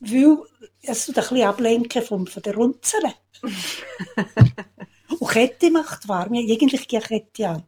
weil 0.00 0.38
es 0.82 1.08
ein 1.08 1.14
bisschen 1.14 1.42
ablenken 1.42 2.02
von, 2.02 2.26
von 2.26 2.42
der 2.42 2.54
Runzeln. 2.54 3.12
Und 5.18 5.28
Kette 5.30 5.70
macht 5.70 6.08
warm. 6.08 6.34
Ich 6.34 6.42
habe 6.50 6.52
eigentlich 6.52 6.88
gerne 6.88 7.04
Kette 7.06 7.48
an. 7.48 7.62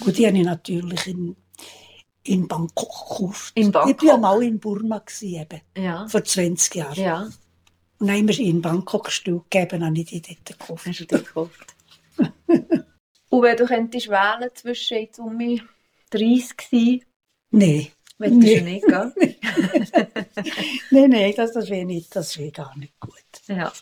Gut, 0.00 0.18
die 0.18 0.26
habe 0.26 0.36
ich 0.38 0.44
natürlich 0.44 1.06
in, 1.06 1.36
in 2.24 2.46
Bangkok 2.46 3.08
gekauft. 3.08 3.52
In 3.56 3.68
Ich 3.68 3.74
war 3.74 3.88
ja 3.88 3.92
Bangkok? 3.94 4.20
mal 4.20 4.42
in 4.42 4.58
Burma, 4.60 4.98
gewesen, 4.98 5.40
eben, 5.40 5.60
Ja. 5.76 6.06
vor 6.08 6.22
20 6.22 6.74
Jahren. 6.74 6.94
Ja, 7.00 7.22
Und 7.98 8.06
dann 8.08 8.16
haben 8.18 8.28
wir 8.28 8.38
in 8.38 8.60
Bangkok 8.62 9.10
Stück 9.10 9.50
gegeben, 9.50 9.84
habe 9.84 9.98
ich 9.98 10.06
die 10.06 10.20
dort 10.22 10.58
gekauft. 10.58 10.86
hast 10.86 11.00
du 11.00 11.06
dir 11.06 11.18
gekauft. 11.18 11.74
Und 13.30 13.42
wenn 13.42 13.56
du 13.56 13.64
könntest 13.66 14.08
wählen 14.08 14.50
zwischen 14.54 14.98
jetzt 14.98 15.18
um 15.18 15.36
mich 15.36 15.62
30 16.10 16.54
sein, 16.70 17.00
Nein, 17.54 17.88
du 18.30 18.36
Nee. 18.38 18.60
nicht, 18.60 18.86
gell? 18.86 19.12
nein, 20.90 21.10
nein, 21.10 21.34
das, 21.36 21.52
das 21.52 21.68
wäre 21.68 21.84
nicht, 21.84 22.14
das 22.14 22.38
wäre 22.38 22.52
gar 22.52 22.76
nicht 22.76 22.98
gut. 23.00 23.14
Ja. 23.48 23.72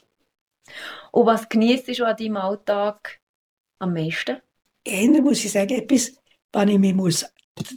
Und 1.12 1.26
was 1.26 1.48
genießt 1.48 1.88
du 1.88 2.07
an 2.07 2.16
deinem 2.16 2.37
Alltag 2.37 3.20
am 3.79 3.92
meisten? 3.94 4.40
Eher 4.85 5.22
muss 5.22 5.44
ich 5.44 5.53
sagen, 5.53 5.74
etwas, 5.74 6.12
was 6.53 6.68
ich 6.68 6.79
mich 6.79 6.94
muss 6.94 7.26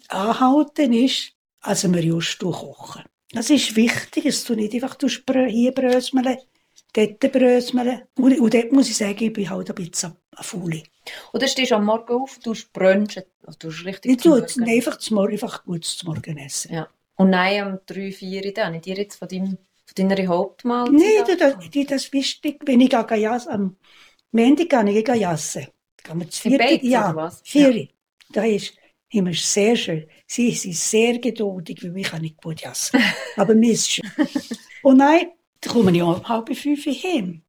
anhalten 0.09 0.93
ist, 0.93 1.33
also 1.61 1.93
wir 1.93 2.03
just 2.03 2.39
kochen. 2.39 3.03
Das 3.31 3.49
ist 3.49 3.75
wichtig, 3.75 4.25
es 4.25 4.43
tut 4.43 4.57
nicht 4.57 4.73
einfach 4.73 4.95
du 4.95 5.07
hier 5.07 5.71
bröseln, 5.73 6.37
dort 6.93 7.19
bröseln. 7.31 8.03
Und, 8.17 8.39
und 8.39 8.53
dort 8.53 8.71
muss 8.71 8.89
ich 8.89 8.97
sagen, 8.97 9.23
ich 9.23 9.33
bin 9.33 9.49
halt 9.49 9.69
ein 9.69 9.75
bisschen 9.75 10.15
eine 10.31 10.43
Faule. 10.43 10.83
Oder 11.33 11.47
stehst 11.47 11.71
du 11.71 11.75
am 11.75 11.85
Morgen 11.85 12.13
auf, 12.13 12.39
du 12.39 12.53
brunchen, 12.71 13.23
also 13.45 13.59
du 13.59 13.67
richtig 13.67 14.11
Ich 14.11 14.17
tue 14.17 14.39
Morgen. 14.39 14.69
einfach, 14.69 14.97
zum 14.97 15.15
Morgen, 15.15 15.33
einfach 15.33 15.63
gut 15.63 15.85
zum 15.85 16.13
Morgen 16.13 16.37
essen. 16.37 16.73
Ja. 16.73 16.87
Und 17.15 17.29
nein, 17.29 17.61
am 17.63 17.79
3, 17.85 18.11
4 18.11 18.53
dann, 18.53 18.73
nicht 18.73 18.85
dir 18.85 18.95
jetzt 18.95 19.17
von, 19.17 19.27
deinem, 19.27 19.57
von 19.85 20.07
deiner 20.09 20.27
Hauptmahlzeit 20.27 20.93
Nein, 20.93 21.37
das, 21.37 21.57
das, 21.57 21.87
das 21.87 22.05
ist 22.05 22.13
wichtig. 22.13 22.61
Wenn 22.65 22.81
ich 22.81 22.89
gehe 22.89 23.17
jassen, 23.17 23.51
am 23.51 23.75
Montag 24.31 24.69
gehe 24.69 24.99
ich 24.99 25.07
jassen. 25.07 25.67
Wir 26.05 26.29
zu 26.29 26.49
Im 26.49 26.59
vierte, 26.59 26.85
ja, 26.85 27.15
was? 27.15 27.41
vier. 27.43 27.87
Da 28.29 28.43
ist 28.43 28.73
immer 29.09 29.33
sehr 29.33 29.75
schön. 29.75 30.05
Sie 30.25 30.51
sind 30.51 30.75
sehr 30.75 31.19
geduldig, 31.19 31.83
weil 31.83 31.97
ich 31.97 32.07
kann 32.07 32.21
nicht 32.21 32.41
gut 32.41 32.61
jassen. 32.61 32.99
Aber 33.37 33.53
mir 33.55 33.71
ist 33.71 33.91
schön. 33.91 34.09
Und 34.81 34.97
nein, 34.97 35.31
dann 35.63 35.73
komme 35.73 35.91
ich 35.95 36.01
um 36.01 36.27
halb 36.27 36.55
fünf 36.55 36.85
heim. 36.85 37.41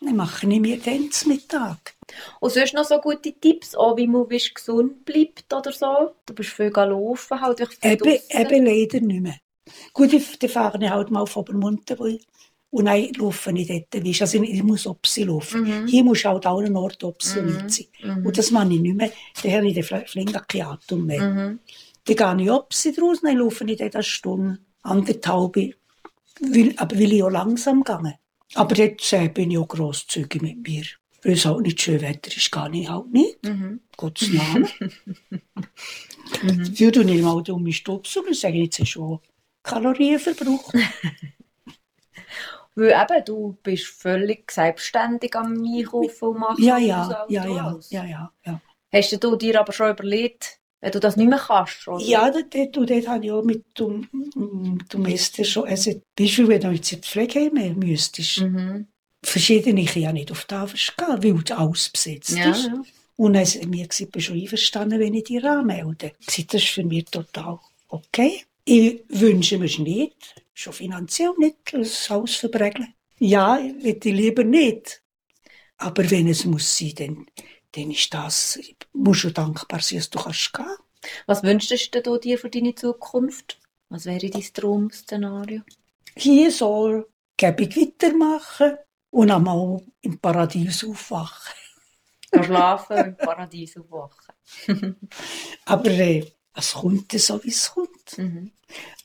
Dann 0.00 0.16
mache 0.16 0.46
ich 0.50 0.60
mir 0.60 0.80
zum 1.10 1.32
Mittag. 1.32 1.94
Und 2.40 2.52
sonst 2.52 2.72
noch 2.74 2.84
so 2.84 2.98
gute 2.98 3.32
Tipps, 3.38 3.74
auch 3.74 3.96
wie 3.96 4.06
man 4.06 4.26
bist, 4.26 4.54
gesund 4.54 5.04
bleibt 5.04 5.52
oder 5.52 5.72
so? 5.72 6.12
Du 6.24 6.34
bist 6.34 6.50
viel 6.50 6.70
laufen, 6.70 7.40
halt 7.40 7.60
echt 7.60 7.74
viel 7.82 7.92
Eben, 7.92 8.18
eben 8.30 8.64
leider 8.66 9.00
nicht 9.00 9.20
mehr. 9.22 9.36
Gut, 9.92 10.12
ich, 10.12 10.38
dann 10.38 10.50
fahre 10.50 10.82
ich 10.82 10.90
halt 10.90 11.10
mal 11.10 11.20
auf 11.20 11.36
Obermunten. 11.36 11.98
wo 11.98 12.06
ich- 12.06 12.26
Und 12.70 12.86
dann 12.86 13.08
laufe 13.18 13.50
ich 13.52 13.66
dort. 13.68 14.04
weisst 14.04 14.20
du. 14.20 14.24
Also 14.24 14.42
ich 14.42 14.62
muss 14.62 14.86
Opsi 14.86 15.24
laufen. 15.24 15.62
Mhm. 15.82 15.86
Hier 15.86 16.02
muss 16.04 16.24
halt 16.24 16.46
an 16.46 16.56
allen 16.56 16.76
Orten 16.76 17.04
Opsi 17.04 17.40
Mhm. 17.42 17.46
mit 17.56 17.70
sein. 17.72 17.86
Mhm. 18.02 18.26
Und 18.26 18.38
das 18.38 18.50
mache 18.50 18.72
ich 18.72 18.80
nicht 18.80 18.96
mehr. 18.96 19.12
Dann 19.42 19.52
habe 19.52 19.68
ich 19.68 19.74
den 19.74 19.84
Fl- 19.84 20.06
Flinger 20.08 20.40
kein 20.48 20.62
Atem 20.62 21.04
mehr. 21.04 21.20
Mhm. 21.22 21.58
Dann 22.06 22.36
gehe 22.38 22.44
ich 22.46 22.50
Opsi 22.50 22.92
draus, 22.92 23.20
dann 23.20 23.36
laufe 23.36 23.64
ich 23.64 23.76
dort 23.78 23.94
eine 23.94 24.02
Stunde, 24.02 24.58
anderthalb, 24.82 25.56
will, 26.40 26.74
aber 26.76 26.98
will 26.98 27.12
ich 27.12 27.22
auch 27.22 27.30
langsam 27.30 27.84
gehen. 27.84 28.14
Aber 28.54 28.76
jetzt 28.76 29.12
äh, 29.12 29.28
bin 29.28 29.50
ich 29.50 29.58
auch 29.58 29.68
grosszügig 29.68 30.42
mit 30.42 30.66
mir. 30.66 30.84
Weil 31.22 31.32
es 31.32 31.44
halt 31.44 31.60
nicht 31.60 31.80
schön 31.80 32.00
Wetter 32.00 32.34
ist, 32.34 32.50
gehe 32.50 32.70
ich 32.72 32.88
halt 32.88 33.12
nicht. 33.12 33.44
Mhm. 33.44 33.80
Gottes 33.96 34.30
Namen. 34.30 34.68
Mhm. 36.42 36.78
Würde 36.78 37.02
ich 37.02 37.22
mal 37.22 37.42
um 37.50 37.64
mich 37.64 37.78
stupsen 37.78 38.24
und 38.24 38.36
sage, 38.36 38.58
jetzt 38.58 38.78
ist 38.78 38.90
schon 38.90 39.18
Kalorienverbrauch. 39.64 40.72
Weil 42.76 42.92
eben, 42.92 43.24
du 43.24 43.58
bist 43.62 43.86
völlig 43.86 44.48
selbstständig 44.50 45.34
am 45.34 45.54
Einkaufen 45.54 46.28
und 46.28 46.38
machen 46.38 46.62
ja, 46.62 46.78
ja, 46.78 47.26
ja, 47.28 47.44
ja, 47.44 47.78
ja, 47.90 48.04
ja, 48.04 48.32
ja. 48.46 48.60
Hast 48.92 49.22
du 49.22 49.36
dir 49.36 49.60
aber 49.60 49.72
schon 49.72 49.90
überlegt, 49.90 50.59
wenn 50.80 50.92
du 50.92 51.00
das 51.00 51.16
nicht 51.16 51.28
mehr 51.28 51.38
kannst? 51.38 51.86
Oder? 51.88 52.02
Ja, 52.04 52.30
dort, 52.30 52.54
dort, 52.54 52.76
dort 52.90 53.08
habe 53.08 53.24
ich 53.24 53.30
auch 53.32 53.42
mit 53.44 53.64
dem, 53.78 54.08
mit 54.34 54.92
dem 54.92 55.04
Esther 55.06 55.44
schon, 55.44 55.66
also, 55.68 55.90
weißt 56.18 56.38
du, 56.38 56.48
wenn 56.48 56.60
du 56.60 56.70
jetzt 56.70 56.92
in 56.92 57.00
die 57.00 57.06
Pflegeheime 57.08 57.74
müsstest, 57.74 58.40
Mhm. 58.40 58.86
verschiedene 59.22 59.82
ich 59.82 59.94
ja 59.94 60.12
nicht 60.12 60.30
auf 60.30 60.42
die 60.42 60.46
Tafel 60.48 60.78
gehen, 60.96 61.36
weil 61.48 61.56
alles 61.56 61.88
besetzt 61.90 62.30
Ja, 62.36 62.50
ist. 62.50 62.66
ja. 62.66 62.82
Und 63.16 63.36
hat 63.36 63.66
mir 63.66 63.86
bin 64.10 64.22
schon 64.22 64.40
einverstanden, 64.40 64.98
wenn 64.98 65.12
ich 65.12 65.24
dich 65.24 65.44
anmelde. 65.44 66.12
Das 66.24 66.38
ist 66.38 66.68
für 66.68 66.84
mich 66.84 67.04
total 67.04 67.58
okay. 67.88 68.44
Ich 68.64 69.02
wünsche 69.08 69.58
mir 69.58 69.66
es 69.66 69.78
nicht, 69.78 70.34
schon 70.54 70.72
finanziell 70.72 71.32
nicht, 71.38 71.56
das 71.72 72.08
Haus 72.08 72.36
verbregeln. 72.36 72.94
Ja, 73.18 73.58
ich 73.58 73.82
will 74.02 74.14
lieber 74.14 74.44
nicht. 74.44 75.02
Aber 75.76 76.10
wenn 76.10 76.28
es 76.28 76.44
muss 76.46 76.78
sein, 76.78 76.92
dann, 76.96 77.26
dann 77.72 77.90
ist 77.90 78.12
das, 78.12 78.58
musst 78.92 79.24
du 79.24 79.30
dankbar 79.30 79.80
sein, 79.80 79.98
dass 79.98 80.10
du 80.10 80.18
kannst 80.18 80.52
gehen. 80.52 80.66
Was 81.26 81.42
wünschst 81.42 81.94
du 81.94 82.18
dir 82.18 82.38
für 82.38 82.50
deine 82.50 82.74
Zukunft? 82.74 83.58
Was 83.88 84.06
wäre 84.06 84.28
dein 84.28 84.42
Traum-Szenario? 84.42 85.62
Hier 86.16 86.50
soll 86.50 87.08
gäbig 87.36 87.76
weitermachen 87.76 88.76
und 89.10 89.30
einmal 89.30 89.82
im 90.02 90.18
Paradies 90.18 90.84
aufwachen. 90.84 91.54
Schlafen 92.42 92.96
und 92.96 93.06
im 93.06 93.16
Paradies 93.16 93.76
aufwachen. 93.76 94.34
Aber 95.64 95.90
äh, 95.90 96.26
es 96.54 96.72
kommt 96.72 97.12
so, 97.12 97.42
wie 97.42 97.48
es 97.48 97.70
kommt. 97.70 98.18
Mhm. 98.18 98.52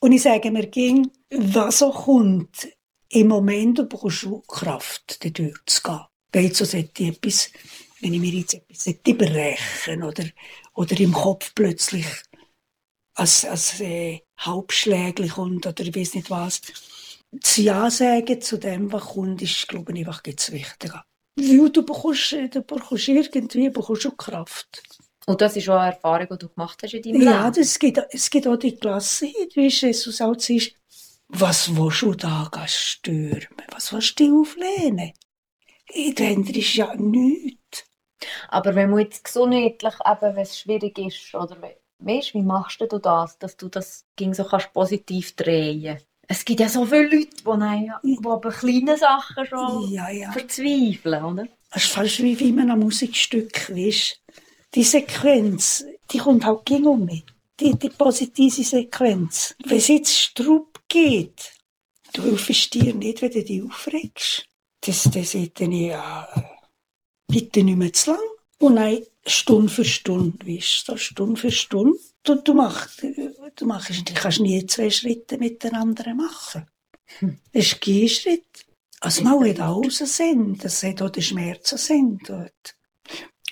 Und 0.00 0.12
ich 0.12 0.22
sage 0.22 0.50
mir, 0.50 0.66
ging, 0.66 1.10
was 1.30 1.82
auch 1.82 2.04
kommt, 2.04 2.68
im 3.08 3.28
Moment 3.28 3.88
brauchst 3.88 4.24
du 4.24 4.40
Kraft, 4.40 5.24
da 5.24 5.30
durchzugehen. 5.30 6.06
Weil 6.32 6.44
jetzt 6.44 6.58
so 6.58 6.64
sollte 6.64 7.04
etwas, 7.04 7.50
wenn 8.00 8.14
ich 8.14 8.20
mir 8.20 8.32
jetzt 8.32 8.54
etwas 8.54 8.84
brechen 9.04 10.02
oder, 10.02 10.24
oder 10.74 11.00
im 11.00 11.12
Kopf 11.12 11.52
plötzlich 11.54 12.06
als, 13.14 13.44
als 13.44 13.80
äh, 13.80 14.20
halbschläglich 14.38 15.32
kommt 15.32 15.66
oder 15.66 15.82
ich 15.84 15.94
weiß 15.94 16.14
nicht 16.14 16.30
was. 16.30 16.60
Das 17.32 17.56
Ja 17.56 17.90
sagen 17.90 18.40
zu 18.40 18.58
dem, 18.58 18.92
was 18.92 19.04
kommt, 19.04 19.42
ist, 19.42 19.68
glaube 19.68 19.92
ich, 19.92 19.98
einfach 20.00 20.22
jetzt 20.26 20.52
wichtiger. 20.52 21.04
Weil 21.36 21.70
du 21.70 21.84
bekommst, 21.84 22.32
äh, 22.34 22.48
du 22.48 22.62
bekommst 22.62 23.08
irgendwie 23.08 23.70
bekommst 23.70 24.04
du 24.04 24.10
Kraft. 24.12 24.82
Und 25.26 25.40
das 25.40 25.56
ist 25.56 25.68
auch 25.68 25.78
eine 25.78 25.92
Erfahrung, 25.94 26.28
die 26.30 26.38
du 26.38 26.48
gemacht 26.48 26.82
hast 26.82 26.94
in 26.94 27.02
deinem 27.02 27.22
Ja, 27.22 27.44
Leben? 27.44 27.56
das 27.56 27.78
gibt, 27.78 27.98
es 28.10 28.30
gibt 28.30 28.46
auch 28.46 28.56
die 28.56 28.76
Klasse, 28.76 29.26
wie 29.54 29.68
Jesus 29.68 30.20
auch 30.20 30.38
sagt, 30.38 30.74
was 31.28 31.74
willst 31.76 32.02
du 32.02 32.14
da 32.14 32.50
stürmen? 32.66 33.46
Was 33.72 33.92
willst 33.92 34.20
du 34.20 34.42
auflehnen? 34.42 35.12
In 35.92 36.14
Händen 36.16 36.54
ist 36.54 36.74
ja 36.74 36.94
nichts. 36.94 37.55
Aber 38.48 38.74
wenn 38.74 38.90
man 38.90 39.00
jetzt 39.00 39.24
gesundheitlich 39.24 39.94
eben, 40.06 40.20
wenn 40.36 40.38
es 40.38 40.58
schwierig 40.58 40.98
ist, 40.98 41.34
oder 41.34 41.60
we- 41.62 41.76
weißt, 41.98 42.34
wie 42.34 42.42
machst 42.42 42.80
du 42.80 42.98
das, 42.98 43.38
dass 43.38 43.56
du 43.56 43.68
das 43.68 44.04
ging 44.16 44.34
so 44.34 44.44
kannst 44.44 44.72
positiv 44.72 45.34
drehen? 45.36 45.98
Es 46.28 46.44
gibt 46.44 46.60
ja 46.60 46.68
so 46.68 46.84
viele 46.84 47.04
Leute, 47.04 47.28
die, 47.36 47.44
dann, 47.44 47.92
die 48.02 48.18
bei 48.20 48.50
kleinen 48.50 48.96
Sachen 48.96 49.46
schon 49.46 49.90
Ja, 49.92 50.08
ja. 50.10 50.32
verzweifeln, 50.32 51.24
oder? 51.24 51.46
Das 51.70 51.84
ist 51.84 51.92
fast 51.92 52.22
wie 52.22 52.34
bei 52.34 52.62
einem 52.62 52.80
Musikstück, 52.80 53.70
weißt 53.70 54.20
Die 54.74 54.82
Sequenz, 54.82 55.84
die 56.10 56.18
kommt 56.18 56.44
halt 56.44 56.64
gegen 56.64 56.86
um 56.86 57.04
mich. 57.04 57.24
Die, 57.60 57.74
die 57.78 57.88
positive 57.90 58.62
Sequenz. 58.62 59.54
Wenn 59.64 59.78
es 59.78 59.88
jetzt 59.88 60.14
Strupp 60.14 60.80
geht, 60.88 61.52
du 62.12 62.22
hilfst 62.22 62.74
dir 62.74 62.94
nicht, 62.94 63.22
wenn 63.22 63.30
du 63.30 63.42
dich 63.44 63.62
aufregst. 63.62 64.46
Das, 64.82 65.04
das 65.04 65.32
sagt 65.32 65.60
dann 65.60 65.72
ja, 65.72 66.28
bitte 67.26 67.62
nicht 67.62 67.76
mehr 67.76 67.92
zu 67.92 68.12
lang. 68.12 68.20
Und 68.58 68.76
dann 68.76 69.02
Stunde 69.26 69.68
für 69.68 69.84
Stunde, 69.84 70.46
weißt 70.46 70.88
du, 70.88 70.96
Stunde 70.96 71.40
für 71.40 71.50
Stunde. 71.50 71.98
Du, 72.22 72.36
du, 72.36 72.54
machst, 72.54 73.02
du, 73.56 73.66
machst, 73.66 74.08
du 74.08 74.14
kannst 74.14 74.40
nie 74.40 74.64
zwei 74.66 74.90
Schritte 74.90 75.38
mit 75.38 75.62
den 75.62 75.74
anderen 75.74 76.16
machen. 76.16 76.66
Das 77.52 77.66
ist 77.66 77.80
kein 77.80 78.08
Schritt. 78.08 78.66
Also 79.00 79.22
man 79.22 79.48
hat 79.48 79.60
alles 79.60 79.98
Sinn, 79.98 80.58
das 80.58 80.82
hat 80.82 81.02
auch 81.02 81.10
den 81.10 81.22
Schmerzen 81.22 81.78
Sinn 81.78 82.18
dort. 82.26 82.76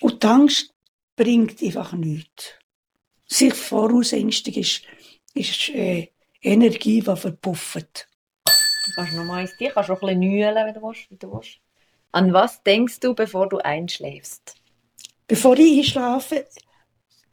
Und 0.00 0.22
die 0.22 0.26
Angst 0.26 0.74
bringt 1.16 1.62
einfach 1.62 1.92
nichts. 1.92 2.52
Sich 3.26 3.54
vorausängstigen 3.54 4.62
ist, 4.62 4.82
ist 5.34 5.68
äh, 5.70 6.08
Energie, 6.40 7.00
die 7.00 7.16
verpufft. 7.16 8.08
Du 8.44 8.92
kannst 8.94 9.12
noch 9.14 9.24
mal 9.24 9.42
ins 9.42 9.56
Tier, 9.56 9.70
kannst 9.70 9.90
auch 9.90 10.02
ein 10.02 10.06
bisschen 10.06 10.20
nühlen, 10.20 10.54
wenn 10.54 10.74
du 10.74 10.82
willst, 10.82 11.10
wenn 11.10 11.18
du 11.18 11.32
willst. 11.32 11.60
An 12.14 12.32
was 12.32 12.62
denkst 12.62 13.00
du, 13.00 13.12
bevor 13.12 13.48
du 13.48 13.58
einschläfst? 13.58 14.54
Bevor 15.26 15.58
ich 15.58 15.78
einschlafe, 15.78 16.46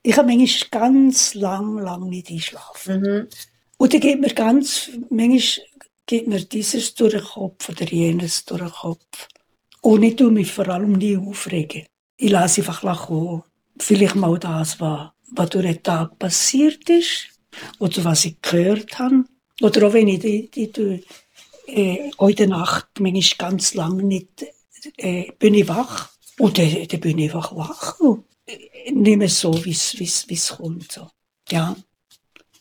ich 0.01 0.17
habe 0.17 0.36
manchmal 0.36 0.69
ganz 0.71 1.36
lang, 1.36 1.77
lang 1.77 2.09
nicht 2.09 2.32
einschlafen. 2.32 3.01
Mhm. 3.01 3.27
Und 3.77 3.93
dann 3.93 4.01
geht 4.01 4.19
mir 4.19 4.34
ganz, 4.34 4.89
manchmal 5.11 5.67
geht 6.07 6.27
mir 6.27 6.43
dieses 6.43 6.95
durch 6.95 7.13
den 7.13 7.23
Kopf 7.23 7.69
oder 7.69 7.86
jenes 7.86 8.43
durch 8.45 8.61
den 8.61 8.71
Kopf. 8.71 9.27
Und 9.82 10.01
ich 10.01 10.15
tue 10.15 10.32
mich 10.32 10.51
vor 10.51 10.67
allem 10.67 10.93
nie 10.93 11.15
aufregen. 11.15 11.86
Ich 12.17 12.32
lasse 12.32 12.61
einfach 12.61 13.05
kommen. 13.05 13.43
Vielleicht 13.77 14.15
mal 14.15 14.39
das, 14.39 14.79
was, 14.79 15.11
was 15.29 15.49
durch 15.51 15.65
den 15.67 15.84
Tag 15.84 16.17
passiert 16.17 16.89
ist. 16.89 17.27
Oder 17.77 18.03
was 18.03 18.25
ich 18.25 18.41
gehört 18.41 18.97
habe. 18.97 19.25
Oder 19.61 19.88
auch 19.88 19.93
wenn 19.93 20.07
ich 20.07 20.21
die, 20.21 20.49
die, 20.49 20.71
die 20.71 21.03
äh, 21.67 22.34
der 22.34 22.47
Nacht 22.47 22.88
manchmal 22.99 23.49
ganz 23.51 23.75
lange 23.75 24.01
nicht, 24.01 24.43
äh, 24.97 25.32
bin 25.38 25.53
ich 25.53 25.67
wach. 25.67 26.09
Und 26.38 26.57
dann, 26.57 26.88
dann 26.88 26.99
bin 26.99 27.19
ich 27.19 27.34
einfach 27.34 27.55
wach. 27.55 27.99
Und 27.99 28.25
nicht 28.91 29.17
mehr 29.17 29.29
so, 29.29 29.53
wie 29.65 29.71
es 29.71 30.47
kommt. 30.49 30.91
So. 30.91 31.07
Ja. 31.49 31.75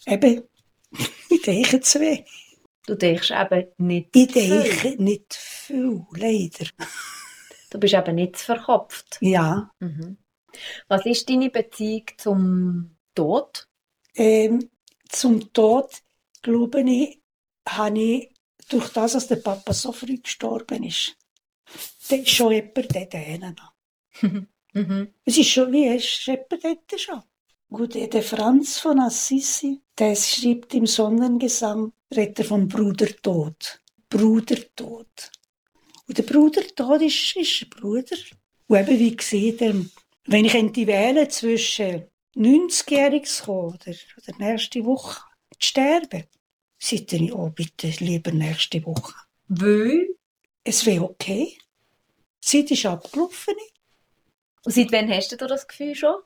Eben, 0.07 0.43
ich 1.31 1.43
denke 1.43 1.81
zu 1.81 2.01
wenig. 2.01 2.27
Du 2.87 2.95
denkst 2.97 3.31
eben 3.31 3.67
nicht 3.79 4.17
Ich 4.17 4.33
denke 4.33 5.03
nicht 5.03 5.35
viel, 5.35 6.05
leider. 6.13 6.67
Du 7.71 7.79
bist 7.79 7.95
eben 7.95 8.15
nicht 8.17 8.37
verkopft. 8.37 9.19
Ja. 9.21 9.71
Mhm. 9.79 10.17
Was 10.89 11.07
ist 11.07 11.29
deine 11.29 11.51
Beziehung 11.51 12.07
zum 12.17 12.97
Tod? 13.15 13.69
Ähm, 14.17 14.71
zum 15.09 15.53
Tod, 15.53 15.91
glaube 16.43 16.83
ich, 16.83 17.21
habe 17.69 18.01
ich, 18.01 18.35
durch 18.69 18.89
das, 18.91 19.13
dass 19.13 19.29
der 19.29 19.37
Papa 19.37 19.73
so 19.73 19.93
früh 19.93 20.19
gestorben 20.19 20.85
ist, 20.85 21.17
der 22.11 22.21
ist 22.21 22.31
schon 22.31 22.53
jemand, 22.53 22.95
der 22.95 23.07
denen 23.07 23.61
Mhm. 24.73 25.15
Es 25.25 25.37
ist 25.37 25.49
schon 25.49 25.73
wie, 25.73 25.89
es 25.89 26.05
ist 26.05 26.27
jemand 26.27 26.63
dort 26.63 27.01
schon. 27.01 27.23
Gut, 27.71 27.95
der 27.95 28.23
Franz 28.23 28.79
von 28.79 29.01
Assisi, 29.01 29.81
der 29.99 30.15
schreibt 30.15 30.75
im 30.75 30.87
Sonnengesang, 30.87 31.93
redet 32.15 32.41
er 32.41 32.45
vom 32.45 32.69
Brudertod. 32.69 33.81
Brudertod. 34.09 35.31
Und 36.09 36.19
der 36.19 36.23
Brudertod 36.25 37.03
ist, 37.03 37.37
ist 37.37 37.63
ein 37.63 37.71
Bruder. 37.71 38.17
Und 38.67 38.89
eben, 38.89 38.99
wie 39.31 39.49
ähm, 39.65 39.91
wenn 40.27 40.45
ich 40.45 40.53
könnte 40.53 40.87
wählen 40.87 41.31
zwischen 41.31 42.05
90-Jähriges 42.37 43.45
kommen 43.45 43.75
oder, 43.75 43.95
oder 44.17 44.39
nächste 44.39 44.85
Woche 44.85 45.21
zu 45.59 45.69
sterben, 45.69 46.25
sagte 46.79 47.17
ich, 47.17 47.33
oh, 47.33 47.51
bitte 47.51 47.93
lieber 47.99 48.33
nächste 48.33 48.85
Woche. 48.85 49.15
Weil? 49.49 50.17
Es 50.65 50.85
wäre 50.87 51.05
okay. 51.05 51.57
Die 52.43 52.47
Zeit 52.47 52.71
ist 52.71 52.87
abgelaufen. 52.87 53.55
Und 54.65 54.73
seit 54.73 54.93
wann 54.93 55.11
hast 55.11 55.33
du 55.33 55.37
das 55.37 55.67
Gefühl 55.67 55.95
schon? 55.95 56.17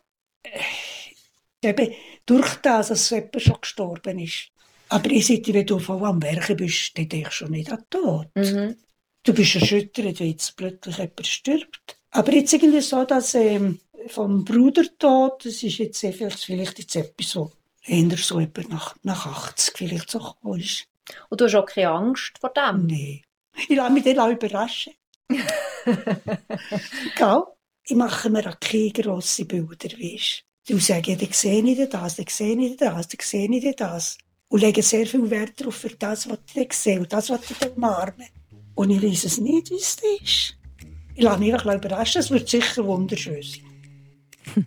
Eben 1.63 1.93
durch 2.27 2.57
das, 2.57 2.89
dass 2.89 3.11
jemand 3.11 3.43
schon 3.43 3.61
gestorben 3.61 4.19
ist. 4.19 4.51
Aber 4.89 5.11
ich 5.11 5.27
sage, 5.27 5.55
wenn 5.55 5.67
du 5.67 5.79
voll 5.79 6.05
am 6.05 6.23
Werken 6.23 6.57
bist, 6.57 6.97
dann 6.97 7.09
denkst 7.09 7.31
du 7.31 7.35
schon 7.35 7.51
nicht 7.53 7.71
an 7.71 7.79
den 7.79 7.91
Tod. 7.91 8.29
Mhm. 8.35 8.77
Du 9.23 9.33
bist 9.33 9.55
erschüttert, 9.55 10.21
wenn 10.21 10.29
jetzt 10.29 10.57
plötzlich 10.57 10.99
jemand 10.99 11.27
stirbt. 11.27 11.99
Aber 12.11 12.33
jetzt 12.33 12.53
irgendwie 12.53 12.81
so, 12.81 13.05
dass 13.05 13.35
ähm, 13.35 13.81
vom 14.09 14.45
Brudertod, 14.45 15.45
das 15.45 15.63
ist 15.63 15.79
jetzt 15.79 16.01
vielleicht, 16.01 16.45
vielleicht 16.45 16.79
jetzt 16.79 16.95
etwas, 16.95 17.31
so 17.31 17.53
eher 17.87 18.17
so 18.17 18.41
etwa 18.41 18.63
nach, 18.69 18.97
nach 19.03 19.27
80 19.27 19.77
vielleicht 19.77 20.11
so 20.11 20.37
ist. 20.57 20.87
Und 21.29 21.41
du 21.41 21.47
hast 21.47 21.55
auch 21.55 21.67
keine 21.67 21.91
Angst 21.91 22.39
vor 22.39 22.51
dem? 22.51 22.87
Nee. 22.87 23.23
Ich 23.57 23.77
lasse 23.77 23.93
mich 23.93 24.05
dann 24.05 24.19
auch 24.19 24.31
überraschen. 24.31 24.95
Gell? 27.17 27.43
Ich 27.87 27.97
mache 27.97 28.31
mir 28.31 28.49
auch 28.49 28.59
keine 28.61 28.91
grossen 28.91 29.47
Bilder, 29.47 29.91
weisst 29.99 30.45
du. 30.67 30.79
Sage, 30.79 31.17
dann 31.17 31.33
sehe 31.33 31.63
ich 31.63 31.89
das, 31.89 32.17
dann 32.17 32.27
sehe 32.29 32.57
ich 32.59 32.77
das, 32.77 33.09
dann 33.09 33.21
sehe 33.21 33.51
ich 33.51 33.77
das. 33.77 34.17
Und 34.49 34.61
lege 34.61 34.83
sehr 34.83 35.07
viel 35.07 35.29
Wert 35.31 35.61
darauf, 35.61 35.75
für 35.75 35.91
das, 35.91 36.29
was 36.29 36.39
ich 36.55 36.73
sehe 36.73 37.01
und 37.01 37.13
das, 37.13 37.29
was 37.29 37.51
ich 37.51 37.71
umarme. 37.71 38.27
Und 38.75 38.91
ich 38.91 39.03
weiß 39.03 39.25
es 39.25 39.39
nicht, 39.39 39.71
wie 39.71 39.75
es 39.75 39.97
ist. 40.23 40.57
Ich 41.15 41.23
lasse 41.23 41.39
mich 41.39 41.53
einfach 41.53 41.75
überraschen, 41.75 42.21
es 42.21 42.31
wird 42.31 42.49
sicher 42.49 42.85
wunderschön 42.85 43.43
sein. 43.43 44.67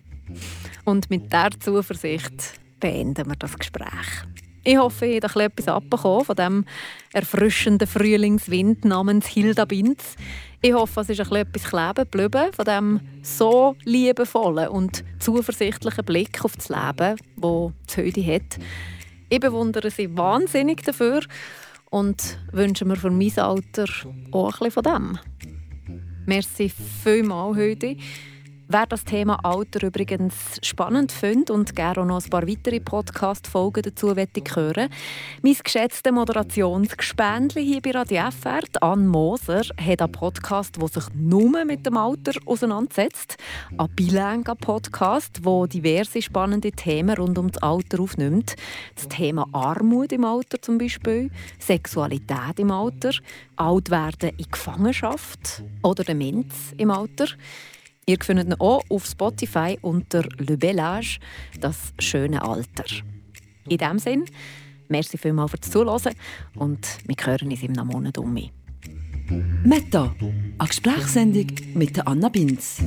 Und 0.84 1.10
mit 1.10 1.24
dieser 1.24 1.50
Zuversicht 1.60 2.58
beenden 2.80 3.26
wir 3.28 3.36
das 3.36 3.58
Gespräch. 3.58 4.24
Ich 4.68 4.76
hoffe, 4.76 5.06
ihr 5.06 5.22
habt 5.22 5.34
etwas 5.34 5.66
abbekommen 5.66 6.26
von 6.26 6.36
dem 6.36 6.64
erfrischenden 7.14 7.88
Frühlingswind 7.88 8.84
namens 8.84 9.26
Hilda 9.26 9.64
Binz. 9.64 10.14
Ich 10.60 10.74
hoffe, 10.74 11.00
es 11.00 11.08
ist 11.08 11.20
etwas 11.20 11.64
kleben 11.64 11.94
geblieben 12.10 12.52
von 12.52 12.64
dem 12.66 13.00
so 13.22 13.76
liebevollen 13.84 14.68
und 14.68 15.04
zuversichtlichen 15.20 16.04
Blick 16.04 16.44
auf 16.44 16.54
das 16.54 16.68
Leben, 16.68 17.16
das 17.36 17.96
die 17.96 18.02
heute 18.02 18.26
hat. 18.26 18.58
Ich 19.30 19.40
bewundere 19.40 19.90
sie 19.90 20.14
wahnsinnig 20.14 20.82
dafür 20.82 21.22
und 21.88 22.38
wünsche 22.52 22.84
mir 22.84 22.96
für 22.96 23.10
mein 23.10 23.38
Alter 23.38 23.86
auch 24.32 24.60
ein 24.60 24.68
bisschen 24.68 24.70
von 24.70 24.82
dem. 24.82 25.18
Merci 26.26 26.70
vielmals 27.02 27.56
heute. 27.56 27.96
Wer 28.70 28.84
das 28.84 29.02
Thema 29.02 29.42
Alter 29.46 29.86
übrigens 29.86 30.60
spannend 30.62 31.10
findet 31.10 31.50
und 31.50 31.74
gerne 31.74 32.04
noch 32.04 32.22
ein 32.22 32.28
paar 32.28 32.46
weitere 32.46 32.80
Podcast-Folgen 32.80 33.82
dazu 33.82 34.14
hören 34.14 34.90
mein 35.42 35.56
geschätztes 35.64 36.12
Moderationsgespendli 36.12 37.64
hier 37.64 37.80
bei 37.80 37.92
Radio 37.92 38.30
FR, 38.30 38.60
Anne 38.82 39.08
Moser, 39.08 39.62
hat 39.80 40.02
einen 40.02 40.12
Podcast, 40.12 40.76
der 40.78 40.88
sich 40.88 41.04
nur 41.14 41.64
mit 41.64 41.86
dem 41.86 41.96
Alter 41.96 42.32
auseinandersetzt. 42.44 43.38
Ein 43.78 43.88
bilinguer 43.96 44.56
Podcast, 44.56 45.40
der 45.42 45.66
diverse 45.66 46.20
spannende 46.20 46.70
Themen 46.70 47.16
rund 47.16 47.38
um 47.38 47.50
das 47.50 47.62
Alter 47.62 48.00
aufnimmt. 48.00 48.54
Das 48.96 49.08
Thema 49.08 49.46
Armut 49.52 50.12
im 50.12 50.26
Alter 50.26 50.60
zum 50.60 50.76
Beispiel, 50.76 51.30
Sexualität 51.58 52.58
im 52.58 52.70
Alter, 52.70 53.12
Altwerden 53.56 54.32
in 54.36 54.50
Gefangenschaft 54.50 55.62
oder 55.82 56.04
Demenz 56.04 56.74
im 56.76 56.90
Alter. 56.90 57.28
Ihr 58.08 58.16
findet 58.22 58.48
ihn 58.48 58.54
auch 58.54 58.82
auf 58.88 59.04
Spotify 59.04 59.78
unter 59.82 60.22
Le 60.38 60.56
Bel 60.56 60.80
Âge, 60.80 61.18
das 61.60 61.92
schöne 61.98 62.40
Alter. 62.40 62.84
In 63.68 63.76
diesem 63.76 63.98
Sinne, 63.98 64.24
merci 64.88 65.18
vielmals 65.18 65.50
fürs 65.50 65.70
Zuhören 65.70 66.14
und 66.54 66.88
wir 67.04 67.16
hören 67.22 67.50
uns 67.50 67.62
im 67.62 67.72
Monat 67.74 68.16
um. 68.16 68.32
Meta, 69.62 70.14
eine 70.20 70.68
Gesprächssendung 70.68 71.48
mit 71.74 72.06
Anna 72.06 72.30
Binz. 72.30 72.82